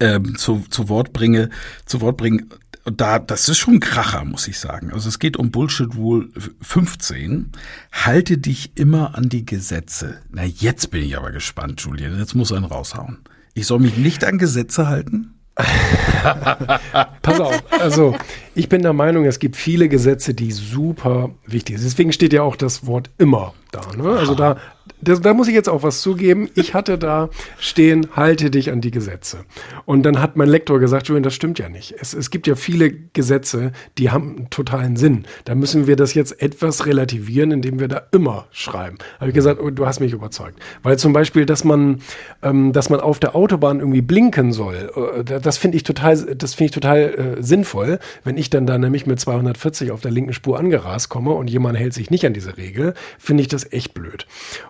ähm, 0.00 0.36
zu, 0.36 0.64
zu 0.68 0.90
Wort 0.90 1.14
bringe, 1.14 1.48
zu 1.86 2.02
Wort 2.02 2.18
bringen. 2.18 2.50
Da, 2.84 3.18
das 3.18 3.48
ist 3.48 3.58
schon 3.58 3.74
ein 3.74 3.80
Kracher, 3.80 4.24
muss 4.24 4.48
ich 4.48 4.58
sagen. 4.58 4.92
Also 4.92 5.08
es 5.08 5.18
geht 5.18 5.36
um 5.36 5.50
Bullshit 5.50 5.94
Rule 5.94 6.28
15. 6.62 7.52
Halte 7.92 8.38
dich 8.38 8.72
immer 8.76 9.16
an 9.16 9.28
die 9.28 9.44
Gesetze. 9.44 10.18
Na, 10.30 10.44
jetzt 10.44 10.90
bin 10.90 11.02
ich 11.02 11.16
aber 11.16 11.30
gespannt, 11.32 11.80
Julian. 11.80 12.18
Jetzt 12.18 12.34
muss 12.34 12.52
ein 12.52 12.64
raushauen. 12.64 13.18
Ich 13.54 13.66
soll 13.66 13.80
mich 13.80 13.96
nicht 13.96 14.24
an 14.24 14.38
Gesetze 14.38 14.86
halten? 14.86 15.37
Pass 17.22 17.40
auf, 17.40 17.62
also 17.80 18.14
ich 18.54 18.68
bin 18.68 18.82
der 18.82 18.92
Meinung, 18.92 19.24
es 19.24 19.38
gibt 19.38 19.56
viele 19.56 19.88
Gesetze, 19.88 20.34
die 20.34 20.52
super 20.52 21.30
wichtig 21.46 21.78
sind. 21.78 21.86
Deswegen 21.90 22.12
steht 22.12 22.32
ja 22.32 22.42
auch 22.42 22.56
das 22.56 22.86
Wort 22.86 23.10
immer 23.18 23.54
da. 23.72 23.80
Ne? 23.96 24.10
Also 24.18 24.34
da, 24.34 24.56
das, 25.00 25.20
da 25.20 25.34
muss 25.34 25.48
ich 25.48 25.54
jetzt 25.54 25.68
auch 25.68 25.82
was 25.82 26.00
zugeben. 26.00 26.48
Ich 26.54 26.74
hatte 26.74 26.98
da 26.98 27.30
stehen, 27.58 28.08
halte 28.16 28.50
dich 28.50 28.70
an 28.70 28.80
die 28.80 28.90
Gesetze. 28.90 29.38
Und 29.84 30.02
dann 30.02 30.20
hat 30.20 30.36
mein 30.36 30.48
Lektor 30.48 30.80
gesagt, 30.80 31.08
Julian, 31.08 31.22
das 31.22 31.34
stimmt 31.34 31.58
ja 31.58 31.68
nicht. 31.68 31.94
Es, 32.00 32.14
es 32.14 32.30
gibt 32.30 32.46
ja 32.46 32.56
viele 32.56 32.90
Gesetze, 32.90 33.72
die 33.96 34.10
haben 34.10 34.36
einen 34.36 34.50
totalen 34.50 34.96
Sinn. 34.96 35.24
Da 35.44 35.54
müssen 35.54 35.86
wir 35.86 35.96
das 35.96 36.14
jetzt 36.14 36.42
etwas 36.42 36.86
relativieren, 36.86 37.52
indem 37.52 37.78
wir 37.78 37.88
da 37.88 38.02
immer 38.12 38.46
schreiben. 38.50 38.98
Habe 39.20 39.30
ich 39.30 39.34
gesagt, 39.34 39.60
oh, 39.60 39.70
du 39.70 39.86
hast 39.86 40.00
mich 40.00 40.12
überzeugt. 40.12 40.58
Weil 40.82 40.98
zum 40.98 41.12
Beispiel, 41.12 41.46
dass 41.46 41.64
man, 41.64 42.00
ähm, 42.42 42.72
dass 42.72 42.90
man 42.90 43.00
auf 43.00 43.20
der 43.20 43.36
Autobahn 43.36 43.78
irgendwie 43.78 44.02
blinken 44.02 44.52
soll, 44.52 44.90
äh, 45.28 45.40
das 45.40 45.58
finde 45.58 45.76
ich 45.76 45.84
total, 45.84 46.16
das 46.34 46.54
finde 46.54 46.66
ich 46.66 46.72
total 46.72 46.98
äh, 47.38 47.42
sinnvoll. 47.42 47.98
Wenn 48.24 48.36
ich 48.36 48.50
dann 48.50 48.66
da 48.66 48.78
nämlich 48.78 49.06
mit 49.06 49.20
240 49.20 49.92
auf 49.92 50.00
der 50.00 50.10
linken 50.10 50.32
Spur 50.32 50.58
angerast 50.58 51.08
komme 51.08 51.30
und 51.32 51.48
jemand 51.48 51.78
hält 51.78 51.94
sich 51.94 52.10
nicht 52.10 52.26
an 52.26 52.32
diese 52.32 52.56
Regel, 52.56 52.94
finde 53.18 53.42
ich 53.42 53.48
das 53.48 53.72
echt 53.72 53.94
blöd. 53.94 54.26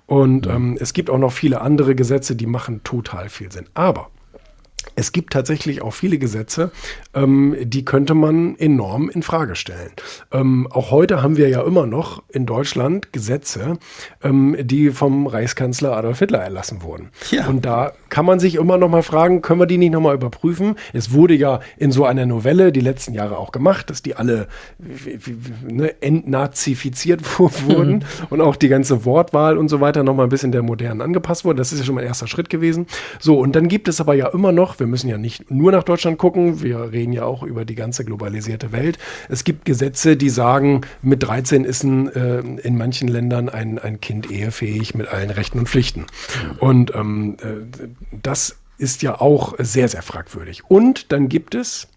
Und 0.07 0.18
ähm, 0.25 0.77
es 0.81 0.93
gibt 0.93 1.11
auch 1.11 1.19
noch 1.19 1.33
viele 1.33 1.61
andere 1.61 1.95
Gesetze, 1.95 2.37
die 2.37 2.47
machen 2.47 2.83
total 2.85 3.29
viel 3.29 3.53
Sinn. 3.53 3.67
Aber 3.75 4.11
es 4.97 5.13
gibt 5.13 5.33
tatsächlich 5.33 5.83
auch 5.83 5.93
viele 5.93 6.19
Gesetze, 6.19 6.71
ähm, 7.15 7.57
die 7.61 7.85
könnte 7.85 8.15
man 8.15 8.57
enorm 8.57 9.09
in 9.11 9.23
Frage 9.23 9.55
stellen. 9.55 9.91
Ähm, 10.33 10.69
auch 10.71 10.91
heute 10.91 11.23
haben 11.23 11.37
wir 11.37 11.49
ja 11.49 11.63
immer 11.63 11.87
noch 11.87 12.23
in 12.29 12.47
Deutschland 12.47 13.13
Gesetze, 13.13 13.79
ähm, 14.23 14.57
die 14.61 14.91
vom 14.91 15.27
Reichskanzler 15.27 15.97
Adolf 15.97 16.19
Hitler 16.19 16.41
erlassen 16.41 16.83
wurden. 16.83 17.11
Ja. 17.31 17.47
Und 17.47 17.65
da 17.65 17.93
kann 18.09 18.25
man 18.25 18.41
sich 18.41 18.57
immer 18.57 18.79
noch 18.79 18.89
mal 18.89 19.03
fragen, 19.03 19.43
können 19.43 19.61
wir 19.61 19.67
die 19.67 19.79
nicht 19.79 19.93
noch 19.93 20.01
mal 20.01 20.15
überprüfen? 20.15 20.77
Es 20.93 21.13
wurde 21.13 21.35
ja 21.35 21.61
in 21.77 21.93
so 21.93 22.05
einer 22.05 22.27
Novelle 22.27 22.73
die 22.73 22.81
letzten 22.81 23.15
Jahre 23.15 23.39
auch 23.39 23.53
gemacht, 23.53 23.91
dass 23.91 24.03
die 24.03 24.17
alle 24.17 24.49
ne, 25.69 25.95
entnazifiziert 26.03 27.39
wurden 27.39 27.93
mhm. 27.93 28.03
und 28.31 28.41
auch 28.41 28.57
die 28.57 28.69
ganze 28.69 29.05
Wortwahl 29.05 29.59
und 29.59 29.69
so 29.69 29.81
weiter 29.81 30.03
noch 30.03 30.15
mal 30.15 30.25
ein 30.25 30.29
bisschen 30.29 30.53
der 30.53 30.63
modernen 30.63 31.03
angepasst 31.03 31.45
wurde. 31.45 31.59
Das 31.59 31.73
ist 31.73 31.81
ja 31.81 31.85
schon 31.85 31.95
mal 31.95 32.03
ein 32.03 32.07
erster 32.07 32.27
Schritt 32.27 32.51
gewesen. 32.51 32.87
So, 33.19 33.39
und 33.39 33.55
dann 33.55 33.69
gibt 33.69 33.89
es 33.89 34.01
aber 34.01 34.15
ja 34.15 34.29
immer 34.29 34.53
noch, 34.53 34.78
wir 34.79 34.87
müssen 34.87 35.09
ja 35.09 35.19
nicht 35.19 35.51
nur 35.51 35.73
nach 35.73 35.83
Deutschland 35.83 36.19
gucken, 36.19 36.63
wir 36.63 36.93
reden 36.93 37.13
ja 37.13 37.25
auch 37.25 37.43
über 37.43 37.65
die 37.65 37.75
ganze 37.75 38.05
globalisierte 38.05 38.73
Welt. 38.73 38.99
Es 39.29 39.45
gibt 39.45 39.65
Gesetze, 39.65 40.17
die 40.17 40.31
sagen, 40.31 40.83
mit 41.03 41.23
13 41.23 41.65
ist 41.65 41.83
ein, 41.85 42.09
äh, 42.09 42.41
in 42.41 42.77
manchen 42.77 43.09
Ländern 43.09 43.49
ein, 43.49 43.79
ein 43.79 44.01
Kind 44.01 44.31
ehefähig 44.31 44.95
mit 44.95 45.09
allen 45.09 45.31
Rechten 45.31 45.59
und 45.59 45.69
Pflichten. 45.69 46.07
Und 46.59 46.95
ähm, 46.95 47.37
äh, 47.41 47.89
das 48.23 48.57
ist 48.79 49.03
ja 49.03 49.21
auch 49.21 49.55
sehr, 49.59 49.89
sehr 49.89 50.03
fragwürdig. 50.03 50.65
Und 50.69 51.13
dann 51.13 51.29
gibt 51.29 51.55
es 51.55 51.89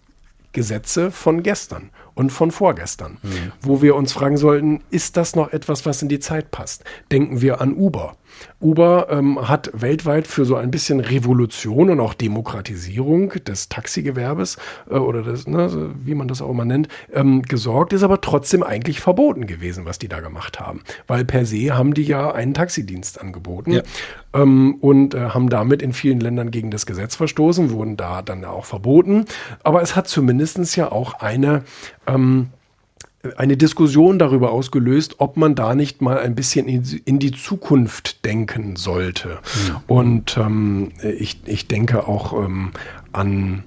Gesetze 0.54 1.12
von 1.12 1.44
gestern 1.44 1.92
und 2.14 2.32
von 2.32 2.52
vorgestern, 2.52 3.18
mhm. 3.24 3.52
wo 3.62 3.82
wir 3.82 3.96
uns 3.96 4.14
fragen 4.14 4.38
sollten, 4.38 4.82
ist 4.90 5.18
das 5.18 5.36
noch 5.36 5.52
etwas, 5.52 5.86
was 5.86 6.02
in 6.02 6.10
die 6.10 6.20
Zeit 6.20 6.52
passt? 6.52 6.84
Denken 7.12 7.42
wir 7.42 7.62
an 7.62 7.74
Uber. 7.74 8.16
Uber 8.60 9.08
ähm, 9.10 9.48
hat 9.48 9.72
weltweit 9.74 10.28
für 10.28 10.46
so 10.46 10.56
ein 10.56 10.72
bisschen 10.72 11.00
Revolution 11.00 11.90
und 11.90 12.00
auch 12.00 12.14
Demokratisierung 12.14 13.30
des 13.30 13.70
Taxigewerbes 13.70 14.58
äh, 14.90 14.96
oder 14.96 15.24
des, 15.24 15.48
ne, 15.48 15.94
wie 16.04 16.16
man 16.16 16.28
das 16.28 16.42
auch 16.42 16.50
immer 16.50 16.66
nennt, 16.66 16.88
ähm, 17.14 17.42
gesorgt, 17.42 17.94
ist 17.94 18.04
aber 18.04 18.22
trotzdem 18.22 18.64
eigentlich 18.64 19.00
verboten 19.00 19.48
gewesen, 19.48 19.86
was 19.86 20.00
die 20.00 20.08
da 20.08 20.20
gemacht 20.20 20.60
haben. 20.60 20.82
Weil 21.08 21.26
per 21.26 21.46
se 21.46 21.76
haben 21.76 21.94
die 21.94 22.04
ja 22.04 22.32
einen 22.32 22.54
Taxidienst 22.54 23.20
angeboten 23.20 23.72
ja. 23.72 23.82
ähm, 24.34 24.76
und 24.80 25.16
äh, 25.16 25.30
haben 25.30 25.50
damit 25.50 25.82
in 25.82 25.94
vielen 25.94 26.20
Ländern 26.20 26.52
gegen 26.52 26.72
das 26.72 26.86
Gesetz 26.86 27.16
verstoßen, 27.16 27.72
wurden 27.72 27.98
da 27.98 28.22
dann 28.22 28.46
auch 28.46 28.66
verboten. 28.66 29.26
Aber 29.64 29.82
es 29.82 29.96
hat 29.96 30.08
zumindest 30.08 30.76
ja 30.76 30.92
auch 30.92 31.16
eine 31.16 31.64
ähm, 32.14 32.48
eine 33.38 33.56
Diskussion 33.56 34.18
darüber 34.18 34.52
ausgelöst, 34.52 35.16
ob 35.20 35.38
man 35.38 35.54
da 35.54 35.76
nicht 35.76 36.02
mal 36.02 36.20
ein 36.20 36.34
bisschen 36.34 36.68
in, 36.68 37.20
die 37.20 37.32
Zukunft 37.32 38.26
denken 38.26 38.76
sollte. 38.76 39.30
Mhm. 39.30 39.76
Und 39.88 40.38
ähm, 40.38 40.92
ich, 41.02 41.42
ich 41.46 41.68
denke 41.68 42.08
auch 42.08 42.34
ähm, 42.34 42.72
an 43.12 43.64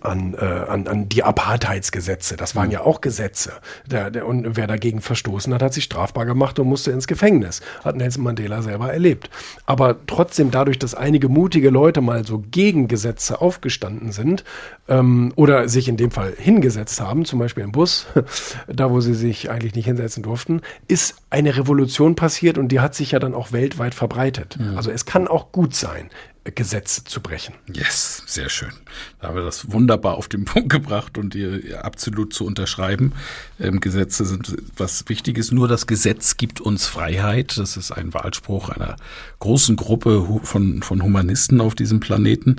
an, 0.00 0.34
äh, 0.34 0.44
an, 0.44 0.86
an 0.86 1.08
die 1.08 1.22
Apartheidsgesetze. 1.22 2.36
Das 2.36 2.54
waren 2.56 2.66
mhm. 2.66 2.72
ja 2.72 2.80
auch 2.82 3.00
Gesetze. 3.00 3.52
Der, 3.86 4.10
der, 4.10 4.26
und 4.26 4.56
wer 4.56 4.66
dagegen 4.66 5.00
verstoßen 5.00 5.52
hat, 5.54 5.62
hat 5.62 5.74
sich 5.74 5.84
strafbar 5.84 6.26
gemacht 6.26 6.58
und 6.58 6.68
musste 6.68 6.90
ins 6.90 7.06
Gefängnis. 7.06 7.60
Hat 7.84 7.96
Nelson 7.96 8.24
Mandela 8.24 8.62
selber 8.62 8.92
erlebt. 8.92 9.30
Aber 9.66 9.96
trotzdem, 10.06 10.50
dadurch, 10.50 10.78
dass 10.78 10.94
einige 10.94 11.28
mutige 11.28 11.70
Leute 11.70 12.00
mal 12.00 12.26
so 12.26 12.42
gegen 12.50 12.88
Gesetze 12.88 13.40
aufgestanden 13.40 14.12
sind 14.12 14.44
ähm, 14.88 15.32
oder 15.36 15.68
sich 15.68 15.88
in 15.88 15.96
dem 15.96 16.10
Fall 16.10 16.34
hingesetzt 16.36 17.00
haben, 17.00 17.24
zum 17.24 17.38
Beispiel 17.38 17.64
im 17.64 17.72
Bus, 17.72 18.06
da 18.66 18.90
wo 18.90 19.00
sie 19.00 19.14
sich 19.14 19.50
eigentlich 19.50 19.74
nicht 19.74 19.86
hinsetzen 19.86 20.22
durften, 20.22 20.62
ist 20.86 21.16
eine 21.30 21.56
Revolution 21.56 22.14
passiert 22.14 22.58
und 22.58 22.68
die 22.68 22.80
hat 22.80 22.94
sich 22.94 23.12
ja 23.12 23.18
dann 23.18 23.34
auch 23.34 23.52
weltweit 23.52 23.94
verbreitet. 23.94 24.58
Mhm. 24.58 24.76
Also 24.76 24.90
es 24.90 25.04
kann 25.04 25.28
auch 25.28 25.52
gut 25.52 25.74
sein, 25.74 26.10
Gesetze 26.52 27.04
zu 27.04 27.20
brechen. 27.20 27.54
Yes, 27.72 28.22
sehr 28.26 28.48
schön. 28.48 28.72
Da 29.20 29.28
haben 29.28 29.36
wir 29.36 29.44
das 29.44 29.70
wunderbar 29.72 30.16
auf 30.16 30.28
den 30.28 30.44
Punkt 30.44 30.70
gebracht 30.70 31.18
und 31.18 31.34
ihr 31.34 31.84
absolut 31.84 32.32
zu 32.32 32.44
unterschreiben. 32.44 33.12
Ähm, 33.60 33.80
Gesetze 33.80 34.24
sind 34.24 34.56
was 34.76 35.08
Wichtiges. 35.08 35.52
Nur 35.52 35.68
das 35.68 35.86
Gesetz 35.86 36.36
gibt 36.36 36.60
uns 36.60 36.86
Freiheit. 36.86 37.58
Das 37.58 37.76
ist 37.76 37.92
ein 37.92 38.14
Wahlspruch 38.14 38.68
einer 38.68 38.96
großen 39.38 39.76
Gruppe 39.76 40.40
von, 40.42 40.82
von 40.82 41.02
Humanisten 41.02 41.60
auf 41.60 41.74
diesem 41.74 42.00
Planeten. 42.00 42.56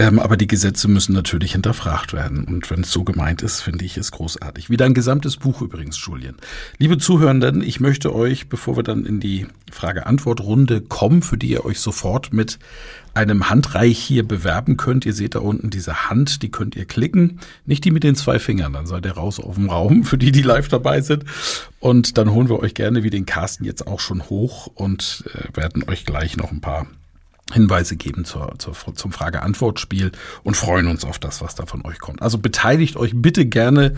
Ähm, 0.00 0.18
aber 0.18 0.38
die 0.38 0.46
Gesetze 0.46 0.88
müssen 0.88 1.12
natürlich 1.12 1.52
hinterfragt 1.52 2.14
werden. 2.14 2.44
Und 2.44 2.70
wenn 2.70 2.80
es 2.80 2.90
so 2.90 3.04
gemeint 3.04 3.42
ist, 3.42 3.60
finde 3.60 3.84
ich 3.84 3.98
es 3.98 4.12
großartig. 4.12 4.70
Wie 4.70 4.78
dein 4.78 4.94
gesamtes 4.94 5.36
Buch 5.36 5.60
übrigens, 5.60 6.02
Julien. 6.02 6.36
Liebe 6.78 6.96
Zuhörenden, 6.96 7.60
ich 7.60 7.80
möchte 7.80 8.14
euch, 8.14 8.48
bevor 8.48 8.78
wir 8.78 8.82
dann 8.82 9.04
in 9.04 9.20
die 9.20 9.46
Frage-Antwort-Runde 9.70 10.80
kommen, 10.80 11.20
für 11.20 11.36
die 11.36 11.50
ihr 11.50 11.66
euch 11.66 11.80
sofort 11.80 12.32
mit 12.32 12.58
einem 13.12 13.50
Handreich 13.50 13.98
hier 13.98 14.26
bewerben 14.26 14.78
könnt. 14.78 15.04
Ihr 15.04 15.12
seht 15.12 15.34
da 15.34 15.40
unten 15.40 15.68
diese 15.68 16.08
Hand, 16.08 16.40
die 16.40 16.50
könnt 16.50 16.76
ihr 16.76 16.86
klicken. 16.86 17.38
Nicht 17.66 17.84
die 17.84 17.90
mit 17.90 18.02
den 18.02 18.14
zwei 18.14 18.38
Fingern, 18.38 18.72
dann 18.72 18.86
seid 18.86 19.04
ihr 19.04 19.12
raus 19.12 19.38
auf 19.38 19.56
dem 19.56 19.68
Raum, 19.68 20.04
für 20.04 20.16
die, 20.16 20.32
die 20.32 20.40
live 20.40 20.68
dabei 20.68 21.02
sind. 21.02 21.26
Und 21.78 22.16
dann 22.16 22.30
holen 22.30 22.48
wir 22.48 22.60
euch 22.60 22.72
gerne 22.72 23.02
wie 23.02 23.10
den 23.10 23.26
Carsten 23.26 23.64
jetzt 23.64 23.86
auch 23.86 24.00
schon 24.00 24.30
hoch 24.30 24.66
und 24.66 25.24
äh, 25.34 25.54
werden 25.54 25.84
euch 25.86 26.06
gleich 26.06 26.38
noch 26.38 26.52
ein 26.52 26.62
paar 26.62 26.86
Hinweise 27.52 27.96
geben 27.96 28.24
zur, 28.24 28.54
zur, 28.58 28.74
zum 28.94 29.12
Frage-Antwort-Spiel 29.12 30.12
und 30.42 30.56
freuen 30.56 30.86
uns 30.86 31.04
auf 31.04 31.18
das, 31.18 31.40
was 31.40 31.54
da 31.54 31.66
von 31.66 31.84
euch 31.84 31.98
kommt. 31.98 32.22
Also 32.22 32.38
beteiligt 32.38 32.96
euch 32.96 33.12
bitte 33.14 33.46
gerne 33.46 33.94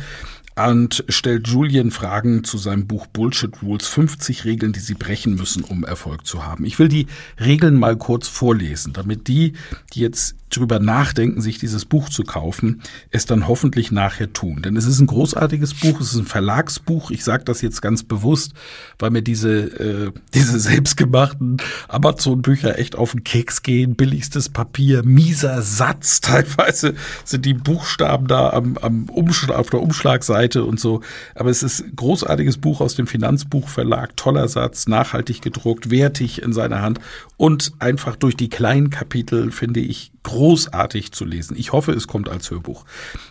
und 0.54 1.04
stellt 1.08 1.48
Julian 1.48 1.90
Fragen 1.90 2.44
zu 2.44 2.58
seinem 2.58 2.86
Buch 2.86 3.06
Bullshit 3.06 3.62
Rules 3.62 3.86
50 3.86 4.44
Regeln, 4.44 4.72
die 4.72 4.80
Sie 4.80 4.94
brechen 4.94 5.34
müssen, 5.34 5.64
um 5.64 5.84
Erfolg 5.84 6.26
zu 6.26 6.44
haben. 6.44 6.64
Ich 6.64 6.78
will 6.78 6.88
die 6.88 7.06
Regeln 7.40 7.78
mal 7.78 7.96
kurz 7.96 8.28
vorlesen, 8.28 8.92
damit 8.92 9.28
die, 9.28 9.54
die 9.94 10.00
jetzt 10.00 10.36
drüber 10.50 10.78
nachdenken, 10.78 11.40
sich 11.40 11.58
dieses 11.58 11.86
Buch 11.86 12.10
zu 12.10 12.24
kaufen, 12.24 12.82
es 13.10 13.24
dann 13.24 13.48
hoffentlich 13.48 13.90
nachher 13.90 14.34
tun. 14.34 14.60
Denn 14.60 14.76
es 14.76 14.84
ist 14.84 15.00
ein 15.00 15.06
großartiges 15.06 15.72
Buch, 15.72 15.98
es 16.00 16.12
ist 16.12 16.18
ein 16.18 16.26
Verlagsbuch. 16.26 17.10
Ich 17.10 17.24
sage 17.24 17.44
das 17.44 17.62
jetzt 17.62 17.80
ganz 17.80 18.02
bewusst, 18.02 18.52
weil 18.98 19.10
mir 19.10 19.22
diese, 19.22 19.50
äh, 19.50 20.12
diese 20.34 20.60
selbstgemachten 20.60 21.56
Amazon-Bücher 21.88 22.78
echt 22.78 22.96
auf 22.96 23.12
den 23.12 23.24
Keks 23.24 23.62
gehen. 23.62 23.96
Billigstes 23.96 24.50
Papier, 24.50 25.02
mieser 25.02 25.62
Satz. 25.62 26.20
Teilweise 26.32 26.94
sind 27.24 27.46
die 27.46 27.54
Buchstaben 27.54 28.26
da 28.26 28.50
am, 28.50 28.76
am 28.76 29.08
Umschlag, 29.08 29.58
auf 29.58 29.70
der 29.70 29.80
Umschlagseite 29.80 30.41
und 30.50 30.80
so. 30.80 31.00
Aber 31.34 31.50
es 31.50 31.62
ist 31.62 31.84
großartiges 31.96 32.58
Buch 32.58 32.80
aus 32.80 32.94
dem 32.94 33.06
Finanzbuchverlag. 33.06 34.16
Toller 34.16 34.48
Satz, 34.48 34.86
nachhaltig 34.86 35.42
gedruckt, 35.42 35.90
wertig 35.90 36.42
in 36.42 36.52
seiner 36.52 36.82
Hand 36.82 37.00
und 37.36 37.72
einfach 37.78 38.16
durch 38.16 38.36
die 38.36 38.48
kleinen 38.48 38.90
Kapitel 38.90 39.50
finde 39.50 39.80
ich 39.80 40.12
großartig 40.22 41.12
zu 41.12 41.24
lesen. 41.24 41.56
Ich 41.56 41.72
hoffe, 41.72 41.92
es 41.92 42.06
kommt 42.06 42.28
als 42.28 42.50
Hörbuch. 42.50 42.84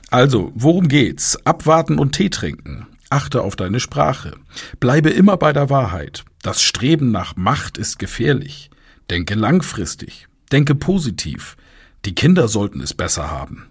Also, 0.09 0.51
worum 0.55 0.88
geht's? 0.88 1.38
Abwarten 1.45 1.99
und 1.99 2.14
Tee 2.14 2.30
trinken. 2.30 2.88
Achte 3.09 3.41
auf 3.41 3.55
deine 3.55 3.80
Sprache. 3.80 4.34
Bleibe 4.80 5.09
immer 5.09 5.38
bei 5.38 5.51
der 5.51 5.70
Wahrheit. 5.70 6.24
Das 6.41 6.62
Streben 6.62 7.12
nach 7.12 7.36
Macht 7.36 7.78
ist 7.78 7.99
gefährlich. 7.99 8.70
Denke 9.09 9.36
langfristig. 9.36 10.28
Denke 10.51 10.76
positiv. 10.76 11.57
Die 12.05 12.16
Kinder 12.16 12.47
sollten 12.47 12.82
es 12.82 12.93
besser 12.93 13.30
haben. 13.30 13.68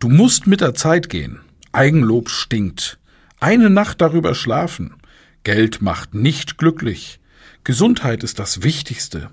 Du 0.00 0.08
musst 0.08 0.46
mit 0.46 0.60
der 0.60 0.74
Zeit 0.74 1.08
gehen. 1.08 1.40
Eigenlob 1.72 2.30
stinkt. 2.30 2.98
Eine 3.38 3.70
Nacht 3.70 4.00
darüber 4.00 4.34
schlafen. 4.34 4.94
Geld 5.44 5.80
macht 5.80 6.14
nicht 6.14 6.58
glücklich. 6.58 7.20
Gesundheit 7.64 8.24
ist 8.24 8.38
das 8.38 8.62
Wichtigste. 8.62 9.30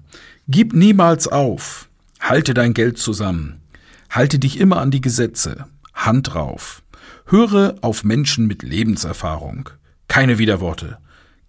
Gib 0.48 0.74
niemals 0.74 1.28
auf. 1.28 1.90
Halte 2.20 2.54
dein 2.54 2.74
Geld 2.74 2.98
zusammen. 2.98 3.62
Halte 4.10 4.40
dich 4.40 4.60
immer 4.60 4.78
an 4.78 4.92
die 4.92 5.02
Gesetze. 5.02 5.66
Hand 5.94 6.34
drauf. 6.34 6.84
Höre 7.26 7.76
auf 7.82 8.04
Menschen 8.04 8.48
mit 8.48 8.64
Lebenserfahrung. 8.64 9.70
Keine 10.08 10.38
Widerworte. 10.38 10.98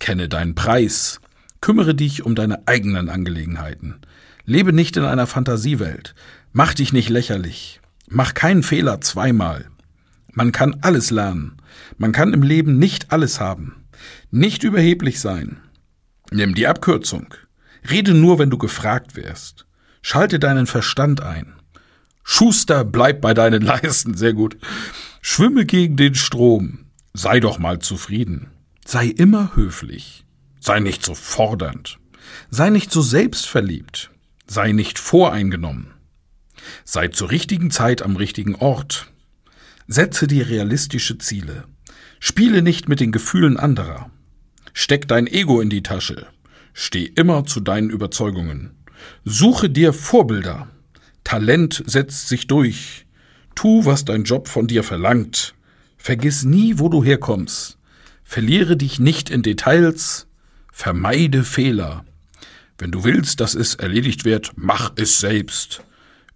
Kenne 0.01 0.29
deinen 0.29 0.55
Preis. 0.55 1.21
Kümmere 1.61 1.95
dich 1.95 2.25
um 2.25 2.35
deine 2.35 2.67
eigenen 2.67 3.09
Angelegenheiten. 3.09 4.01
Lebe 4.45 4.73
nicht 4.73 4.97
in 4.97 5.05
einer 5.05 5.27
Fantasiewelt. 5.27 6.15
Mach 6.53 6.75
dich 6.75 6.93
nicht 6.93 7.09
lächerlich. 7.09 7.81
Mach 8.09 8.35
keinen 8.35 8.63
Fehler 8.63 9.01
zweimal. 9.01 9.67
Man 10.33 10.53
kann 10.53 10.79
alles 10.83 11.11
lernen. 11.11 11.57
Man 11.97 12.13
kann 12.13 12.33
im 12.33 12.43
Leben 12.43 12.79
nicht 12.79 13.13
alles 13.13 13.41
haben. 13.41 13.85
Nicht 14.31 14.63
überheblich 14.63 15.21
sein. 15.21 15.61
Nimm 16.31 16.55
die 16.55 16.67
Abkürzung. 16.67 17.35
Rede 17.89 18.15
nur, 18.15 18.39
wenn 18.39 18.51
du 18.51 18.59
gefragt 18.59 19.17
wirst. 19.17 19.67
Schalte 20.03 20.39
deinen 20.39 20.67
Verstand 20.67 21.23
ein. 21.23 21.55
Schuster, 22.23 22.85
bleib 22.85 23.21
bei 23.21 23.35
deinen 23.35 23.63
Leisten. 23.63 24.15
Sehr 24.15 24.35
gut. 24.35 24.59
Schwimme 25.23 25.65
gegen 25.65 25.97
den 25.97 26.15
Strom. 26.15 26.87
Sei 27.15 27.41
doch 27.41 27.59
mal 27.59 27.79
zufrieden. 27.79 28.51
Sei 28.85 29.07
immer 29.07 29.57
höflich. 29.57 30.25
Sei 30.61 30.81
nicht 30.81 31.05
so 31.05 31.15
fordernd. 31.15 31.99
Sei 32.51 32.71
nicht 32.71 32.93
so 32.93 33.01
selbstverliebt. 33.01 34.11
Sei 34.47 34.73
nicht 34.73 34.99
voreingenommen. 34.99 35.95
Sei 36.85 37.09
zur 37.09 37.31
richtigen 37.31 37.71
Zeit 37.71 38.03
am 38.03 38.17
richtigen 38.17 38.55
Ort. 38.55 39.11
Setze 39.91 40.27
dir 40.27 40.51
realistische 40.51 41.17
Ziele. 41.17 41.65
Spiele 42.21 42.61
nicht 42.61 42.91
mit 42.91 43.01
den 43.01 43.11
Gefühlen 43.11 43.57
anderer. 43.57 44.11
Steck 44.75 45.09
dein 45.09 45.27
Ego 45.27 45.63
in 45.63 45.71
die 45.71 45.83
Tasche. 45.83 46.27
Steh 46.75 47.07
immer 47.07 47.47
zu 47.47 47.61
deinen 47.61 47.89
Überzeugungen. 47.89 48.73
Suche 49.25 49.71
dir 49.71 49.95
Vorbilder. 49.95 50.69
Talent 51.25 51.83
setzt 51.87 52.29
sich 52.29 52.47
durch. 52.47 53.07
Tu, 53.55 53.87
was 53.87 54.05
dein 54.05 54.25
Job 54.25 54.47
von 54.47 54.67
dir 54.67 54.85
verlangt. 54.85 55.55
Vergiss 55.97 56.45
nie, 56.45 56.79
wo 56.79 56.91
du 56.91 57.03
herkommst. 57.03 57.79
Verliere 58.25 58.77
dich 58.77 59.01
nicht 59.01 59.31
in 59.31 59.43
Details. 59.43 60.27
Vermeide 60.71 61.45
Fehler. 61.45 62.05
Wenn 62.77 62.91
du 62.91 63.05
willst, 63.05 63.41
dass 63.41 63.55
es 63.55 63.75
erledigt 63.75 64.27
wird, 64.27 64.53
mach 64.55 64.93
es 64.97 65.19
selbst. 65.19 65.83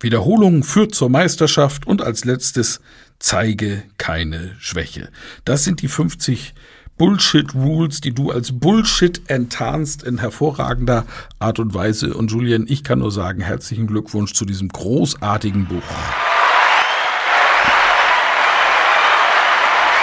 Wiederholung 0.00 0.64
führt 0.64 0.94
zur 0.94 1.10
Meisterschaft 1.10 1.86
und 1.86 2.02
als 2.02 2.24
letztes 2.24 2.80
zeige 3.22 3.84
keine 3.98 4.56
Schwäche. 4.58 5.08
Das 5.44 5.64
sind 5.64 5.80
die 5.80 5.88
50 5.88 6.54
Bullshit-Rules, 6.98 8.00
die 8.00 8.12
du 8.12 8.30
als 8.30 8.58
Bullshit 8.58 9.22
enttarnst 9.28 10.02
in 10.02 10.18
hervorragender 10.18 11.06
Art 11.38 11.58
und 11.58 11.72
Weise. 11.72 12.14
Und 12.14 12.30
Julian, 12.32 12.66
ich 12.68 12.84
kann 12.84 12.98
nur 12.98 13.12
sagen, 13.12 13.40
herzlichen 13.40 13.86
Glückwunsch 13.86 14.34
zu 14.34 14.44
diesem 14.44 14.68
großartigen 14.68 15.66
Buch. 15.66 15.82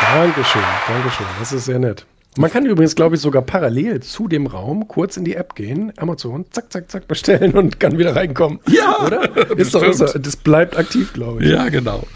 Dankeschön, 0.02 0.64
Dankeschön. 0.88 1.26
Das 1.40 1.52
ist 1.52 1.66
sehr 1.66 1.80
nett. 1.80 2.06
Man 2.38 2.50
kann 2.50 2.66
übrigens, 2.66 2.96
glaube 2.96 3.16
ich, 3.16 3.22
sogar 3.22 3.42
parallel 3.42 4.00
zu 4.00 4.28
dem 4.28 4.48
Raum 4.48 4.88
kurz 4.88 5.18
in 5.18 5.26
die 5.26 5.36
App 5.36 5.56
gehen, 5.56 5.92
Amazon, 5.98 6.46
zack, 6.52 6.72
zack, 6.72 6.90
zack, 6.90 7.08
bestellen 7.08 7.54
und 7.54 7.80
kann 7.80 7.98
wieder 7.98 8.16
reinkommen. 8.16 8.60
Ja, 8.68 8.98
oder? 9.06 9.58
Ist 9.58 9.76
doch, 9.76 9.84
das 9.84 10.36
bleibt 10.38 10.78
aktiv, 10.78 11.12
glaube 11.12 11.44
ich. 11.44 11.50
Ja, 11.50 11.68
genau. 11.68 12.08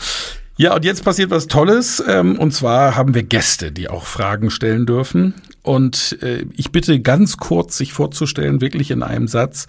Ja, 0.55 0.75
und 0.75 0.85
jetzt 0.85 1.03
passiert 1.03 1.31
was 1.31 1.47
Tolles. 1.47 2.03
Ähm, 2.07 2.37
und 2.37 2.53
zwar 2.53 2.95
haben 2.95 3.15
wir 3.15 3.23
Gäste, 3.23 3.71
die 3.71 3.89
auch 3.89 4.05
Fragen 4.05 4.51
stellen 4.51 4.85
dürfen. 4.85 5.33
Und 5.63 6.19
äh, 6.21 6.45
ich 6.55 6.71
bitte 6.71 6.99
ganz 6.99 7.37
kurz, 7.37 7.77
sich 7.77 7.91
vorzustellen, 7.91 8.61
wirklich 8.61 8.91
in 8.91 9.01
einem 9.01 9.27
Satz. 9.27 9.65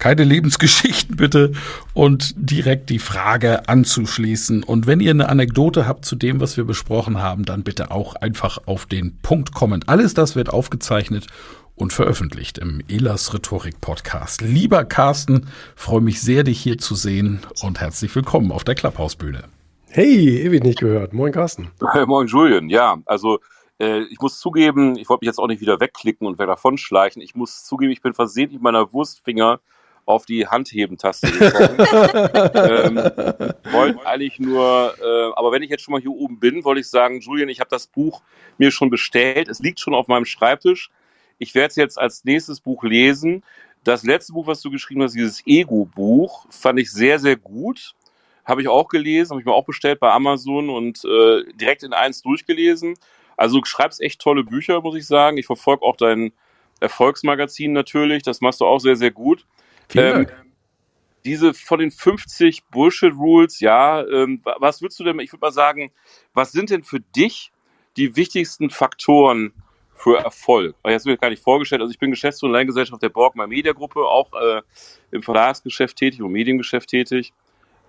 Keine 0.00 0.24
Lebensgeschichten 0.24 1.16
bitte. 1.16 1.52
Und 1.92 2.34
direkt 2.36 2.90
die 2.90 2.98
Frage 2.98 3.68
anzuschließen. 3.68 4.64
Und 4.64 4.88
wenn 4.88 4.98
ihr 4.98 5.12
eine 5.12 5.28
Anekdote 5.28 5.86
habt 5.86 6.04
zu 6.04 6.16
dem, 6.16 6.40
was 6.40 6.56
wir 6.56 6.64
besprochen 6.64 7.22
haben, 7.22 7.44
dann 7.44 7.62
bitte 7.62 7.92
auch 7.92 8.16
einfach 8.16 8.58
auf 8.66 8.86
den 8.86 9.16
Punkt 9.18 9.54
kommen. 9.54 9.84
Alles 9.86 10.14
das 10.14 10.34
wird 10.34 10.50
aufgezeichnet 10.50 11.28
und 11.76 11.92
veröffentlicht 11.92 12.58
im 12.58 12.82
Elas 12.88 13.34
Rhetorik 13.34 13.80
Podcast. 13.80 14.40
Lieber 14.40 14.84
Carsten, 14.84 15.46
freue 15.76 16.00
mich 16.00 16.20
sehr, 16.20 16.42
dich 16.42 16.60
hier 16.60 16.78
zu 16.78 16.94
sehen 16.96 17.40
und 17.62 17.80
herzlich 17.80 18.14
willkommen 18.14 18.50
auf 18.50 18.64
der 18.64 18.74
Klapphausbühne. 18.74 19.44
Hey, 19.96 20.40
ewig 20.42 20.64
nicht 20.64 20.80
gehört. 20.80 21.12
Moin 21.12 21.30
Carsten. 21.30 21.70
Moin 22.06 22.26
Julian. 22.26 22.68
Ja, 22.68 23.00
also 23.06 23.38
äh, 23.78 24.00
ich 24.00 24.18
muss 24.18 24.40
zugeben, 24.40 24.98
ich 24.98 25.08
wollte 25.08 25.22
mich 25.22 25.28
jetzt 25.28 25.38
auch 25.38 25.46
nicht 25.46 25.60
wieder 25.60 25.78
wegklicken 25.78 26.26
und 26.26 26.40
davon 26.40 26.78
schleichen. 26.78 27.22
Ich 27.22 27.36
muss 27.36 27.62
zugeben, 27.62 27.92
ich 27.92 28.02
bin 28.02 28.12
versehentlich 28.12 28.60
meiner 28.60 28.92
Wurstfinger 28.92 29.60
auf 30.04 30.26
die 30.26 30.48
Handheben-Taste 30.48 31.30
gekommen. 31.30 31.76
ähm, 32.54 32.96
wollte 33.72 34.04
eigentlich 34.04 34.40
nur, 34.40 34.96
äh, 35.00 35.32
aber 35.36 35.52
wenn 35.52 35.62
ich 35.62 35.70
jetzt 35.70 35.84
schon 35.84 35.92
mal 35.92 36.00
hier 36.00 36.10
oben 36.10 36.40
bin, 36.40 36.64
wollte 36.64 36.80
ich 36.80 36.88
sagen, 36.88 37.20
Julian, 37.20 37.48
ich 37.48 37.60
habe 37.60 37.70
das 37.70 37.86
Buch 37.86 38.20
mir 38.58 38.72
schon 38.72 38.90
bestellt. 38.90 39.48
Es 39.48 39.60
liegt 39.60 39.78
schon 39.78 39.94
auf 39.94 40.08
meinem 40.08 40.24
Schreibtisch. 40.24 40.90
Ich 41.38 41.54
werde 41.54 41.68
es 41.68 41.76
jetzt 41.76 42.00
als 42.00 42.24
nächstes 42.24 42.58
Buch 42.58 42.82
lesen. 42.82 43.44
Das 43.84 44.02
letzte 44.02 44.32
Buch, 44.32 44.48
was 44.48 44.60
du 44.60 44.72
geschrieben 44.72 45.04
hast, 45.04 45.14
dieses 45.14 45.46
Ego-Buch, 45.46 46.46
fand 46.50 46.80
ich 46.80 46.90
sehr, 46.90 47.20
sehr 47.20 47.36
gut. 47.36 47.94
Habe 48.44 48.62
ich 48.62 48.68
auch 48.68 48.88
gelesen, 48.88 49.30
habe 49.30 49.40
ich 49.40 49.46
mir 49.46 49.52
auch 49.52 49.64
bestellt 49.64 50.00
bei 50.00 50.10
Amazon 50.10 50.70
und 50.70 51.04
äh, 51.04 51.44
direkt 51.54 51.82
in 51.82 51.92
eins 51.92 52.22
durchgelesen. 52.22 52.94
Also 53.36 53.60
du 53.60 53.66
schreibst 53.66 54.00
echt 54.00 54.20
tolle 54.20 54.44
Bücher, 54.44 54.80
muss 54.80 54.96
ich 54.96 55.06
sagen. 55.06 55.38
Ich 55.38 55.46
verfolge 55.46 55.82
auch 55.82 55.96
dein 55.96 56.32
Erfolgsmagazin 56.80 57.72
natürlich. 57.72 58.22
Das 58.22 58.40
machst 58.40 58.60
du 58.60 58.66
auch 58.66 58.78
sehr, 58.78 58.96
sehr 58.96 59.10
gut. 59.10 59.46
Vielen 59.88 60.12
Dank. 60.12 60.30
Ähm, 60.30 60.44
diese 61.24 61.54
von 61.54 61.78
den 61.78 61.90
50 61.90 62.64
Bullshit 62.66 63.12
Rules, 63.14 63.60
ja, 63.60 64.06
ähm, 64.06 64.42
was 64.58 64.82
würdest 64.82 65.00
du 65.00 65.04
denn, 65.04 65.18
ich 65.20 65.32
würde 65.32 65.40
mal 65.40 65.52
sagen, 65.52 65.90
was 66.34 66.52
sind 66.52 66.70
denn 66.70 66.84
für 66.84 67.00
dich 67.00 67.50
die 67.96 68.14
wichtigsten 68.16 68.68
Faktoren 68.68 69.54
für 69.94 70.18
Erfolg? 70.18 70.76
Ich 70.84 70.92
habe 70.92 71.10
mir 71.10 71.16
gar 71.16 71.30
nicht 71.30 71.42
vorgestellt, 71.42 71.80
also 71.80 71.90
ich 71.90 71.98
bin 71.98 72.10
Geschäftsführer 72.10 72.50
und 72.50 72.56
Leingesellschaft 72.56 73.02
der 73.02 73.08
Borgmeier 73.08 73.46
Media 73.46 73.72
Gruppe, 73.72 74.00
auch 74.00 74.32
äh, 74.34 74.60
im 75.12 75.22
Verlagsgeschäft 75.22 75.96
tätig 75.96 76.20
und 76.20 76.32
Mediengeschäft 76.32 76.90
tätig. 76.90 77.32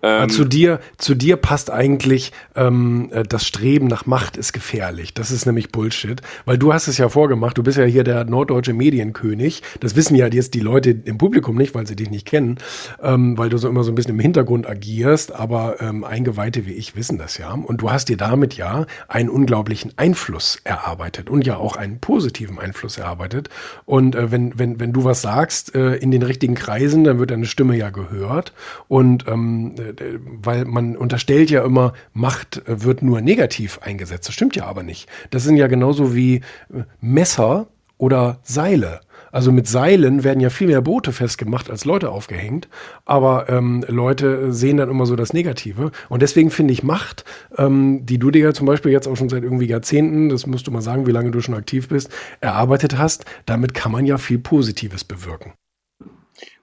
Ähm, 0.06 0.30
zu 0.30 0.45
dir, 0.45 0.80
zu 0.97 1.16
dir 1.16 1.36
passt 1.36 1.72
eigentlich 1.72 2.32
ähm, 2.56 3.10
äh, 3.12 3.24
das 3.24 3.45
Streben 3.47 3.88
nach 3.88 4.06
Macht 4.06 4.38
ist 4.38 4.53
gefährlich. 4.53 5.16
Das 5.16 5.32
ist 5.32 5.47
nämlich 5.47 5.72
Bullshit, 5.72 6.22
weil 6.45 6.60
du 6.60 6.74
hast 6.74 6.88
es 6.88 6.99
ja 6.99 7.10
vorgemacht. 7.10 7.58
Du 7.58 7.64
bist 7.64 7.80
ja 7.80 7.86
hier 7.86 8.03
der 8.03 8.24
norddeutsche 8.24 8.74
Medienkönig. 8.74 9.64
Das 9.80 9.95
wissen 9.95 10.16
ja 10.16 10.28
jetzt 10.28 10.53
die 10.53 10.60
Leute 10.60 10.91
im 10.91 11.18
Publikum 11.18 11.56
nicht, 11.56 11.74
weil 11.74 11.88
sie 11.88 11.95
dich 11.95 12.12
nicht 12.12 12.28
kennen, 12.28 12.60
ähm, 13.01 13.36
weil 13.36 13.49
du 13.49 13.58
so 13.58 13.68
immer 13.68 13.84
so 13.84 13.91
ein 13.91 13.95
bisschen 13.95 14.14
im 14.14 14.20
Hintergrund 14.20 14.70
agierst. 14.70 15.34
Aber 15.34 15.82
ähm, 15.82 16.03
Eingeweihte 16.03 16.68
wie 16.68 16.74
ich 16.74 16.95
wissen 16.95 17.18
das 17.18 17.39
ja. 17.39 17.53
Und 17.53 17.82
du 17.82 17.89
hast 17.89 18.08
dir 18.08 18.18
damit 18.18 18.53
ja 18.53 18.86
einen 19.08 19.30
unglaublichen 19.30 19.93
Einfluss 19.95 20.60
erarbeitet 20.66 21.32
und 21.32 21.47
ja 21.47 21.58
auch 21.58 21.78
einen 21.78 21.99
positiven 21.99 22.60
Einfluss 22.60 22.99
erarbeitet. 22.99 23.49
Und 23.86 24.14
äh, 24.14 24.32
wenn 24.32 24.60
wenn 24.60 24.80
wenn 24.80 24.93
du 24.93 25.03
was 25.03 25.24
sagst 25.24 25.74
äh, 25.74 25.95
in 25.95 26.12
den 26.12 26.22
richtigen 26.22 26.53
Kreisen, 26.53 27.06
dann 27.06 27.18
wird 27.18 27.32
deine 27.32 27.47
Stimme 27.47 27.76
ja 27.76 27.89
gehört 27.89 28.53
und 28.88 29.28
ähm, 29.28 29.74
weil 30.23 30.65
man 30.65 30.95
unterstellt 30.95 31.49
ja 31.49 31.63
immer, 31.63 31.93
Macht 32.13 32.61
wird 32.65 33.01
nur 33.01 33.21
negativ 33.21 33.79
eingesetzt. 33.81 34.27
Das 34.27 34.35
stimmt 34.35 34.55
ja 34.55 34.65
aber 34.65 34.83
nicht. 34.83 35.09
Das 35.29 35.43
sind 35.43 35.57
ja 35.57 35.67
genauso 35.67 36.15
wie 36.15 36.35
äh, 36.35 36.83
Messer 37.01 37.67
oder 37.97 38.39
Seile. 38.43 39.01
Also 39.31 39.51
mit 39.51 39.67
Seilen 39.67 40.23
werden 40.23 40.39
ja 40.39 40.49
viel 40.49 40.67
mehr 40.67 40.81
Boote 40.81 41.11
festgemacht 41.11 41.69
als 41.69 41.83
Leute 41.83 42.09
aufgehängt. 42.09 42.69
Aber 43.03 43.49
ähm, 43.49 43.83
Leute 43.87 44.53
sehen 44.53 44.77
dann 44.77 44.89
immer 44.89 45.05
so 45.05 45.17
das 45.17 45.33
Negative. 45.33 45.91
Und 46.07 46.21
deswegen 46.21 46.51
finde 46.51 46.71
ich 46.71 46.83
Macht, 46.83 47.25
ähm, 47.57 48.05
die 48.05 48.17
du 48.17 48.31
dir 48.31 48.43
ja 48.43 48.53
zum 48.53 48.65
Beispiel 48.65 48.93
jetzt 48.93 49.07
auch 49.07 49.15
schon 49.15 49.29
seit 49.29 49.43
irgendwie 49.43 49.67
Jahrzehnten, 49.67 50.29
das 50.29 50.47
musst 50.47 50.67
du 50.67 50.71
mal 50.71 50.81
sagen, 50.81 51.05
wie 51.05 51.11
lange 51.11 51.31
du 51.31 51.41
schon 51.41 51.55
aktiv 51.55 51.89
bist, 51.89 52.09
erarbeitet 52.39 52.97
hast, 52.97 53.25
damit 53.45 53.73
kann 53.73 53.91
man 53.91 54.05
ja 54.05 54.17
viel 54.17 54.39
Positives 54.39 55.03
bewirken. 55.03 55.53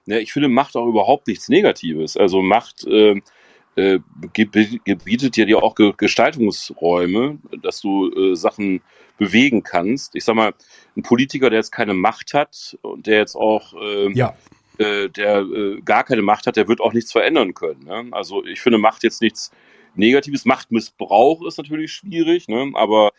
Ja, 0.05 0.17
ich 0.17 0.33
finde 0.33 0.49
Macht 0.49 0.75
auch 0.75 0.87
überhaupt 0.87 1.27
nichts 1.27 1.49
Negatives. 1.49 2.17
Also 2.17 2.41
Macht 2.41 2.85
äh, 2.85 3.21
äh, 3.75 3.99
gebietet 4.33 5.37
ja 5.37 5.45
dir 5.45 5.63
auch 5.63 5.75
Gestaltungsräume, 5.75 7.39
dass 7.61 7.81
du 7.81 8.11
äh, 8.11 8.35
Sachen 8.35 8.81
bewegen 9.17 9.63
kannst. 9.63 10.15
Ich 10.15 10.25
sag 10.25 10.35
mal, 10.35 10.53
ein 10.95 11.03
Politiker, 11.03 11.49
der 11.49 11.59
jetzt 11.59 11.71
keine 11.71 11.93
Macht 11.93 12.33
hat 12.33 12.77
und 12.81 13.07
der 13.07 13.17
jetzt 13.17 13.35
auch 13.35 13.73
äh, 13.81 14.11
ja. 14.13 14.35
äh, 14.77 15.09
der 15.09 15.39
äh, 15.39 15.81
gar 15.81 16.03
keine 16.03 16.21
Macht 16.21 16.47
hat, 16.47 16.55
der 16.55 16.67
wird 16.67 16.81
auch 16.81 16.93
nichts 16.93 17.11
verändern 17.11 17.53
können. 17.53 17.85
Ne? 17.85 18.07
Also 18.11 18.45
ich 18.45 18.61
finde 18.61 18.77
Macht 18.77 19.03
jetzt 19.03 19.21
nichts 19.21 19.51
Negatives. 19.95 20.45
Machtmissbrauch 20.45 21.45
ist 21.45 21.57
natürlich 21.57 21.93
schwierig, 21.93 22.47
ne? 22.47 22.71
aber 22.73 23.11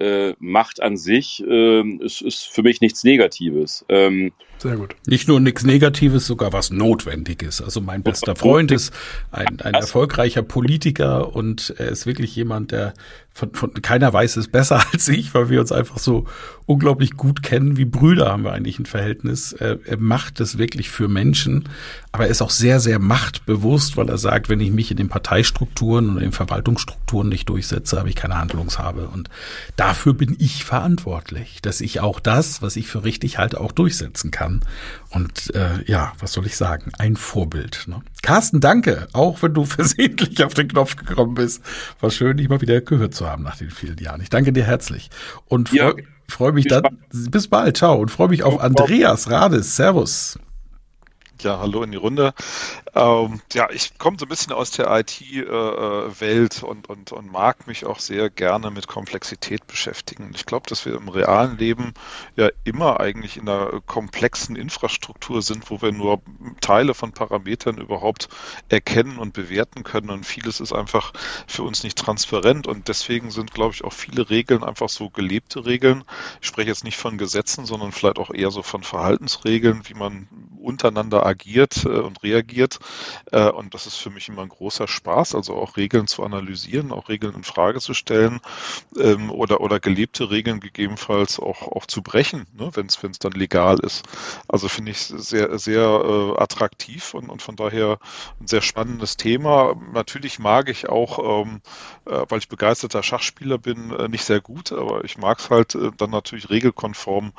äh, 0.00 0.34
Macht 0.38 0.82
an 0.82 0.96
sich 0.96 1.44
äh, 1.46 1.82
ist, 1.98 2.22
ist 2.22 2.48
für 2.48 2.62
mich 2.62 2.80
nichts 2.80 3.04
Negatives. 3.04 3.84
Ähm, 3.88 4.32
Sehr 4.58 4.76
gut. 4.76 4.96
Nicht 5.06 5.28
nur 5.28 5.40
nichts 5.40 5.64
Negatives, 5.64 6.26
sogar 6.26 6.52
was 6.52 6.70
Notwendiges. 6.70 7.60
Also 7.62 7.80
mein 7.80 8.02
bester 8.02 8.34
Freund 8.34 8.72
ist 8.72 8.92
ein, 9.30 9.60
ein 9.60 9.74
erfolgreicher 9.74 10.42
Politiker 10.42 11.34
und 11.34 11.74
er 11.78 11.88
ist 11.88 12.06
wirklich 12.06 12.34
jemand, 12.34 12.72
der 12.72 12.94
von, 13.32 13.54
von 13.54 13.72
keiner 13.74 14.12
weiß 14.12 14.36
es 14.36 14.48
besser 14.48 14.82
als 14.92 15.08
ich, 15.08 15.34
weil 15.34 15.48
wir 15.48 15.60
uns 15.60 15.72
einfach 15.72 15.98
so 15.98 16.26
unglaublich 16.66 17.16
gut 17.16 17.42
kennen. 17.42 17.76
Wie 17.76 17.84
Brüder 17.84 18.30
haben 18.30 18.44
wir 18.44 18.52
eigentlich 18.52 18.78
ein 18.78 18.86
Verhältnis. 18.86 19.52
Er, 19.52 19.78
er 19.84 19.96
macht 19.96 20.40
es 20.40 20.56
wirklich 20.56 20.88
für 20.88 21.08
Menschen, 21.08 21.68
aber 22.12 22.24
er 22.24 22.30
ist 22.30 22.42
auch 22.42 22.50
sehr, 22.50 22.78
sehr 22.78 22.98
machtbewusst, 22.98 23.96
weil 23.96 24.08
er 24.08 24.18
sagt, 24.18 24.48
wenn 24.48 24.60
ich 24.60 24.70
mich 24.70 24.90
in 24.90 24.96
den 24.96 25.08
Parteistrukturen 25.08 26.10
und 26.10 26.16
in 26.18 26.24
den 26.24 26.32
Verwaltungsstrukturen 26.32 27.28
nicht 27.28 27.48
durchsetze, 27.48 27.98
habe 27.98 28.08
ich 28.08 28.14
keine 28.14 28.38
Handlungshabe. 28.38 29.08
Und 29.08 29.30
dafür 29.76 30.14
bin 30.14 30.36
ich 30.38 30.64
verantwortlich, 30.64 31.60
dass 31.60 31.80
ich 31.80 32.00
auch 32.00 32.20
das, 32.20 32.62
was 32.62 32.76
ich 32.76 32.86
für 32.86 33.04
richtig 33.04 33.38
halte, 33.38 33.60
auch 33.60 33.72
durchsetzen 33.72 34.30
kann. 34.30 34.60
Und 35.10 35.52
äh, 35.54 35.82
ja, 35.86 36.12
was 36.18 36.32
soll 36.32 36.46
ich 36.46 36.56
sagen? 36.56 36.92
Ein 36.98 37.16
Vorbild. 37.16 37.84
Ne? 37.86 38.00
Carsten, 38.22 38.60
danke, 38.60 39.08
auch 39.12 39.42
wenn 39.42 39.54
du 39.54 39.64
versehentlich 39.66 40.42
auf 40.44 40.54
den 40.54 40.68
Knopf 40.68 40.96
gekommen 40.96 41.34
bist. 41.34 41.62
War 42.00 42.10
schön, 42.10 42.36
dich 42.36 42.48
mal 42.48 42.60
wieder 42.60 42.80
gehört 42.80 43.14
zu 43.14 43.28
haben 43.28 43.42
nach 43.42 43.56
den 43.56 43.70
vielen 43.70 43.98
Jahren. 43.98 44.20
Ich 44.20 44.30
danke 44.30 44.52
dir 44.52 44.64
herzlich 44.64 45.10
und 45.46 45.70
freue 45.70 45.78
ja, 45.78 45.92
freu 46.28 46.52
mich 46.52 46.68
dann. 46.68 46.84
Bis 47.10 47.48
bald, 47.48 47.76
ciao 47.76 48.00
und 48.00 48.10
freue 48.10 48.28
mich 48.28 48.44
auf 48.44 48.60
Andreas 48.60 49.30
Rades. 49.30 49.76
Servus. 49.76 50.38
Ja, 51.42 51.58
hallo 51.58 51.82
in 51.82 51.90
die 51.90 51.96
Runde. 51.96 52.34
Ähm, 52.94 53.40
ja, 53.54 53.70
ich 53.70 53.96
komme 53.96 54.18
so 54.18 54.26
ein 54.26 54.28
bisschen 54.28 54.52
aus 54.52 54.72
der 54.72 54.90
IT-Welt 54.90 56.62
äh, 56.62 56.66
und, 56.66 56.90
und, 56.90 57.12
und 57.12 57.32
mag 57.32 57.66
mich 57.66 57.86
auch 57.86 57.98
sehr 57.98 58.28
gerne 58.28 58.70
mit 58.70 58.88
Komplexität 58.88 59.66
beschäftigen. 59.66 60.32
Ich 60.34 60.44
glaube, 60.44 60.68
dass 60.68 60.84
wir 60.84 60.96
im 60.96 61.08
realen 61.08 61.56
Leben 61.56 61.94
ja 62.36 62.50
immer 62.64 63.00
eigentlich 63.00 63.38
in 63.38 63.48
einer 63.48 63.80
komplexen 63.86 64.54
Infrastruktur 64.54 65.40
sind, 65.40 65.70
wo 65.70 65.80
wir 65.80 65.92
nur 65.92 66.20
Teile 66.60 66.92
von 66.92 67.12
Parametern 67.12 67.78
überhaupt 67.78 68.28
erkennen 68.68 69.16
und 69.16 69.32
bewerten 69.32 69.82
können. 69.82 70.10
Und 70.10 70.26
vieles 70.26 70.60
ist 70.60 70.74
einfach 70.74 71.12
für 71.46 71.62
uns 71.62 71.84
nicht 71.84 71.96
transparent. 71.96 72.66
Und 72.66 72.88
deswegen 72.88 73.30
sind, 73.30 73.54
glaube 73.54 73.72
ich, 73.74 73.82
auch 73.82 73.94
viele 73.94 74.28
Regeln 74.28 74.62
einfach 74.62 74.90
so 74.90 75.08
gelebte 75.08 75.64
Regeln. 75.64 76.04
Ich 76.42 76.48
spreche 76.48 76.68
jetzt 76.68 76.84
nicht 76.84 76.98
von 76.98 77.16
Gesetzen, 77.16 77.64
sondern 77.64 77.92
vielleicht 77.92 78.18
auch 78.18 78.30
eher 78.30 78.50
so 78.50 78.62
von 78.62 78.82
Verhaltensregeln, 78.82 79.88
wie 79.88 79.94
man 79.94 80.28
untereinander 80.60 81.29
agiert 81.30 81.84
äh, 81.84 81.88
und 81.88 82.22
reagiert. 82.22 82.78
Äh, 83.32 83.48
und 83.50 83.74
das 83.74 83.86
ist 83.86 83.96
für 83.96 84.10
mich 84.10 84.28
immer 84.28 84.42
ein 84.42 84.48
großer 84.48 84.88
Spaß, 84.88 85.34
also 85.34 85.54
auch 85.54 85.76
Regeln 85.76 86.06
zu 86.06 86.22
analysieren, 86.22 86.92
auch 86.92 87.08
Regeln 87.08 87.34
in 87.34 87.44
Frage 87.44 87.80
zu 87.80 87.94
stellen 87.94 88.40
ähm, 88.98 89.30
oder, 89.30 89.60
oder 89.60 89.80
gelebte 89.80 90.30
Regeln 90.30 90.60
gegebenenfalls 90.60 91.38
auch, 91.38 91.62
auch 91.62 91.86
zu 91.86 92.02
brechen, 92.02 92.46
ne, 92.52 92.70
wenn 92.74 92.86
es 92.86 93.18
dann 93.18 93.32
legal 93.32 93.78
ist. 93.80 94.04
Also 94.48 94.68
finde 94.68 94.90
ich 94.90 94.98
sehr, 94.98 95.58
sehr 95.58 95.82
äh, 95.82 96.40
attraktiv 96.40 97.14
und, 97.14 97.30
und 97.30 97.42
von 97.42 97.56
daher 97.56 97.98
ein 98.40 98.46
sehr 98.46 98.62
spannendes 98.62 99.16
Thema. 99.16 99.74
Natürlich 99.92 100.38
mag 100.38 100.68
ich 100.68 100.88
auch, 100.88 101.44
ähm, 101.44 101.60
äh, 102.06 102.24
weil 102.28 102.38
ich 102.38 102.48
begeisterter 102.48 103.02
Schachspieler 103.02 103.58
bin, 103.58 103.88
nicht 104.10 104.24
sehr 104.24 104.40
gut, 104.40 104.72
aber 104.72 105.04
ich 105.04 105.18
mag 105.18 105.38
es 105.38 105.50
halt 105.50 105.76
dann 105.96 106.10
natürlich 106.10 106.50
regelkonform, 106.50 107.32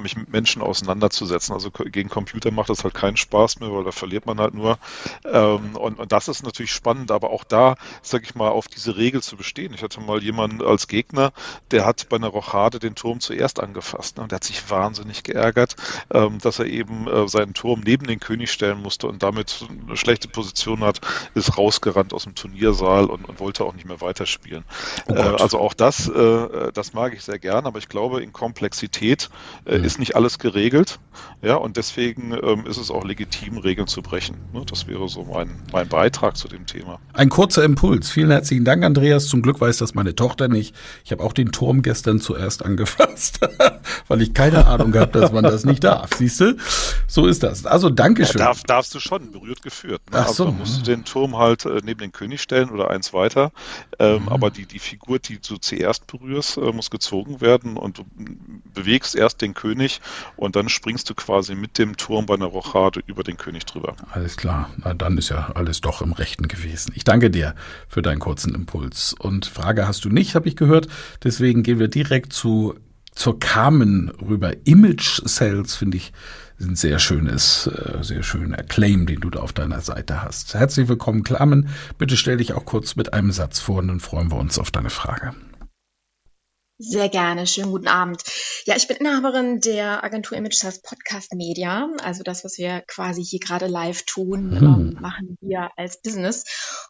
mich 0.00 0.16
mit 0.16 0.28
Menschen 0.28 0.62
auseinanderzusetzen. 0.62 1.54
Also 1.54 1.70
gegen 1.70 2.08
Computer 2.08 2.50
macht 2.50 2.68
das 2.68 2.84
halt 2.84 2.94
keinen 2.94 3.16
Spaß 3.16 3.37
mehr, 3.60 3.72
weil 3.72 3.84
da 3.84 3.92
verliert 3.92 4.26
man 4.26 4.40
halt 4.40 4.54
nur. 4.54 4.78
Ähm, 5.24 5.76
und, 5.76 5.98
und 5.98 6.12
das 6.12 6.28
ist 6.28 6.42
natürlich 6.42 6.72
spannend, 6.72 7.10
aber 7.10 7.30
auch 7.30 7.44
da, 7.44 7.76
sag 8.02 8.22
ich 8.22 8.34
mal, 8.34 8.48
auf 8.48 8.68
diese 8.68 8.96
Regel 8.96 9.22
zu 9.22 9.36
bestehen. 9.36 9.72
Ich 9.74 9.82
hatte 9.82 10.00
mal 10.00 10.22
jemanden 10.22 10.62
als 10.62 10.88
Gegner, 10.88 11.32
der 11.70 11.86
hat 11.86 12.08
bei 12.08 12.16
einer 12.16 12.28
Rochade 12.28 12.78
den 12.78 12.94
Turm 12.94 13.20
zuerst 13.20 13.60
angefasst. 13.60 14.16
Ne? 14.16 14.22
Und 14.22 14.32
der 14.32 14.36
hat 14.36 14.44
sich 14.44 14.70
wahnsinnig 14.70 15.22
geärgert, 15.22 15.76
ähm, 16.12 16.38
dass 16.38 16.58
er 16.58 16.66
eben 16.66 17.06
äh, 17.06 17.28
seinen 17.28 17.54
Turm 17.54 17.80
neben 17.84 18.06
den 18.06 18.20
König 18.20 18.50
stellen 18.50 18.82
musste 18.82 19.06
und 19.06 19.22
damit 19.22 19.66
eine 19.86 19.96
schlechte 19.96 20.28
Position 20.28 20.80
hat, 20.80 21.00
ist 21.34 21.56
rausgerannt 21.58 22.12
aus 22.12 22.24
dem 22.24 22.34
Turniersaal 22.34 23.06
und, 23.06 23.28
und 23.28 23.40
wollte 23.40 23.64
auch 23.64 23.74
nicht 23.74 23.86
mehr 23.86 24.00
weiterspielen. 24.00 24.64
Oh 25.08 25.14
äh, 25.14 25.18
also 25.18 25.58
auch 25.58 25.74
das, 25.74 26.08
äh, 26.08 26.72
das 26.72 26.92
mag 26.92 27.14
ich 27.14 27.22
sehr 27.22 27.38
gern, 27.38 27.66
aber 27.66 27.78
ich 27.78 27.88
glaube, 27.88 28.22
in 28.22 28.32
Komplexität 28.32 29.30
äh, 29.64 29.78
mhm. 29.78 29.84
ist 29.84 29.98
nicht 29.98 30.16
alles 30.16 30.38
geregelt. 30.38 30.98
Ja, 31.42 31.56
und 31.56 31.76
deswegen 31.76 32.32
ähm, 32.32 32.66
ist 32.66 32.78
es 32.78 32.90
auch 32.90 33.04
legitim, 33.04 33.27
Regeln 33.68 33.86
zu 33.86 34.02
brechen. 34.02 34.36
Ne? 34.52 34.62
Das 34.68 34.86
wäre 34.86 35.08
so 35.08 35.24
mein, 35.24 35.50
mein 35.72 35.88
Beitrag 35.88 36.36
zu 36.36 36.48
dem 36.48 36.66
Thema. 36.66 36.98
Ein 37.12 37.28
kurzer 37.28 37.64
Impuls. 37.64 38.10
Vielen 38.10 38.30
herzlichen 38.30 38.64
Dank, 38.64 38.84
Andreas. 38.84 39.26
Zum 39.26 39.42
Glück 39.42 39.60
weiß 39.60 39.78
das 39.78 39.94
meine 39.94 40.14
Tochter 40.14 40.48
nicht. 40.48 40.74
Ich 41.04 41.12
habe 41.12 41.22
auch 41.22 41.32
den 41.32 41.52
Turm 41.52 41.82
gestern 41.82 42.20
zuerst 42.20 42.64
angefasst, 42.64 43.40
weil 44.08 44.22
ich 44.22 44.34
keine 44.34 44.66
Ahnung 44.66 44.94
habe, 44.94 45.18
dass 45.18 45.32
man 45.32 45.44
das 45.44 45.64
nicht 45.64 45.84
darf. 45.84 46.10
Siehst 46.16 46.40
du? 46.40 46.56
So 47.06 47.26
ist 47.26 47.42
das. 47.42 47.66
Also 47.66 47.90
Dankeschön. 47.90 48.38
Ja, 48.40 48.46
darf, 48.46 48.62
darfst 48.64 48.94
du 48.94 49.00
schon, 49.00 49.30
berührt 49.32 49.62
geführt. 49.62 50.02
Ne? 50.10 50.18
Ach 50.20 50.28
so. 50.28 50.46
Also 50.46 50.56
musst 50.56 50.80
du 50.80 50.82
den 50.84 51.04
Turm 51.04 51.36
halt 51.36 51.64
äh, 51.64 51.80
neben 51.84 52.00
den 52.00 52.12
König 52.12 52.42
stellen 52.42 52.70
oder 52.70 52.90
eins 52.90 53.12
weiter. 53.12 53.52
Ähm, 53.98 54.22
mhm. 54.22 54.28
Aber 54.28 54.50
die, 54.50 54.66
die 54.66 54.78
Figur, 54.78 55.18
die 55.18 55.38
du 55.38 55.56
zuerst 55.56 56.06
berührst, 56.06 56.56
äh, 56.56 56.72
muss 56.72 56.90
gezogen 56.90 57.40
werden 57.40 57.76
und 57.76 57.98
du 57.98 58.04
bewegst 58.74 59.14
erst 59.14 59.42
den 59.42 59.54
König 59.54 60.00
und 60.36 60.56
dann 60.56 60.68
springst 60.68 61.08
du 61.10 61.14
quasi 61.14 61.54
mit 61.54 61.78
dem 61.78 61.96
Turm 61.96 62.26
bei 62.26 62.34
einer 62.34 62.46
Rochade 62.46 63.00
über 63.08 63.24
den 63.24 63.36
König 63.36 63.66
drüber. 63.66 63.96
Alles 64.12 64.36
klar. 64.36 64.70
Na, 64.84 64.94
dann 64.94 65.18
ist 65.18 65.30
ja 65.30 65.50
alles 65.54 65.80
doch 65.80 66.02
im 66.02 66.12
Rechten 66.12 66.46
gewesen. 66.46 66.92
Ich 66.94 67.04
danke 67.04 67.30
dir 67.30 67.54
für 67.88 68.02
deinen 68.02 68.20
kurzen 68.20 68.54
Impuls. 68.54 69.14
Und 69.18 69.46
Frage 69.46 69.88
hast 69.88 70.04
du 70.04 70.10
nicht, 70.10 70.34
habe 70.34 70.48
ich 70.48 70.56
gehört. 70.56 70.86
Deswegen 71.24 71.62
gehen 71.62 71.78
wir 71.78 71.88
direkt 71.88 72.32
zu 72.32 72.74
zur 73.18 73.40
Carmen 73.40 74.10
rüber. 74.10 74.52
Image 74.64 75.20
Sales 75.24 75.74
finde 75.74 75.96
ich 75.96 76.12
ein 76.60 76.76
sehr 76.76 77.00
schönes, 77.00 77.66
äh, 77.66 78.02
sehr 78.02 78.22
schöner 78.22 78.58
Claim, 78.58 79.06
den 79.06 79.20
du 79.20 79.30
da 79.30 79.40
auf 79.40 79.52
deiner 79.52 79.80
Seite 79.80 80.22
hast. 80.22 80.54
Herzlich 80.54 80.88
willkommen, 80.88 81.24
Carmen. 81.24 81.68
Bitte 81.98 82.16
stell 82.16 82.36
dich 82.36 82.52
auch 82.52 82.64
kurz 82.64 82.94
mit 82.94 83.12
einem 83.14 83.32
Satz 83.32 83.58
vor 83.58 83.78
und 83.78 83.88
dann 83.88 84.00
freuen 84.00 84.30
wir 84.30 84.36
uns 84.36 84.58
auf 84.58 84.70
deine 84.70 84.90
Frage. 84.90 85.34
Sehr 86.80 87.08
gerne. 87.08 87.48
Schönen 87.48 87.72
guten 87.72 87.88
Abend. 87.88 88.22
Ja, 88.64 88.76
ich 88.76 88.86
bin 88.86 88.98
Inhaberin 88.98 89.60
der 89.60 90.04
Agentur 90.04 90.38
Image 90.38 90.54
Sales 90.54 90.80
Podcast 90.80 91.34
Media. 91.34 91.90
Also 92.04 92.22
das, 92.22 92.44
was 92.44 92.56
wir 92.56 92.82
quasi 92.86 93.24
hier 93.24 93.40
gerade 93.40 93.66
live 93.66 94.04
tun, 94.04 94.50
mhm. 94.50 94.56
ähm, 94.56 94.96
machen 95.00 95.36
wir 95.40 95.70
als 95.76 96.00
Business. 96.00 96.44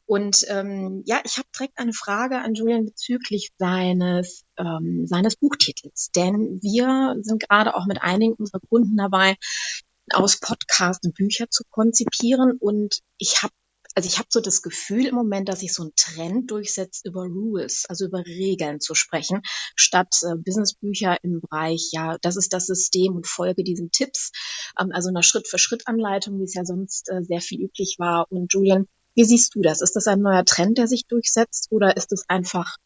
Und 0.05 0.45
ähm, 0.49 1.03
ja, 1.07 1.23
ich 1.25 1.39
habe 1.39 1.49
direkt 1.59 1.79
eine 1.79 1.95
Frage 1.95 2.39
an 2.39 2.53
Julian 2.53 2.85
bezüglich 2.85 3.53
seines 3.57 4.45
ähm, 4.59 5.07
seines 5.07 5.37
Buchtitels. 5.37 6.11
Denn 6.15 6.59
wir 6.61 7.15
sind 7.23 7.49
gerade 7.49 7.75
auch 7.75 7.87
mit 7.87 8.03
einigen 8.03 8.35
unserer 8.35 8.61
Kunden 8.69 8.99
dabei, 8.99 9.37
aus 10.13 10.39
Podcast 10.39 11.01
Bücher 11.15 11.49
zu 11.49 11.65
konzipieren. 11.71 12.59
Und 12.61 13.01
ich 13.17 13.43
habe 13.43 13.55
also 13.95 14.09
ich 14.09 14.19
habe 14.19 14.29
so 14.31 14.41
das 14.41 14.63
Gefühl 14.63 15.07
im 15.07 15.15
Moment, 15.15 15.49
dass 15.49 15.61
sich 15.61 15.75
so 15.75 15.85
ein 15.85 15.93
Trend 15.97 16.51
durchsetzt, 16.51 17.07
über 17.07 17.23
Rules, 17.23 17.85
also 17.89 18.07
über 18.07 18.25
Regeln 18.25 18.81
zu 18.81 18.95
sprechen, 18.95 19.43
statt 19.75 20.21
äh, 20.23 20.37
Businessbücher 20.37 21.17
im 21.23 21.41
Bereich, 21.41 21.91
ja, 21.93 22.17
das 22.23 22.37
ist 22.37 22.53
das 22.53 22.67
System 22.67 23.17
und 23.17 23.27
folge 23.27 23.65
diesen 23.65 23.91
Tipps, 23.91 24.31
ähm, 24.81 24.91
also 24.93 25.09
einer 25.09 25.23
Schritt-für-Schritt-Anleitung, 25.23 26.39
wie 26.39 26.45
es 26.45 26.55
ja 26.55 26.65
sonst 26.65 27.09
äh, 27.11 27.23
sehr 27.23 27.41
viel 27.41 27.61
üblich 27.61 27.97
war. 27.99 28.27
Und 28.31 28.53
Julian, 28.53 28.87
wie 29.15 29.25
siehst 29.25 29.55
du 29.55 29.63
das? 29.63 29.81
Ist 29.81 29.97
das 29.97 30.07
ein 30.07 30.21
neuer 30.21 30.45
Trend, 30.45 30.79
der 30.79 30.87
sich 30.87 31.07
durchsetzt 31.07 31.69
oder 31.71 31.97
ist 31.97 32.13
es 32.13 32.25
einfach 32.29 32.77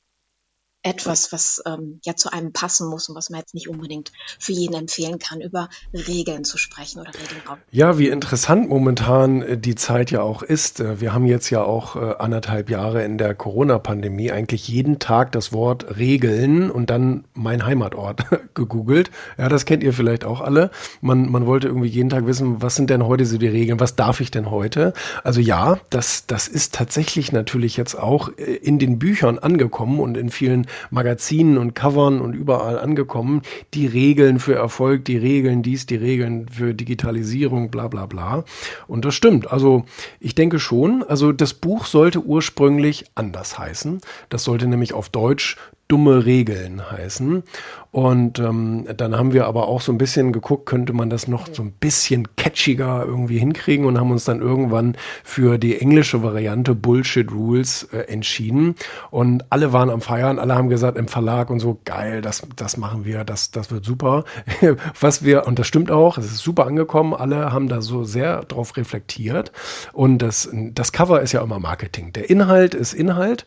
etwas, 0.83 1.33
was 1.33 1.63
ähm, 1.65 2.01
ja 2.05 2.17
zu 2.17 2.33
einem 2.33 2.53
passen 2.53 2.89
muss 2.89 3.09
und 3.09 3.15
was 3.15 3.31
man 3.31 3.41
jetzt 3.41 3.55
nicht 3.55 3.69
unbedingt 3.69 4.13
für 4.39 4.53
jeden 4.53 4.75
empfehlen 4.75 5.19
kann, 5.19 5.41
über 5.41 5.69
Regeln 5.95 6.45
zu 6.45 6.59
sprechen 6.59 7.01
oder 7.01 7.11
Regeln 7.11 7.43
Ja, 7.71 7.99
wie 7.99 8.09
interessant 8.09 8.69
momentan 8.69 9.43
äh, 9.43 9.59
die 9.59 9.77
Zeit 9.77 10.11
ja 10.11 10.23
auch 10.23 10.43
ist. 10.43 10.81
Äh, 10.81 11.01
wir 11.01 11.13
haben 11.13 11.27
jetzt 11.27 11.51
ja 11.51 11.63
auch 11.63 11.95
äh, 11.95 12.15
anderthalb 12.19 12.69
Jahre 12.69 13.05
in 13.05 13.17
der 13.17 13.35
Corona-Pandemie 13.35 14.33
eigentlich 14.33 14.67
jeden 14.67 14.99
Tag 14.99 15.33
das 15.33 15.53
Wort 15.53 15.97
Regeln 15.99 16.71
und 16.71 16.91
dann 16.91 17.25
mein 17.35 17.65
Heimatort 17.65 18.25
gegoogelt. 18.55 19.11
Ja, 19.39 19.49
das 19.49 19.65
kennt 19.65 19.85
ihr 19.85 19.93
vielleicht 19.93 20.25
auch 20.25 20.41
alle. 20.41 20.71
Man, 21.01 21.31
man 21.31 21.47
wollte 21.47 21.69
irgendwie 21.69 21.89
jeden 21.89 22.11
Tag 22.11 22.27
wissen, 22.27 22.61
was 22.61 22.75
sind 22.75 22.91
denn 22.91 23.07
heute 23.07 23.25
so 23.25 23.39
die 23.39 23.47
Regeln? 23.47 23.79
Was 23.79 23.95
darf 23.95 24.21
ich 24.21 24.33
denn 24.33 24.51
heute? 24.51 24.95
Also 25.23 25.41
ja, 25.41 25.79
das, 25.91 26.27
das 26.27 26.49
ist 26.49 26.75
tatsächlich 26.75 27.31
natürlich 27.31 27.77
jetzt 27.77 27.95
auch 27.95 28.29
in 28.29 28.81
den 28.81 28.99
Büchern 28.99 29.39
angekommen 29.39 30.01
und 30.01 30.17
in 30.17 30.31
vielen 30.31 30.67
Magazinen 30.91 31.59
und 31.59 31.75
Covern 31.75 32.21
und 32.21 32.35
überall 32.35 32.79
angekommen. 32.79 33.43
Die 33.75 33.87
Regeln 33.87 34.39
für 34.39 34.55
Erfolg, 34.55 35.05
die 35.05 35.17
Regeln 35.17 35.63
dies, 35.63 35.87
die 35.87 35.97
Regeln 35.97 36.49
für 36.49 36.75
Digitalisierung, 36.75 37.71
bla 37.71 37.89
bla 37.89 38.07
bla. 38.07 38.45
Und 38.87 39.05
das 39.05 39.15
stimmt. 39.15 39.51
Also 39.51 39.85
ich 40.21 40.35
denke 40.35 40.59
schon, 40.59 41.03
also 41.03 41.33
das 41.33 41.55
Buch 41.55 41.87
sollte 41.87 42.21
ursprünglich 42.21 43.05
anders 43.15 43.59
heißen. 43.59 44.01
Das 44.29 44.45
sollte 44.45 44.67
nämlich 44.67 44.93
auf 44.95 45.09
Deutsch 45.09 45.57
dumme 45.89 46.25
Regeln 46.25 46.91
heißen. 46.91 47.43
Und 47.91 48.39
ähm, 48.39 48.87
dann 48.97 49.15
haben 49.15 49.35
wir 49.35 49.47
aber 49.47 49.69
auch 49.69 49.83
so 49.83 49.93
ein 49.93 49.99
bisschen 49.99 50.33
geguckt, 50.33 50.65
könnte 50.65 50.95
man 50.95 51.11
das 51.11 51.29
noch 51.29 51.47
so 51.53 51.63
ein 51.63 51.73
bisschen 51.73 52.35
catchiger 52.37 53.05
irgendwie 53.05 53.39
hinkriegen 53.39 53.85
und 53.85 54.01
haben 54.01 54.11
uns 54.11 54.25
dann 54.25 54.41
irgendwann 54.41 54.97
für 55.23 55.59
die 55.59 55.79
englische 55.79 56.23
Variante 56.23 56.75
Bullshit 56.75 57.31
Rules 57.31 57.87
äh, 57.93 57.99
entschieden. 58.11 58.77
Und 59.11 59.45
alle 59.51 59.75
waren 59.75 59.91
am 59.91 60.01
Feiern, 60.01 60.39
alle 60.39 60.55
haben 60.55 60.71
gesagt 60.71 60.97
im 60.97 61.07
Verlag 61.07 61.51
und 61.51 61.61
so, 61.61 61.79
geil, 61.85 62.23
das, 62.23 62.43
das 62.57 62.79
machen 62.79 63.05
wir, 63.05 63.25
das, 63.25 63.51
das 63.51 63.71
wird 63.71 63.85
super. 63.85 64.25
Was 64.99 65.23
wir, 65.23 65.47
und 65.47 65.59
das 65.59 65.67
stimmt 65.67 65.91
auch, 65.91 66.17
es 66.17 66.25
ist 66.25 66.39
super 66.39 66.67
angekommen, 66.67 67.13
alle 67.13 67.53
haben 67.53 67.69
da 67.69 67.83
so 67.83 68.05
sehr 68.05 68.41
drauf 68.45 68.79
reflektiert. 68.79 69.53
Und 69.93 70.19
das, 70.19 70.49
das 70.51 70.93
Cover 70.93 71.21
ist 71.21 71.33
ja 71.33 71.43
immer 71.43 71.59
Marketing. 71.59 72.15
Der 72.15 72.31
Inhalt 72.31 72.73
ist 72.73 72.95
Inhalt 72.95 73.45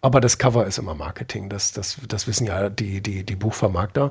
aber 0.00 0.20
das 0.20 0.38
Cover 0.38 0.66
ist 0.66 0.78
immer 0.78 0.94
Marketing. 0.94 1.48
Das, 1.48 1.72
das, 1.72 1.98
das 2.06 2.26
wissen 2.26 2.46
ja 2.46 2.68
die, 2.68 3.00
die, 3.00 3.24
die 3.24 3.36
Buchvermarkter. 3.36 4.10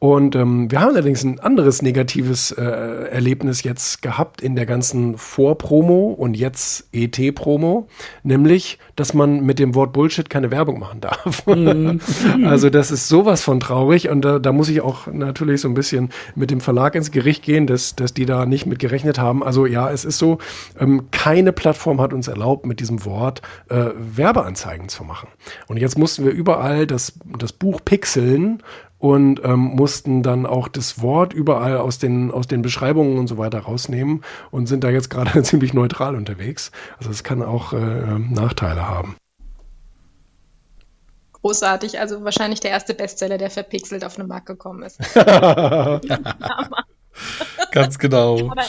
Und 0.00 0.36
ähm, 0.36 0.70
wir 0.70 0.80
haben 0.80 0.90
allerdings 0.90 1.24
ein 1.24 1.40
anderes 1.40 1.82
negatives 1.82 2.52
äh, 2.52 2.62
Erlebnis 2.62 3.64
jetzt 3.64 4.00
gehabt 4.00 4.40
in 4.40 4.54
der 4.54 4.64
ganzen 4.64 5.18
Vorpromo 5.18 6.12
und 6.12 6.36
jetzt 6.36 6.88
ET-Promo, 6.92 7.88
nämlich, 8.22 8.78
dass 8.94 9.12
man 9.12 9.40
mit 9.44 9.58
dem 9.58 9.74
Wort 9.74 9.92
Bullshit 9.92 10.30
keine 10.30 10.52
Werbung 10.52 10.78
machen 10.78 11.00
darf. 11.00 11.44
Mhm. 11.46 12.00
also 12.44 12.70
das 12.70 12.92
ist 12.92 13.08
sowas 13.08 13.42
von 13.42 13.58
traurig 13.58 14.08
und 14.08 14.24
da, 14.24 14.38
da 14.38 14.52
muss 14.52 14.68
ich 14.68 14.82
auch 14.82 15.08
natürlich 15.08 15.62
so 15.62 15.68
ein 15.68 15.74
bisschen 15.74 16.10
mit 16.36 16.52
dem 16.52 16.60
Verlag 16.60 16.94
ins 16.94 17.10
Gericht 17.10 17.42
gehen, 17.42 17.66
dass, 17.66 17.96
dass 17.96 18.14
die 18.14 18.24
da 18.24 18.46
nicht 18.46 18.66
mit 18.66 18.78
gerechnet 18.78 19.18
haben. 19.18 19.42
Also 19.42 19.66
ja, 19.66 19.90
es 19.90 20.04
ist 20.04 20.18
so, 20.18 20.38
ähm, 20.78 21.08
keine 21.10 21.52
Plattform 21.52 22.00
hat 22.00 22.12
uns 22.12 22.28
erlaubt, 22.28 22.66
mit 22.66 22.78
diesem 22.78 23.04
Wort 23.04 23.42
äh, 23.68 23.86
Werbeanzeigen 23.96 24.88
zu 24.88 25.02
machen. 25.02 25.28
Und 25.66 25.78
jetzt 25.78 25.98
mussten 25.98 26.24
wir 26.24 26.30
überall 26.30 26.86
das, 26.86 27.14
das 27.36 27.52
Buch 27.52 27.80
pixeln 27.84 28.62
und 28.98 29.42
ähm, 29.44 29.60
mussten 29.60 30.22
dann 30.22 30.46
auch 30.46 30.68
das 30.68 31.02
Wort 31.02 31.32
überall 31.32 31.78
aus 31.78 31.98
den, 31.98 32.30
aus 32.30 32.46
den 32.46 32.62
Beschreibungen 32.62 33.18
und 33.18 33.26
so 33.26 33.38
weiter 33.38 33.60
rausnehmen 33.60 34.22
und 34.50 34.66
sind 34.66 34.84
da 34.84 34.90
jetzt 34.90 35.10
gerade 35.10 35.42
ziemlich 35.42 35.74
neutral 35.74 36.16
unterwegs. 36.16 36.70
Also 36.98 37.10
es 37.10 37.24
kann 37.24 37.42
auch 37.42 37.72
äh, 37.72 38.18
Nachteile 38.18 38.88
haben. 38.88 39.16
Großartig, 41.40 42.00
also 42.00 42.24
wahrscheinlich 42.24 42.58
der 42.60 42.72
erste 42.72 42.94
Bestseller, 42.94 43.38
der 43.38 43.50
verpixelt 43.50 44.04
auf 44.04 44.16
den 44.16 44.26
Markt 44.26 44.46
gekommen 44.46 44.82
ist. 44.82 44.98
Ganz 47.72 47.98
genau. 47.98 48.50
Aber 48.50 48.64